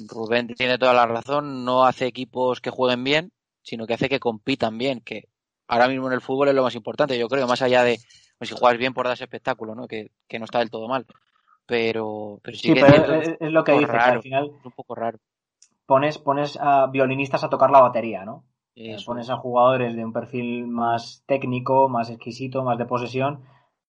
Rubén 0.08 0.48
tiene 0.56 0.78
toda 0.80 0.94
la 0.94 1.06
razón, 1.08 1.66
no 1.66 1.86
hace 1.86 2.08
equipos 2.08 2.62
que 2.62 2.70
jueguen 2.72 3.04
bien, 3.04 3.32
sino 3.64 3.88
que 3.88 3.94
hace 3.96 4.10
que 4.10 4.20
compitan 4.20 4.78
bien, 4.78 5.02
que 5.02 5.30
ahora 5.68 5.88
mismo 5.88 6.08
en 6.08 6.14
el 6.14 6.22
fútbol 6.22 6.50
es 6.50 6.56
lo 6.56 6.64
más 6.64 6.76
importante, 6.76 7.18
yo 7.20 7.28
creo, 7.30 7.48
más 7.48 7.62
allá 7.62 7.84
de 7.84 8.00
pues, 8.38 8.50
si 8.50 8.56
juegas 8.58 8.78
bien 8.80 8.94
por 8.94 9.06
dar 9.06 9.16
ese 9.16 9.26
espectáculo, 9.26 9.76
¿no? 9.76 9.88
Que, 9.88 10.12
que 10.28 10.40
no 10.40 10.46
está 10.46 10.60
del 10.60 10.70
todo 10.72 10.88
mal. 10.88 11.06
Pero, 11.68 12.40
pero 12.44 12.58
sí, 12.58 12.64
Sí, 12.64 12.74
que 12.74 12.82
pero 12.82 12.96
es 13.22 13.28
es, 13.40 13.52
lo 13.52 13.64
que 13.64 13.72
un 13.72 13.78
dice, 13.80 13.86
poco 13.86 14.02
que 14.04 14.10
al 14.10 14.20
raro. 14.20 14.22
final 14.22 14.46
es 14.60 14.66
un 14.66 14.72
poco 14.72 14.96
raro. 14.96 15.20
Pones, 15.90 16.20
pones 16.20 16.56
a 16.62 16.86
violinistas 16.86 17.44
a 17.44 17.50
tocar 17.50 17.72
la 17.72 17.82
batería, 17.82 18.24
¿no? 18.24 18.44
Eh, 18.76 18.96
pones 19.08 19.26
es. 19.26 19.32
a 19.32 19.38
jugadores 19.38 19.96
de 19.96 20.06
un 20.06 20.14
perfil 20.14 20.68
más 20.68 21.24
técnico, 21.26 21.90
más 21.90 22.12
exquisito, 22.12 22.64
más 22.64 22.78
de 22.78 22.86
posesión, 22.86 23.42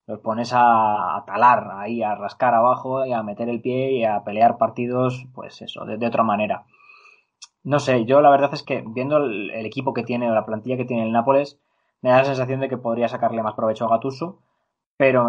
los 0.07 0.19
pones 0.21 0.55
a, 0.55 1.17
a 1.19 1.25
talar 1.27 1.71
ahí, 1.75 2.03
a 2.03 2.15
rascar 2.15 2.55
abajo 2.55 3.05
y 3.05 3.13
a 3.13 3.23
meter 3.23 3.51
el 3.51 3.61
pie 3.61 3.93
y 3.93 4.05
a 4.05 4.25
pelear 4.25 4.57
partidos, 4.57 5.27
pues 5.35 5.61
eso, 5.61 5.85
de, 5.85 5.99
de 5.99 6.07
otra 6.07 6.23
manera. 6.25 6.65
No 7.63 7.79
sé, 7.79 8.07
yo 8.07 8.23
la 8.23 8.31
verdad 8.31 8.55
es 8.55 8.63
que 8.63 8.83
viendo 8.87 9.19
el, 9.19 9.51
el 9.51 9.67
equipo 9.67 9.93
que 9.93 10.03
tiene, 10.03 10.31
la 10.31 10.47
plantilla 10.47 10.79
que 10.79 10.87
tiene 10.87 11.03
el 11.03 11.13
Nápoles, 11.13 11.61
me 12.01 12.09
da 12.11 12.19
la 12.19 12.25
sensación 12.25 12.61
de 12.61 12.71
que 12.71 12.79
podría 12.79 13.09
sacarle 13.09 13.43
más 13.43 13.55
provecho 13.55 13.85
a 13.85 13.91
Gatuso, 13.91 14.39
pero 14.97 15.29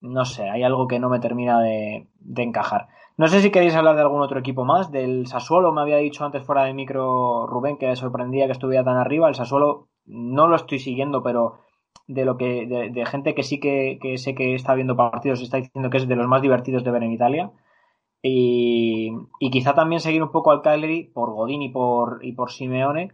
no 0.00 0.24
sé, 0.24 0.48
hay 0.48 0.62
algo 0.62 0.86
que 0.86 0.98
no 0.98 1.08
me 1.08 1.20
termina 1.20 1.60
de, 1.60 2.08
encajar. 2.36 2.88
No 3.16 3.28
sé 3.28 3.40
si 3.40 3.50
queréis 3.50 3.74
hablar 3.74 3.96
de 3.96 4.02
algún 4.02 4.20
otro 4.20 4.38
equipo 4.38 4.64
más. 4.64 4.90
Del 4.92 5.26
Sassuolo 5.26 5.72
me 5.72 5.80
había 5.80 5.96
dicho 5.96 6.24
antes 6.24 6.44
fuera 6.44 6.64
de 6.64 6.74
micro 6.74 7.46
Rubén 7.46 7.78
que 7.78 7.86
le 7.86 7.96
sorprendía 7.96 8.46
que 8.46 8.52
estuviera 8.52 8.84
tan 8.84 8.96
arriba. 8.96 9.28
El 9.28 9.34
Sassuolo 9.34 9.88
no 10.04 10.48
lo 10.48 10.56
estoy 10.56 10.78
siguiendo, 10.78 11.22
pero 11.22 11.60
de 12.06 12.24
lo 12.24 12.36
que 12.36 12.66
de, 12.66 12.90
de 12.90 13.06
gente 13.06 13.34
que 13.34 13.42
sí 13.42 13.58
que, 13.58 13.98
que 14.00 14.18
sé 14.18 14.34
que 14.34 14.54
está 14.54 14.74
viendo 14.74 14.96
partidos 14.96 15.40
está 15.40 15.56
diciendo 15.56 15.90
que 15.90 15.96
es 15.96 16.06
de 16.06 16.16
los 16.16 16.28
más 16.28 16.42
divertidos 16.42 16.84
de 16.84 16.90
ver 16.90 17.02
en 17.04 17.12
Italia. 17.12 17.50
Y, 18.22 19.12
y 19.40 19.50
quizá 19.50 19.74
también 19.74 20.00
seguir 20.00 20.22
un 20.22 20.32
poco 20.32 20.50
al 20.50 20.62
Cagliari 20.62 21.04
por 21.04 21.32
Godín 21.32 21.62
y 21.62 21.68
por, 21.70 22.18
y 22.22 22.32
por 22.32 22.50
Simeone, 22.50 23.12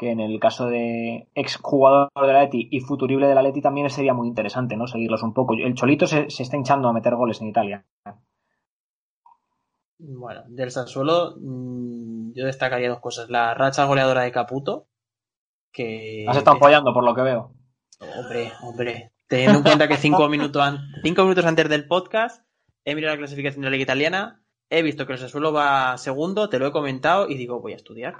que 0.00 0.10
en 0.12 0.18
el 0.20 0.40
caso 0.40 0.70
de 0.70 1.28
exjugador 1.34 2.08
del 2.18 2.34
Atleti 2.34 2.68
y 2.70 2.80
futurible 2.80 3.26
del 3.26 3.36
Atleti 3.36 3.60
también 3.60 3.90
sería 3.90 4.14
muy 4.14 4.28
interesante, 4.28 4.74
¿no? 4.74 4.86
Seguirlos 4.86 5.22
un 5.22 5.34
poco. 5.34 5.52
El 5.52 5.74
Cholito 5.74 6.06
se, 6.06 6.30
se 6.30 6.42
está 6.42 6.56
hinchando 6.56 6.88
a 6.88 6.94
meter 6.94 7.14
goles 7.16 7.38
en 7.42 7.48
Italia. 7.48 7.84
Bueno, 9.98 10.42
del 10.48 10.70
Sassuolo 10.70 11.34
mm, 11.38 12.32
yo 12.34 12.46
destacaría 12.46 12.88
dos 12.88 13.00
cosas. 13.00 13.28
La 13.28 13.52
racha 13.52 13.84
goleadora 13.84 14.22
de 14.22 14.32
Caputo, 14.32 14.88
que... 15.70 16.24
Has 16.26 16.38
estado 16.38 16.56
apoyando 16.56 16.94
por 16.94 17.04
lo 17.04 17.14
que 17.14 17.20
veo. 17.20 17.52
Hombre, 18.16 18.52
hombre. 18.62 19.12
Teniendo 19.28 19.58
en 19.58 19.64
cuenta 19.64 19.86
que 19.86 19.98
cinco 19.98 20.28
minutos, 20.30 20.62
an- 20.62 20.78
cinco 21.02 21.24
minutos 21.24 21.44
antes 21.44 21.68
del 21.68 21.86
podcast 21.86 22.42
he 22.86 22.94
mirado 22.94 23.14
la 23.14 23.18
clasificación 23.18 23.60
de 23.60 23.66
la 23.66 23.72
Liga 23.72 23.82
Italiana, 23.82 24.42
he 24.70 24.80
visto 24.82 25.06
que 25.06 25.12
el 25.12 25.18
Sassuolo 25.18 25.52
va 25.52 25.98
segundo, 25.98 26.48
te 26.48 26.58
lo 26.58 26.66
he 26.66 26.72
comentado 26.72 27.28
y 27.28 27.36
digo, 27.36 27.60
voy 27.60 27.74
a 27.74 27.76
estudiar. 27.76 28.14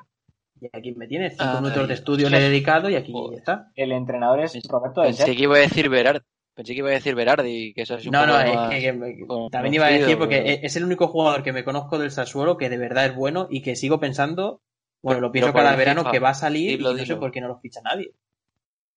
Y 0.60 0.68
aquí 0.72 0.92
me 0.92 1.06
tienes, 1.06 1.32
cinco 1.38 1.50
Ay, 1.56 1.62
minutos 1.62 1.88
de 1.88 1.94
estudio 1.94 2.28
le 2.30 2.36
he 2.36 2.40
dedicado 2.40 2.90
y 2.90 2.96
aquí 2.96 3.14
está. 3.34 3.70
El 3.74 3.92
entrenador 3.92 4.40
es 4.40 4.58
Roberto 4.68 5.02
Pensé 5.02 5.34
que 5.34 5.42
iba 5.42 5.56
a 5.56 5.60
decir 5.60 5.88
Berardi. 5.88 6.20
Pensé 6.54 6.72
que 6.74 6.78
iba 6.80 6.88
a 6.90 6.92
decir 6.92 7.14
Berardi, 7.14 7.72
que 7.72 7.82
eso 7.82 7.94
es 7.94 8.04
un 8.04 8.12
No, 8.12 8.20
poco 8.20 8.32
no, 8.32 8.40
es 8.40 8.82
que, 8.82 8.92
que 8.92 9.26
también 9.50 9.74
iba 9.74 9.86
a 9.86 9.90
decir 9.90 10.18
porque 10.18 10.42
pero- 10.44 10.66
es 10.66 10.76
el 10.76 10.84
único 10.84 11.08
jugador 11.08 11.42
que 11.42 11.52
me 11.52 11.64
conozco 11.64 11.98
del 11.98 12.10
Sassuolo 12.10 12.56
que 12.58 12.68
de 12.68 12.76
verdad 12.76 13.06
es 13.06 13.14
bueno 13.14 13.46
y 13.50 13.62
que 13.62 13.76
sigo 13.76 13.98
pensando, 14.00 14.60
bueno, 15.02 15.20
lo 15.22 15.32
pienso 15.32 15.52
cada 15.54 15.70
el 15.70 15.76
verano 15.78 16.00
FIFA. 16.02 16.10
que 16.12 16.18
va 16.18 16.28
a 16.30 16.34
salir 16.34 16.76
Dilo, 16.76 16.90
y 16.90 16.92
no 16.92 16.98
sé 16.98 17.04
dilo. 17.04 17.20
por 17.20 17.30
qué 17.32 17.40
no 17.40 17.48
lo 17.48 17.58
ficha 17.58 17.80
nadie. 17.82 18.12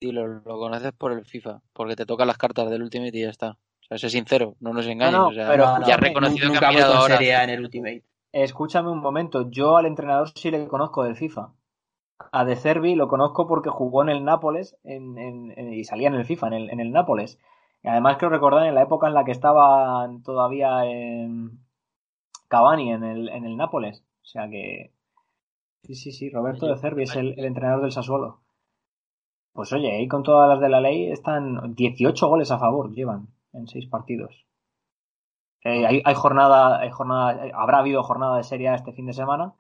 Y 0.02 0.12
lo, 0.12 0.28
lo 0.28 0.58
conoces 0.58 0.92
por 0.92 1.14
el 1.14 1.26
FIFA, 1.26 1.62
porque 1.72 1.96
te 1.96 2.06
tocan 2.06 2.28
las 2.28 2.38
cartas 2.38 2.70
del 2.70 2.82
Ultimate 2.84 3.18
y 3.18 3.22
ya 3.22 3.30
está. 3.30 3.52
O 3.52 3.86
sea, 3.88 3.98
sé 3.98 4.10
sincero, 4.10 4.58
no 4.60 4.74
nos 4.74 4.86
engañes. 4.88 5.14
no, 5.14 5.28
o 5.28 5.34
sea, 5.34 5.48
pero 5.48 5.66
No, 5.66 5.80
no, 5.80 5.88
ya 5.88 5.94
has 5.96 6.00
reconocido 6.02 6.48
que 6.48 6.54
nunca 6.54 6.68
ha 6.68 6.72
mirado 6.72 6.92
con 6.94 7.02
ahora. 7.02 7.18
Serie 7.18 7.36
A 7.36 7.44
en 7.46 7.50
el 7.52 7.60
Ultimate. 7.62 8.04
Escúchame 8.34 8.90
un 8.90 9.00
momento. 9.00 9.50
Yo 9.50 9.78
al 9.78 9.86
entrenador 9.86 10.30
sí 10.36 10.52
le 10.52 10.68
conozco 10.68 11.04
del 11.04 11.16
FIFA. 11.16 11.54
A 12.32 12.46
De 12.46 12.56
Cervi 12.56 12.96
lo 12.96 13.08
conozco 13.08 13.48
porque 13.48 13.70
jugó 13.70 14.02
en 14.04 14.10
el 14.10 14.24
Nápoles 14.26 14.78
en- 14.84 15.18
en- 15.18 15.54
en- 15.58 15.74
y 15.74 15.84
salía 15.84 16.08
en 16.10 16.16
el 16.16 16.26
FIFA, 16.26 16.48
en 16.48 16.54
el, 16.54 16.70
en 16.72 16.80
el 16.80 16.92
Nápoles. 16.92 17.40
Y 17.84 17.88
además 17.90 18.18
creo 18.18 18.30
recordar 18.30 18.66
en 18.68 18.76
la 18.76 18.84
época 18.84 19.08
en 19.08 19.14
la 19.14 19.24
que 19.24 19.32
estaban 19.32 20.24
todavía 20.24 20.86
en 20.86 21.60
Cavani 22.48 22.92
en 22.92 23.04
el, 23.04 23.30
en 23.30 23.46
el 23.46 23.58
Nápoles. 23.58 24.04
O 24.22 24.26
sea 24.26 24.50
que... 24.50 24.92
Sí, 25.84 25.96
sí, 25.96 26.12
sí. 26.12 26.30
Roberto 26.30 26.66
De 26.68 26.78
Cervi 26.78 27.04
es 27.04 27.16
el, 27.16 27.38
el 27.38 27.46
entrenador 27.46 27.82
del 27.82 27.92
Sassuolo. 27.92 28.40
Pues 29.54 29.72
oye, 29.74 29.92
ahí 29.92 30.08
con 30.08 30.24
todas 30.24 30.50
las 30.50 30.60
de 30.60 30.70
la 30.70 30.82
ley 30.82 31.12
están 31.12 31.76
18 31.76 32.28
goles 32.28 32.50
a 32.52 32.58
favor, 32.58 32.92
llevan 32.94 33.28
en 33.54 33.68
6 33.68 33.86
partidos. 33.88 34.46
Eh, 35.64 35.86
hay, 35.86 36.02
hay 36.04 36.16
jornada, 36.16 36.80
hay 36.80 36.92
jornada, 36.92 37.46
eh, 37.48 37.52
habrá 37.56 37.80
habido 37.80 38.04
jornada 38.04 38.38
de 38.38 38.44
Serie 38.44 38.70
A 38.70 38.76
este 38.76 38.92
fin 38.94 39.06
de 39.06 39.14
semana. 39.14 39.54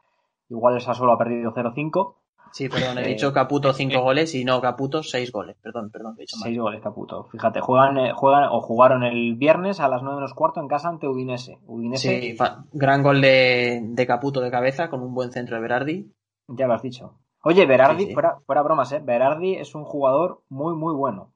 Igual 0.49 0.75
el 0.75 0.81
Sassuolo 0.81 1.13
ha 1.13 1.17
perdido 1.17 1.53
0-5. 1.53 2.15
Sí, 2.51 2.69
perdón, 2.69 2.99
he 2.99 3.01
Eh, 3.05 3.07
dicho 3.07 3.33
Caputo 3.33 3.73
5 3.73 3.99
goles 4.01 4.35
y 4.35 4.45
no, 4.45 4.61
Caputo 4.61 5.01
6 5.01 5.31
goles. 5.31 5.55
Perdón, 5.59 5.89
perdón, 5.89 6.13
he 6.17 6.21
dicho 6.21 6.37
mal. 6.37 6.43
6 6.49 6.59
goles, 6.59 6.81
Caputo. 6.81 7.23
Fíjate, 7.31 7.61
juegan, 7.61 7.97
eh, 7.97 8.11
juegan 8.13 8.43
o 8.51 8.61
jugaron 8.61 9.03
el 9.03 9.33
viernes 9.35 9.79
a 9.79 9.87
las 9.87 10.03
9 10.03 10.17
menos 10.17 10.33
cuarto 10.35 10.59
en 10.59 10.67
casa 10.67 10.89
ante 10.89 11.07
Udinese. 11.07 11.57
Udinese, 11.65 12.21
Sí, 12.21 12.37
gran 12.73 13.01
gol 13.01 13.21
de, 13.21 13.81
de 13.83 14.05
Caputo 14.05 14.39
de 14.41 14.51
cabeza 14.51 14.89
con 14.91 15.01
un 15.01 15.15
buen 15.15 15.31
centro 15.31 15.55
de 15.55 15.61
Berardi. 15.63 16.11
ya 16.49 16.67
lo 16.67 16.73
has 16.73 16.83
dicho. 16.83 17.17
Oye, 17.43 17.65
Berardi, 17.65 18.03
Sí, 18.03 18.07
sí. 18.09 18.13
Fuera, 18.13 18.37
fuera 18.45 18.61
bromas, 18.61 18.91
¿eh? 18.91 19.01
Berardi 19.03 19.55
es 19.55 19.73
un 19.73 19.83
jugador 19.83 20.43
muy, 20.49 20.75
muy 20.75 20.93
bueno. 20.93 21.33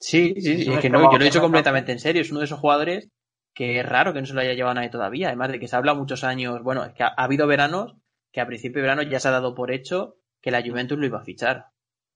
Sí, 0.00 0.34
sí, 0.40 0.64
Sí, 0.64 0.72
es 0.72 0.80
que 0.80 0.90
no, 0.90 1.00
yo 1.12 1.16
lo 1.16 1.22
he 1.22 1.28
dicho 1.28 1.40
completamente 1.40 1.92
en 1.92 1.98
serio. 2.00 2.22
Es 2.22 2.30
uno 2.30 2.40
de 2.40 2.46
esos 2.46 2.58
jugadores 2.58 3.08
que 3.56 3.80
es 3.80 3.88
raro 3.88 4.12
que 4.12 4.20
no 4.20 4.26
se 4.26 4.34
lo 4.34 4.40
haya 4.42 4.52
llevado 4.52 4.74
nadie 4.74 4.90
todavía. 4.90 5.28
Además 5.28 5.50
de 5.50 5.58
que 5.58 5.66
se 5.66 5.74
habla 5.76 5.94
muchos 5.94 6.22
años. 6.24 6.62
Bueno, 6.62 6.84
es 6.84 6.92
que 6.92 7.02
ha, 7.02 7.08
ha 7.08 7.24
habido 7.24 7.46
veranos 7.46 7.96
que 8.30 8.42
a 8.42 8.46
principio 8.46 8.76
de 8.82 8.88
verano 8.88 9.02
ya 9.02 9.18
se 9.18 9.28
ha 9.28 9.30
dado 9.32 9.54
por 9.54 9.70
hecho 9.72 10.18
que 10.42 10.50
la 10.50 10.62
Juventus 10.62 10.98
lo 10.98 11.06
iba 11.06 11.18
a 11.18 11.24
fichar. 11.24 11.68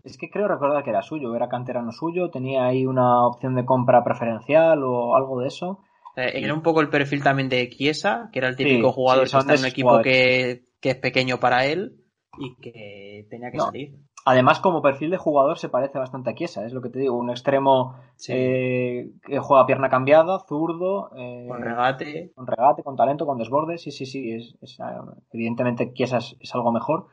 Es 0.04 0.16
que 0.18 0.30
creo 0.30 0.48
recordar 0.48 0.84
que 0.84 0.90
era 0.90 1.02
suyo, 1.02 1.34
era 1.34 1.48
canterano 1.48 1.92
suyo, 1.92 2.30
tenía 2.30 2.66
ahí 2.66 2.84
una 2.86 3.26
opción 3.26 3.54
de 3.54 3.64
compra 3.64 4.04
preferencial 4.04 4.82
o 4.84 5.16
algo 5.16 5.40
de 5.40 5.48
eso. 5.48 5.80
Eh, 6.16 6.32
Era 6.44 6.52
un 6.54 6.62
poco 6.62 6.80
el 6.82 6.90
perfil 6.90 7.22
también 7.22 7.48
de 7.48 7.68
Chiesa, 7.70 8.28
que 8.32 8.38
era 8.40 8.48
el 8.48 8.56
típico 8.56 8.88
Sí, 8.88 8.94
jugador 8.94 9.26
sí, 9.28 9.32
que 9.32 9.38
está 9.38 9.54
en 9.54 9.60
un 9.60 9.66
equipo 9.66 10.00
que, 10.02 10.64
que 10.80 10.90
es 10.90 10.96
pequeño 10.96 11.38
para 11.40 11.64
él 11.66 12.04
y 12.38 12.54
que 12.60 13.26
tenía 13.30 13.50
que 13.50 13.56
No. 13.58 13.64
salir. 13.66 13.94
Además, 14.26 14.60
como 14.60 14.82
perfil 14.82 15.10
de 15.10 15.16
jugador 15.16 15.58
se 15.58 15.68
parece 15.70 15.98
bastante 15.98 16.30
a 16.30 16.34
Chiesa, 16.34 16.64
es 16.66 16.72
lo 16.72 16.82
que 16.82 16.90
te 16.90 16.98
digo, 16.98 17.16
un 17.16 17.30
extremo 17.30 17.94
Sí. 18.16 18.32
eh, 18.36 19.10
que 19.22 19.38
juega 19.38 19.66
pierna 19.66 19.88
cambiada, 19.88 20.38
zurdo, 20.40 21.10
eh, 21.16 21.46
Con 21.48 21.62
regate. 21.62 22.32
con 22.34 22.46
regate, 22.46 22.82
con 22.82 22.96
talento, 22.96 23.24
con 23.26 23.38
desborde, 23.38 23.78
sí, 23.78 23.90
sí, 23.90 24.04
sí, 24.06 24.32
es, 24.32 24.56
es, 24.60 24.78
ah, 24.80 25.04
evidentemente 25.32 25.92
Chiesa 25.94 26.18
es, 26.18 26.36
es 26.40 26.54
algo 26.54 26.70
mejor, 26.70 27.06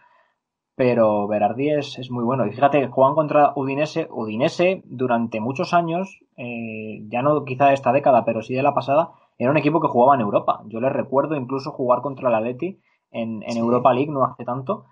pero 0.75 1.27
Berardi 1.27 1.69
es, 1.71 1.97
es 1.97 2.11
muy 2.11 2.23
bueno. 2.23 2.45
Y 2.45 2.51
fíjate, 2.51 2.87
juegan 2.87 3.15
contra 3.15 3.53
Udinese, 3.55 4.07
Udinese 4.11 4.83
durante 4.85 5.39
muchos 5.39 5.73
años, 5.73 6.19
eh, 6.37 7.01
ya 7.09 7.21
no 7.23 7.45
quizá 7.45 7.67
de 7.67 7.73
esta 7.73 7.91
década, 7.91 8.25
pero 8.25 8.41
sí 8.41 8.53
de 8.53 8.63
la 8.63 8.73
pasada, 8.75 9.11
era 9.39 9.49
un 9.51 9.57
equipo 9.57 9.79
que 9.81 9.87
jugaba 9.87 10.15
en 10.15 10.21
Europa. 10.21 10.61
Yo 10.65 10.79
les 10.79 10.91
recuerdo 10.93 11.35
incluso 11.35 11.71
jugar 11.71 12.01
contra 12.01 12.29
el 12.29 12.35
Atleti 12.35 12.79
en, 13.11 13.41
en 13.43 13.51
Sí. 13.53 13.59
Europa 13.59 13.93
League 13.93 14.11
no 14.11 14.23
hace 14.25 14.45
tanto. 14.45 14.85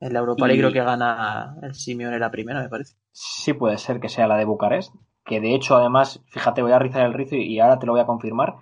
En 0.00 0.12
la 0.14 0.20
Europa 0.20 0.46
League 0.46 0.60
creo 0.60 0.72
que 0.72 0.82
gana 0.82 1.56
el 1.62 1.74
Simeone 1.74 2.18
la 2.18 2.30
primera, 2.30 2.60
me 2.60 2.68
parece. 2.70 2.94
Sí 3.12 3.52
puede 3.52 3.76
ser 3.78 4.00
que 4.00 4.08
sea 4.08 4.26
la 4.26 4.36
de 4.38 4.46
Bucarest, 4.46 4.94
que 5.24 5.40
de 5.40 5.54
hecho 5.54 5.76
además, 5.76 6.22
fíjate, 6.28 6.62
voy 6.62 6.72
a 6.72 6.78
rizar 6.78 7.04
el 7.04 7.12
rizo 7.14 7.36
y 7.36 7.60
ahora 7.60 7.78
te 7.78 7.86
lo 7.86 7.92
voy 7.92 8.00
a 8.00 8.06
confirmar. 8.06 8.54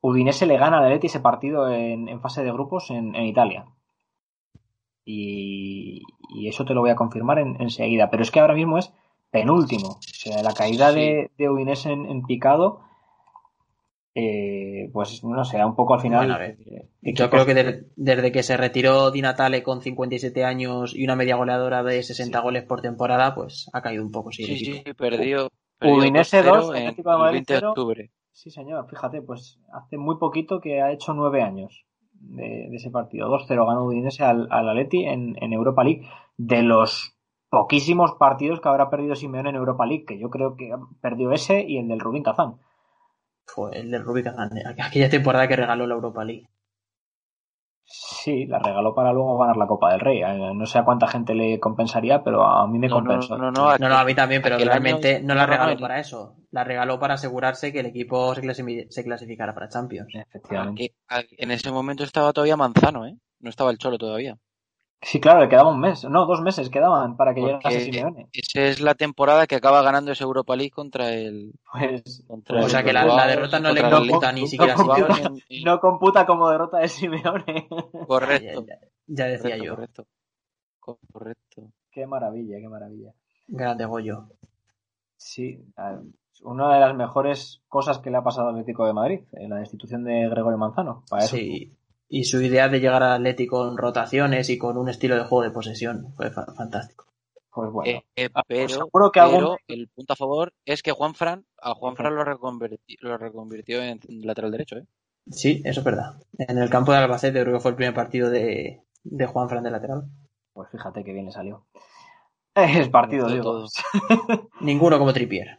Udinese 0.00 0.46
le 0.46 0.56
gana 0.58 0.78
al 0.78 0.84
Atleti 0.86 1.06
ese 1.06 1.20
partido 1.20 1.70
en, 1.70 2.08
en 2.08 2.20
fase 2.20 2.42
de 2.42 2.50
grupos 2.52 2.90
en, 2.90 3.14
en 3.14 3.24
Italia. 3.24 3.66
Y, 5.04 6.02
y 6.34 6.48
eso 6.48 6.64
te 6.64 6.74
lo 6.74 6.80
voy 6.80 6.90
a 6.90 6.96
confirmar 6.96 7.38
en- 7.38 7.60
enseguida. 7.60 8.10
Pero 8.10 8.22
es 8.22 8.30
que 8.30 8.40
ahora 8.40 8.54
mismo 8.54 8.78
es 8.78 8.92
penúltimo. 9.30 9.88
O 9.88 9.98
sea, 10.02 10.42
la 10.42 10.52
caída 10.54 10.90
Sí. 10.92 10.98
de, 11.00 11.30
de 11.38 11.50
Udinese 11.50 11.92
en, 11.92 12.06
en 12.06 12.22
picado, 12.22 12.80
eh, 14.14 14.90
pues 14.92 15.22
no 15.24 15.44
sé, 15.44 15.64
un 15.64 15.74
poco 15.76 15.94
al 15.94 16.00
final. 16.00 16.20
Bueno, 16.20 16.34
a 16.34 16.38
ver, 16.38 16.56
eh, 16.66 16.88
Yo 17.14 17.30
creo 17.30 17.46
que 17.46 17.54
de- 17.54 17.84
desde 17.96 18.32
que 18.32 18.42
se 18.42 18.56
retiró 18.56 19.10
Di 19.10 19.22
Natale 19.22 19.62
con 19.62 19.80
57 19.80 20.44
años 20.44 20.94
y 20.96 21.04
una 21.04 21.16
media 21.16 21.36
goleadora 21.36 21.82
de 21.82 22.02
60 22.02 22.40
goles 22.40 22.64
por 22.64 22.80
temporada, 22.82 23.34
pues 23.34 23.70
ha 23.72 23.82
caído 23.82 24.02
un 24.04 24.10
poco, 24.10 24.32
sí, 24.32 24.44
Sí, 24.44 24.52
equipo. 24.54 24.82
sí, 24.86 24.94
perdió. 24.94 25.48
Udinese 25.82 26.42
2-0 26.42 26.56
2, 26.56 26.70
en 26.76 26.82
Atlético 26.82 27.08
de 27.10 27.14
el 27.16 27.20
Madrid 27.22 27.36
20 27.36 27.52
de 27.54 27.58
0. 27.60 27.70
octubre. 27.70 28.10
Sí, 28.32 28.50
señor, 28.50 28.86
fíjate, 28.88 29.22
pues 29.22 29.58
hace 29.72 29.96
muy 29.96 30.16
poquito 30.18 30.60
que 30.60 30.80
ha 30.82 30.92
hecho 30.92 31.14
nueve 31.14 31.42
años 31.42 31.84
de, 32.12 32.68
de 32.70 32.76
ese 32.76 32.90
partido. 32.90 33.28
2-0 33.28 33.66
ganó 33.66 33.84
Udinese 33.84 34.24
al, 34.24 34.46
al 34.50 34.68
Atleti 34.68 35.04
en, 35.04 35.36
en 35.42 35.52
Europa 35.52 35.84
League. 35.84 36.02
De 36.36 36.62
los 36.62 37.16
poquísimos 37.48 38.12
partidos 38.18 38.60
que 38.60 38.68
habrá 38.68 38.90
perdido 38.90 39.14
Simeone 39.14 39.50
en 39.50 39.56
Europa 39.56 39.86
League, 39.86 40.04
que 40.06 40.18
yo 40.18 40.30
creo 40.30 40.56
que 40.56 40.70
perdió 41.00 41.32
ese 41.32 41.64
y 41.66 41.78
el 41.78 41.88
del 41.88 42.00
Rubin 42.00 42.22
Kazán. 42.22 42.56
Fue 43.54 43.78
el 43.78 43.90
de 43.90 43.98
Rubik 43.98 44.24
Kazan, 44.24 44.50
aquella 44.80 45.08
temporada 45.10 45.48
que 45.48 45.56
regaló 45.56 45.86
la 45.86 45.94
Europa 45.94 46.24
League. 46.24 46.46
Sí, 47.92 48.46
la 48.46 48.60
regaló 48.60 48.94
para 48.94 49.12
luego 49.12 49.36
ganar 49.38 49.56
la 49.56 49.66
Copa 49.66 49.90
del 49.90 50.00
Rey. 50.00 50.22
Eh, 50.22 50.52
No 50.54 50.64
sé 50.66 50.78
a 50.78 50.84
cuánta 50.84 51.08
gente 51.08 51.34
le 51.34 51.58
compensaría, 51.58 52.22
pero 52.22 52.44
a 52.44 52.66
mí 52.68 52.78
me 52.78 52.86
No, 52.86 53.00
no, 53.00 53.06
compensó. 53.06 53.36
no, 53.36 53.50
no, 53.50 53.76
No, 53.76 53.88
no, 53.88 53.96
a 53.96 54.04
mí 54.04 54.14
también, 54.14 54.42
pero 54.42 54.56
realmente 54.58 55.20
no 55.22 55.34
la 55.34 55.46
regaló 55.46 55.76
para 55.78 55.98
eso. 55.98 56.36
La 56.52 56.62
regaló 56.62 57.00
para 57.00 57.14
asegurarse 57.14 57.72
que 57.72 57.80
el 57.80 57.86
equipo 57.86 58.32
se, 58.34 58.86
se 58.90 59.04
clasificara 59.04 59.54
para 59.54 59.68
Champions. 59.68 60.08
Efectivamente. 60.14 60.94
en 61.38 61.50
ese 61.50 61.72
momento 61.72 62.04
estaba 62.04 62.32
todavía 62.32 62.56
Manzano, 62.56 63.06
¿eh? 63.06 63.16
No 63.40 63.50
estaba 63.50 63.72
el 63.72 63.78
Cholo 63.78 63.98
todavía. 63.98 64.36
Sí, 65.02 65.18
claro, 65.18 65.40
le 65.40 65.48
quedaba 65.48 65.70
un 65.70 65.80
mes, 65.80 66.04
no, 66.04 66.26
dos 66.26 66.42
meses 66.42 66.68
quedaban 66.68 67.16
para 67.16 67.32
que 67.34 67.40
llegase 67.40 67.80
Simeone. 67.80 68.28
esa 68.34 68.60
es 68.60 68.80
la 68.82 68.94
temporada 68.94 69.46
que 69.46 69.54
acaba 69.54 69.80
ganando 69.80 70.12
esa 70.12 70.24
Europa 70.24 70.54
League 70.56 70.70
contra 70.72 71.14
el. 71.14 71.52
Pues 71.72 72.22
Contra 72.28 72.60
O 72.60 72.64
el 72.64 72.70
sea 72.70 72.82
que 72.84 72.92
la- 72.92 73.26
derrota 73.26 73.60
no 73.60 73.72
le 73.72 73.80
el 73.80 73.90
computa 73.90 74.30
ni 74.32 74.46
siquiera 74.46 74.74
a 74.74 74.76
contra 74.76 75.06
el 75.06 75.14
Simeone. 75.14 75.42
No 75.64 75.80
computa 75.80 76.26
como 76.26 76.50
derrota 76.50 76.78
de 76.78 76.88
Simeone. 76.88 77.68
Correcto. 78.08 78.66
Ya, 78.66 78.74
ya- 78.74 78.88
ya 79.06 79.24
decía 79.26 79.56
correcto, 79.58 79.64
yo. 79.64 79.74
correcto. 79.74 80.06
Correcto. 81.12 81.72
qué 81.90 82.06
maravilla, 82.06 82.58
qué 82.58 82.68
maravilla. 82.68 83.12
Grande 83.48 83.84
Goyo. 83.86 84.26
Sí, 85.16 85.58
una 86.42 86.74
de 86.74 86.80
las 86.80 86.94
mejores 86.94 87.62
cosas 87.68 87.98
que 87.98 88.10
le 88.10 88.16
ha 88.18 88.22
pasado 88.22 88.48
al 88.48 88.54
Atlético 88.54 88.86
de 88.86 88.92
Madrid, 88.92 89.20
en 89.32 89.50
la 89.50 89.56
destitución 89.56 90.04
de 90.04 90.28
Gregorio 90.28 90.56
Manzano. 90.58 91.04
Para 91.10 91.24
eso, 91.24 91.36
Sí. 91.36 91.72
Y 92.12 92.24
su 92.24 92.42
idea 92.42 92.68
de 92.68 92.80
llegar 92.80 93.02
al 93.04 93.12
Atlético 93.12 93.58
con 93.64 93.78
rotaciones 93.78 94.50
y 94.50 94.58
con 94.58 94.76
un 94.76 94.88
estilo 94.88 95.14
de 95.14 95.22
juego 95.22 95.42
de 95.44 95.52
posesión 95.52 96.12
fue 96.16 96.30
fa- 96.30 96.52
fantástico. 96.56 97.06
pues 97.52 97.70
bueno. 97.70 97.90
Eh, 97.98 98.04
eh, 98.16 98.30
pues 98.30 98.44
pero 98.48 98.68
seguro 98.68 99.12
que 99.12 99.20
pero 99.20 99.36
algún- 99.38 99.56
el 99.68 99.88
punto 99.88 100.12
a 100.12 100.16
favor 100.16 100.52
es 100.64 100.82
que 100.82 100.90
Juan 100.92 101.14
Fran, 101.14 101.46
a 101.62 101.72
Juan 101.74 101.94
Fran 101.96 102.14
lo, 102.16 102.24
reconverti- 102.24 102.96
lo 103.00 103.16
reconvirtió 103.16 103.80
en 103.82 104.00
lateral 104.22 104.50
derecho, 104.50 104.76
¿eh? 104.76 104.86
Sí, 105.30 105.62
eso 105.64 105.80
es 105.80 105.84
verdad. 105.84 106.14
En 106.38 106.58
el 106.58 106.68
campo 106.70 106.90
de 106.92 106.98
Albacete 106.98 107.40
creo 107.42 107.54
que 107.54 107.60
fue 107.60 107.70
el 107.72 107.76
primer 107.76 107.94
partido 107.94 108.28
de, 108.30 108.82
de 109.04 109.26
Juan 109.26 109.48
Fran 109.48 109.62
de 109.62 109.70
lateral. 109.70 110.04
Pues 110.52 110.68
fíjate 110.70 111.04
que 111.04 111.12
bien 111.12 111.26
le 111.26 111.32
salió. 111.32 111.66
Es 112.56 112.88
partido, 112.88 113.26
Todo, 113.26 113.32
digo. 113.34 113.44
todo. 113.44 113.68
Ninguno 114.60 114.98
como 114.98 115.12
Tripier. 115.12 115.58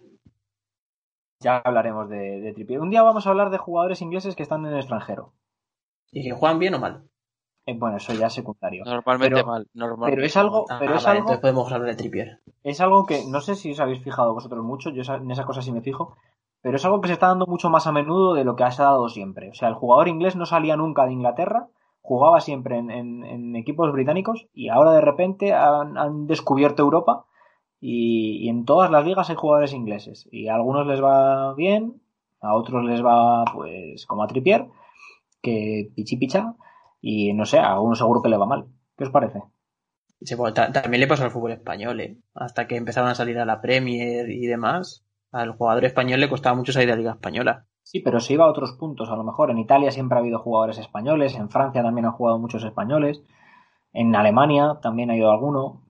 Ya 1.39 1.57
hablaremos 1.57 2.09
de, 2.09 2.41
de 2.41 2.53
Trippier. 2.53 2.81
Un 2.81 2.89
día 2.89 3.01
vamos 3.03 3.25
a 3.25 3.29
hablar 3.29 3.49
de 3.49 3.57
jugadores 3.57 4.01
ingleses 4.01 4.35
que 4.35 4.43
están 4.43 4.65
en 4.65 4.73
el 4.73 4.79
extranjero. 4.79 5.33
¿Y 6.11 6.23
que 6.23 6.31
Juan 6.33 6.59
bien 6.59 6.73
o 6.75 6.79
mal? 6.79 7.03
Eh, 7.65 7.77
bueno, 7.77 7.97
eso 7.97 8.13
ya 8.13 8.27
es 8.27 8.33
secundario. 8.33 8.83
Normalmente 8.85 9.35
Pero- 9.35 9.47
mal. 9.47 9.67
normalmente 9.73 10.15
pero 10.15 10.25
es 10.25 10.35
algo- 10.37 10.65
Ah, 10.69 10.77
Pero 10.79 10.95
es 10.95 11.03
vale, 11.05 11.17
algo- 11.19 11.29
entonces 11.29 11.41
podemos 11.41 11.71
hablar 11.71 11.89
de 11.89 11.95
Tripier. 11.95 12.39
Es 12.63 12.81
algo 12.81 13.05
que 13.05 13.23
no 13.29 13.39
sé 13.41 13.55
si 13.55 13.71
os 13.71 13.79
habéis 13.79 14.03
fijado 14.03 14.33
vosotros 14.33 14.63
mucho, 14.63 14.89
yo 14.89 15.01
en 15.13 15.29
esa 15.31 15.45
cosa 15.45 15.61
sí 15.61 15.71
me 15.71 15.81
fijo, 15.81 16.15
pero 16.61 16.75
es 16.77 16.85
algo 16.85 17.01
que 17.01 17.07
se 17.07 17.13
está 17.13 17.27
dando 17.27 17.45
mucho 17.45 17.69
más 17.69 17.87
a 17.87 17.91
menudo 17.91 18.33
de 18.33 18.43
lo 18.43 18.55
que 18.55 18.69
se 18.71 18.81
ha 18.81 18.85
dado 18.85 19.09
siempre. 19.09 19.49
O 19.49 19.53
sea, 19.53 19.67
el 19.69 19.75
jugador 19.75 20.07
inglés 20.07 20.35
no 20.35 20.45
salía 20.45 20.75
nunca 20.75 21.05
de 21.05 21.13
Inglaterra, 21.13 21.67
jugaba 22.01 22.41
siempre 22.41 22.77
en, 22.77 22.89
en- 22.89 23.23
en 23.23 23.55
equipos 23.55 23.91
británicos 23.91 24.47
y 24.53 24.69
ahora 24.69 24.91
de 24.93 25.01
repente 25.01 25.53
han, 25.53 25.97
han 25.99 26.25
descubierto 26.27 26.81
Europa 26.81 27.25
y, 27.79 28.37
y 28.45 28.49
en 28.49 28.65
todas 28.65 28.89
las 28.91 29.05
ligas 29.05 29.29
hay 29.29 29.35
jugadores 29.35 29.73
ingleses. 29.73 30.27
Y 30.31 30.47
a 30.47 30.55
algunos 30.55 30.87
les 30.87 31.01
va 31.01 31.53
bien, 31.53 32.01
a 32.41 32.55
otros 32.55 32.83
les 32.83 33.05
va 33.05 33.45
pues 33.53 34.05
como 34.07 34.23
a 34.23 34.27
Trippier, 34.27 34.67
que 35.41 35.91
pichi 35.95 36.17
picha, 36.17 36.55
y 37.01 37.33
no 37.33 37.45
sé, 37.45 37.59
a 37.59 37.73
algunos 37.73 37.97
seguro 37.99 38.21
que 38.21 38.29
le 38.29 38.37
va 38.37 38.45
mal. 38.45 38.65
¿Qué 38.97 39.03
os 39.05 39.09
parece? 39.11 39.41
Sí, 40.21 40.35
bueno, 40.35 40.53
ta- 40.53 40.71
también 40.71 41.01
le 41.01 41.07
pasó 41.07 41.23
al 41.23 41.31
fútbol 41.31 41.51
español, 41.51 41.99
¿eh? 41.99 42.17
Hasta 42.35 42.67
que 42.67 42.75
empezaron 42.75 43.09
a 43.09 43.15
salir 43.15 43.39
a 43.39 43.45
la 43.45 43.59
Premier 43.61 44.29
y 44.29 44.45
demás, 44.45 45.05
al 45.31 45.51
jugador 45.53 45.85
español 45.85 46.19
le 46.19 46.29
costaba 46.29 46.55
mucho 46.55 46.71
salir 46.71 46.87
de 46.87 46.93
la 46.93 46.97
Liga 46.99 47.11
Española. 47.13 47.65
Sí, 47.83 47.99
pero 48.01 48.19
se 48.19 48.33
iba 48.33 48.45
a 48.45 48.49
otros 48.49 48.73
puntos, 48.73 49.09
a 49.09 49.15
lo 49.15 49.23
mejor. 49.23 49.49
En 49.49 49.57
Italia 49.57 49.91
siempre 49.91 50.17
ha 50.17 50.21
habido 50.21 50.39
jugadores 50.39 50.77
españoles, 50.77 51.35
en 51.35 51.49
Francia 51.49 51.81
también 51.83 52.05
han 52.05 52.11
jugado 52.13 52.37
muchos 52.39 52.63
españoles, 52.63 53.21
en 53.93 54.15
Alemania 54.15 54.79
también 54.81 55.11
ha 55.11 55.17
ido 55.17 55.31
alguno, 55.31 55.83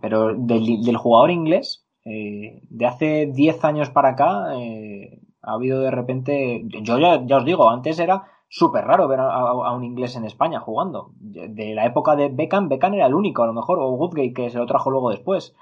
pero 0.00 0.34
del, 0.34 0.82
del 0.82 0.96
jugador 0.96 1.30
inglés, 1.30 1.86
eh, 2.04 2.60
de 2.68 2.86
hace 2.86 3.26
10 3.34 3.64
años 3.64 3.90
para 3.90 4.10
acá, 4.10 4.54
eh, 4.58 5.20
ha 5.42 5.52
habido 5.54 5.80
de 5.80 5.90
repente, 5.90 6.62
yo 6.82 6.98
ya, 6.98 7.24
ya 7.26 7.38
os 7.38 7.44
digo, 7.44 7.70
antes 7.70 7.98
era 7.98 8.24
súper 8.48 8.84
raro 8.84 9.08
ver 9.08 9.20
a, 9.20 9.28
a- 9.30 9.68
a 9.68 9.72
un 9.72 9.84
inglés 9.84 10.16
en 10.16 10.24
España 10.24 10.60
jugando. 10.60 11.10
De, 11.18 11.74
la 11.74 11.86
época 11.86 12.16
de 12.16 12.28
Beckham, 12.28 12.68
Beckham 12.68 12.94
era 12.94 13.06
el 13.06 13.14
único, 13.14 13.42
a 13.42 13.46
lo 13.46 13.52
mejor, 13.52 13.78
o 13.80 13.90
Woodgate, 13.90 14.32
que 14.34 14.50
se 14.50 14.58
lo 14.58 14.66
trajo 14.66 14.90
luego 14.90 15.10
después. 15.10 15.54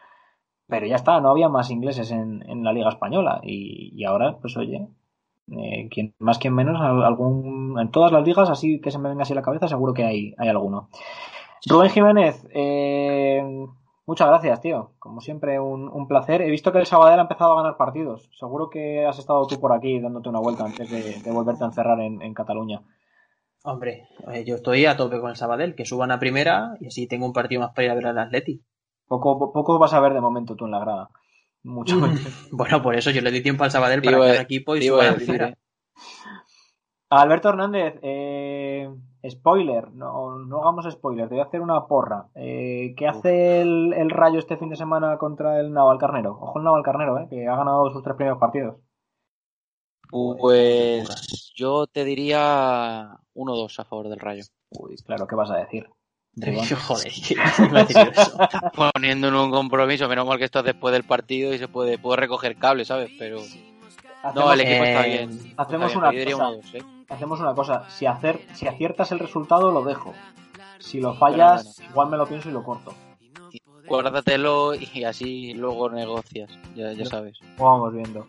Pero 0.68 0.86
ya 0.86 0.96
está, 0.96 1.20
no 1.20 1.30
había 1.30 1.48
más 1.48 1.70
ingleses 1.70 2.10
en, 2.10 2.42
en 2.50 2.64
la 2.64 2.72
Liga 2.72 2.88
Española. 2.90 3.40
Y, 3.44 3.92
y 3.94 4.04
ahora, 4.04 4.38
pues 4.40 4.56
oye, 4.56 4.88
eh, 5.52 5.88
quien, 5.90 6.14
más 6.18 6.38
quien 6.38 6.54
menos, 6.54 6.80
al- 6.80 7.04
algún, 7.04 7.78
en 7.80 7.90
todas 7.90 8.12
las 8.12 8.24
ligas, 8.26 8.50
así 8.50 8.80
que 8.80 8.90
se 8.90 8.98
me 8.98 9.08
venga 9.10 9.22
así 9.22 9.32
a 9.34 9.36
la 9.36 9.42
cabeza, 9.42 9.68
seguro 9.68 9.94
que 9.94 10.04
hay, 10.04 10.34
hay 10.38 10.48
alguno. 10.48 10.88
Rubén 11.68 11.90
Jiménez, 11.90 12.46
eh, 12.54 13.42
muchas 14.06 14.28
gracias, 14.28 14.60
tío. 14.60 14.92
Como 14.98 15.20
siempre, 15.20 15.58
un, 15.60 15.88
un 15.88 16.08
placer. 16.08 16.42
He 16.42 16.50
visto 16.50 16.72
que 16.72 16.78
el 16.78 16.86
Sabadell 16.86 17.18
ha 17.18 17.22
empezado 17.22 17.52
a 17.52 17.62
ganar 17.62 17.76
partidos. 17.76 18.30
Seguro 18.38 18.70
que 18.70 19.04
has 19.06 19.18
estado 19.18 19.46
tú 19.46 19.60
por 19.60 19.72
aquí 19.72 20.00
dándote 20.00 20.28
una 20.28 20.40
vuelta 20.40 20.64
antes 20.64 20.90
de, 20.90 21.20
de 21.20 21.30
volverte 21.30 21.64
a 21.64 21.68
encerrar 21.68 22.00
en, 22.00 22.22
en 22.22 22.34
Cataluña. 22.34 22.82
Hombre, 23.66 24.08
eh, 24.30 24.44
yo 24.44 24.56
estoy 24.56 24.84
a 24.84 24.96
tope 24.96 25.20
con 25.20 25.30
el 25.30 25.36
Sabadell, 25.36 25.74
que 25.74 25.86
suban 25.86 26.10
a 26.10 26.18
primera 26.18 26.76
y 26.80 26.88
así 26.88 27.06
tengo 27.06 27.24
un 27.24 27.32
partido 27.32 27.62
más 27.62 27.72
para 27.72 27.86
ir 27.86 27.90
a 27.92 27.94
ver 27.94 28.06
al 28.08 28.18
Atleti. 28.18 28.62
Poco, 29.06 29.52
poco 29.52 29.78
vas 29.78 29.94
a 29.94 30.00
ver 30.00 30.12
de 30.12 30.20
momento 30.20 30.54
tú 30.54 30.66
en 30.66 30.72
la 30.72 30.80
grada. 30.80 31.08
Mucho 31.62 31.96
menos. 32.00 32.20
Bueno, 32.50 32.82
por 32.82 32.94
eso 32.94 33.10
yo 33.10 33.22
le 33.22 33.30
doy 33.30 33.42
tiempo 33.42 33.64
al 33.64 33.70
Sabadell 33.70 34.02
para 34.02 34.18
que 34.18 34.22
haga 34.22 34.42
equipo 34.42 34.76
y 34.76 34.80
te 34.80 34.84
iba 34.86 34.98
suba 34.98 35.10
a 35.10 35.14
primera. 35.14 35.48
¿eh? 35.48 35.56
Alberto 37.08 37.48
Hernández, 37.48 37.94
eh, 38.02 38.33
spoiler, 39.28 39.92
no, 39.92 40.38
no 40.38 40.60
hagamos 40.60 40.90
spoiler, 40.90 41.28
te 41.28 41.34
voy 41.34 41.42
a 41.42 41.46
hacer 41.46 41.60
una 41.60 41.86
porra. 41.86 42.26
Eh, 42.34 42.94
¿Qué 42.96 43.06
hace 43.06 43.60
el, 43.60 43.92
el 43.94 44.10
Rayo 44.10 44.38
este 44.38 44.56
fin 44.56 44.68
de 44.68 44.76
semana 44.76 45.18
contra 45.18 45.60
el 45.60 45.72
Navalcarnero? 45.72 46.32
Ojo 46.32 46.58
el 46.58 46.64
Navalcarnero, 46.64 47.18
eh, 47.18 47.26
que 47.28 47.48
ha 47.48 47.56
ganado 47.56 47.90
sus 47.90 48.02
tres 48.02 48.16
primeros 48.16 48.38
partidos. 48.38 48.76
Pues 50.10 51.52
yo 51.56 51.86
te 51.86 52.04
diría 52.04 53.18
1-2 53.34 53.78
a 53.80 53.84
favor 53.84 54.08
del 54.08 54.20
Rayo. 54.20 54.44
Uy, 54.70 54.96
claro, 55.04 55.26
¿qué 55.26 55.34
vas 55.34 55.50
a 55.50 55.56
decir? 55.56 55.88
Joder. 56.86 57.12
Poniendo 58.92 59.28
en 59.28 59.34
un 59.34 59.50
compromiso, 59.50 60.08
menos 60.08 60.26
mal 60.26 60.38
que 60.38 60.44
esto 60.44 60.60
es 60.60 60.64
después 60.64 60.92
del 60.92 61.04
partido 61.04 61.54
y 61.54 61.58
se 61.58 61.68
puede, 61.68 61.98
puedo 61.98 62.16
recoger 62.16 62.56
cable, 62.56 62.84
¿sabes? 62.84 63.10
Pero 63.18 63.38
no, 64.34 64.52
el 64.52 64.60
equipo 64.60 64.84
está 64.84 65.06
eh, 65.06 65.10
bien. 65.10 65.54
hacemos 65.56 65.86
Está 65.88 65.98
una 65.98 66.10
bien, 66.10 66.24
pero 66.26 66.38
yo 66.38 66.56
diría 66.56 66.62
cosa. 66.62 66.78
1-2, 66.78 66.80
¿eh? 66.80 66.93
Hacemos 67.08 67.40
una 67.40 67.54
cosa, 67.54 67.88
si, 67.90 68.06
hacer, 68.06 68.40
si 68.54 68.66
aciertas 68.66 69.12
el 69.12 69.18
resultado 69.18 69.70
lo 69.70 69.82
dejo. 69.82 70.12
Si 70.78 71.00
lo 71.00 71.14
fallas, 71.14 71.80
igual 71.90 72.10
me 72.10 72.16
lo 72.16 72.26
pienso 72.26 72.48
y 72.48 72.52
lo 72.52 72.62
corto. 72.62 72.92
guárdatelo 73.86 74.74
y 74.74 75.04
así 75.04 75.54
luego 75.54 75.88
negocias, 75.90 76.50
ya, 76.74 76.92
ya 76.92 77.04
sabes. 77.04 77.38
Vamos 77.58 77.92
viendo. 77.94 78.26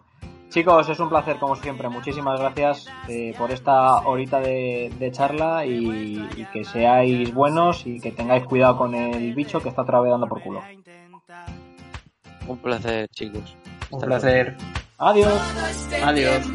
Chicos, 0.49 0.87
es 0.87 0.99
un 0.99 1.09
placer 1.09 1.37
como 1.37 1.55
siempre. 1.57 1.89
Muchísimas 1.89 2.39
gracias 2.39 2.87
eh, 3.09 3.33
por 3.37 3.51
esta 3.51 3.97
horita 4.07 4.39
de, 4.39 4.93
de 4.97 5.11
charla 5.11 5.65
y, 5.65 6.29
y 6.37 6.45
que 6.53 6.63
seáis 6.63 7.33
buenos 7.33 7.85
y 7.85 7.99
que 7.99 8.11
tengáis 8.11 8.45
cuidado 8.45 8.77
con 8.77 8.95
el 8.95 9.33
bicho 9.33 9.59
que 9.59 9.69
está 9.69 9.81
otra 9.81 9.99
vez 9.99 10.11
dando 10.11 10.27
por 10.27 10.41
culo. 10.41 10.61
Un 12.47 12.57
placer, 12.59 13.09
chicos. 13.09 13.57
Un 13.89 13.97
Hasta 13.97 14.05
placer. 14.05 14.55
Adiós. 14.97 15.41
Adiós. 16.03 16.45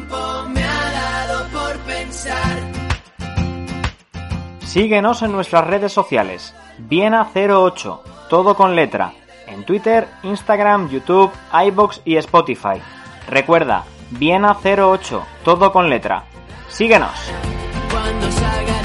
Síguenos 4.65 5.21
en 5.21 5.31
nuestras 5.31 5.67
redes 5.67 5.91
sociales. 5.91 6.53
Viena08, 6.89 7.99
todo 8.29 8.55
con 8.55 8.75
letra. 8.75 9.13
En 9.47 9.65
Twitter, 9.65 10.07
Instagram, 10.23 10.89
YouTube, 10.89 11.31
iBox 11.67 12.01
y 12.05 12.15
Spotify. 12.15 12.81
Recuerda, 13.27 13.83
Viena08, 14.13 15.23
todo 15.43 15.71
con 15.73 15.89
letra. 15.89 16.23
Síguenos. 16.69 17.11
Cuando 17.91 18.31
salga 18.31 18.80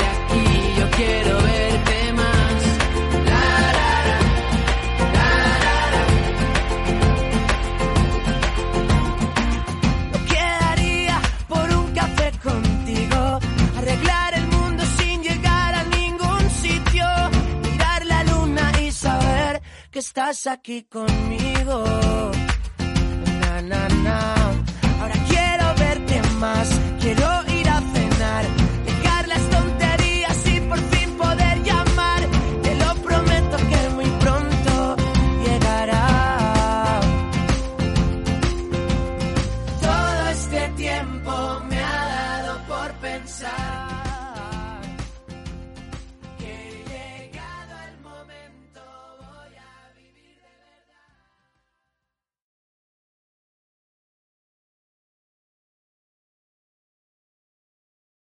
que 19.97 20.01
estás 20.01 20.47
aquí 20.47 20.83
conmigo. 20.83 21.83
Na, 23.41 23.63
na, 23.63 23.89
na. 24.05 24.19
Ahora 25.01 25.15
quiero 25.27 25.75
verte 25.79 26.21
más, 26.39 26.69
quiero 27.01 27.46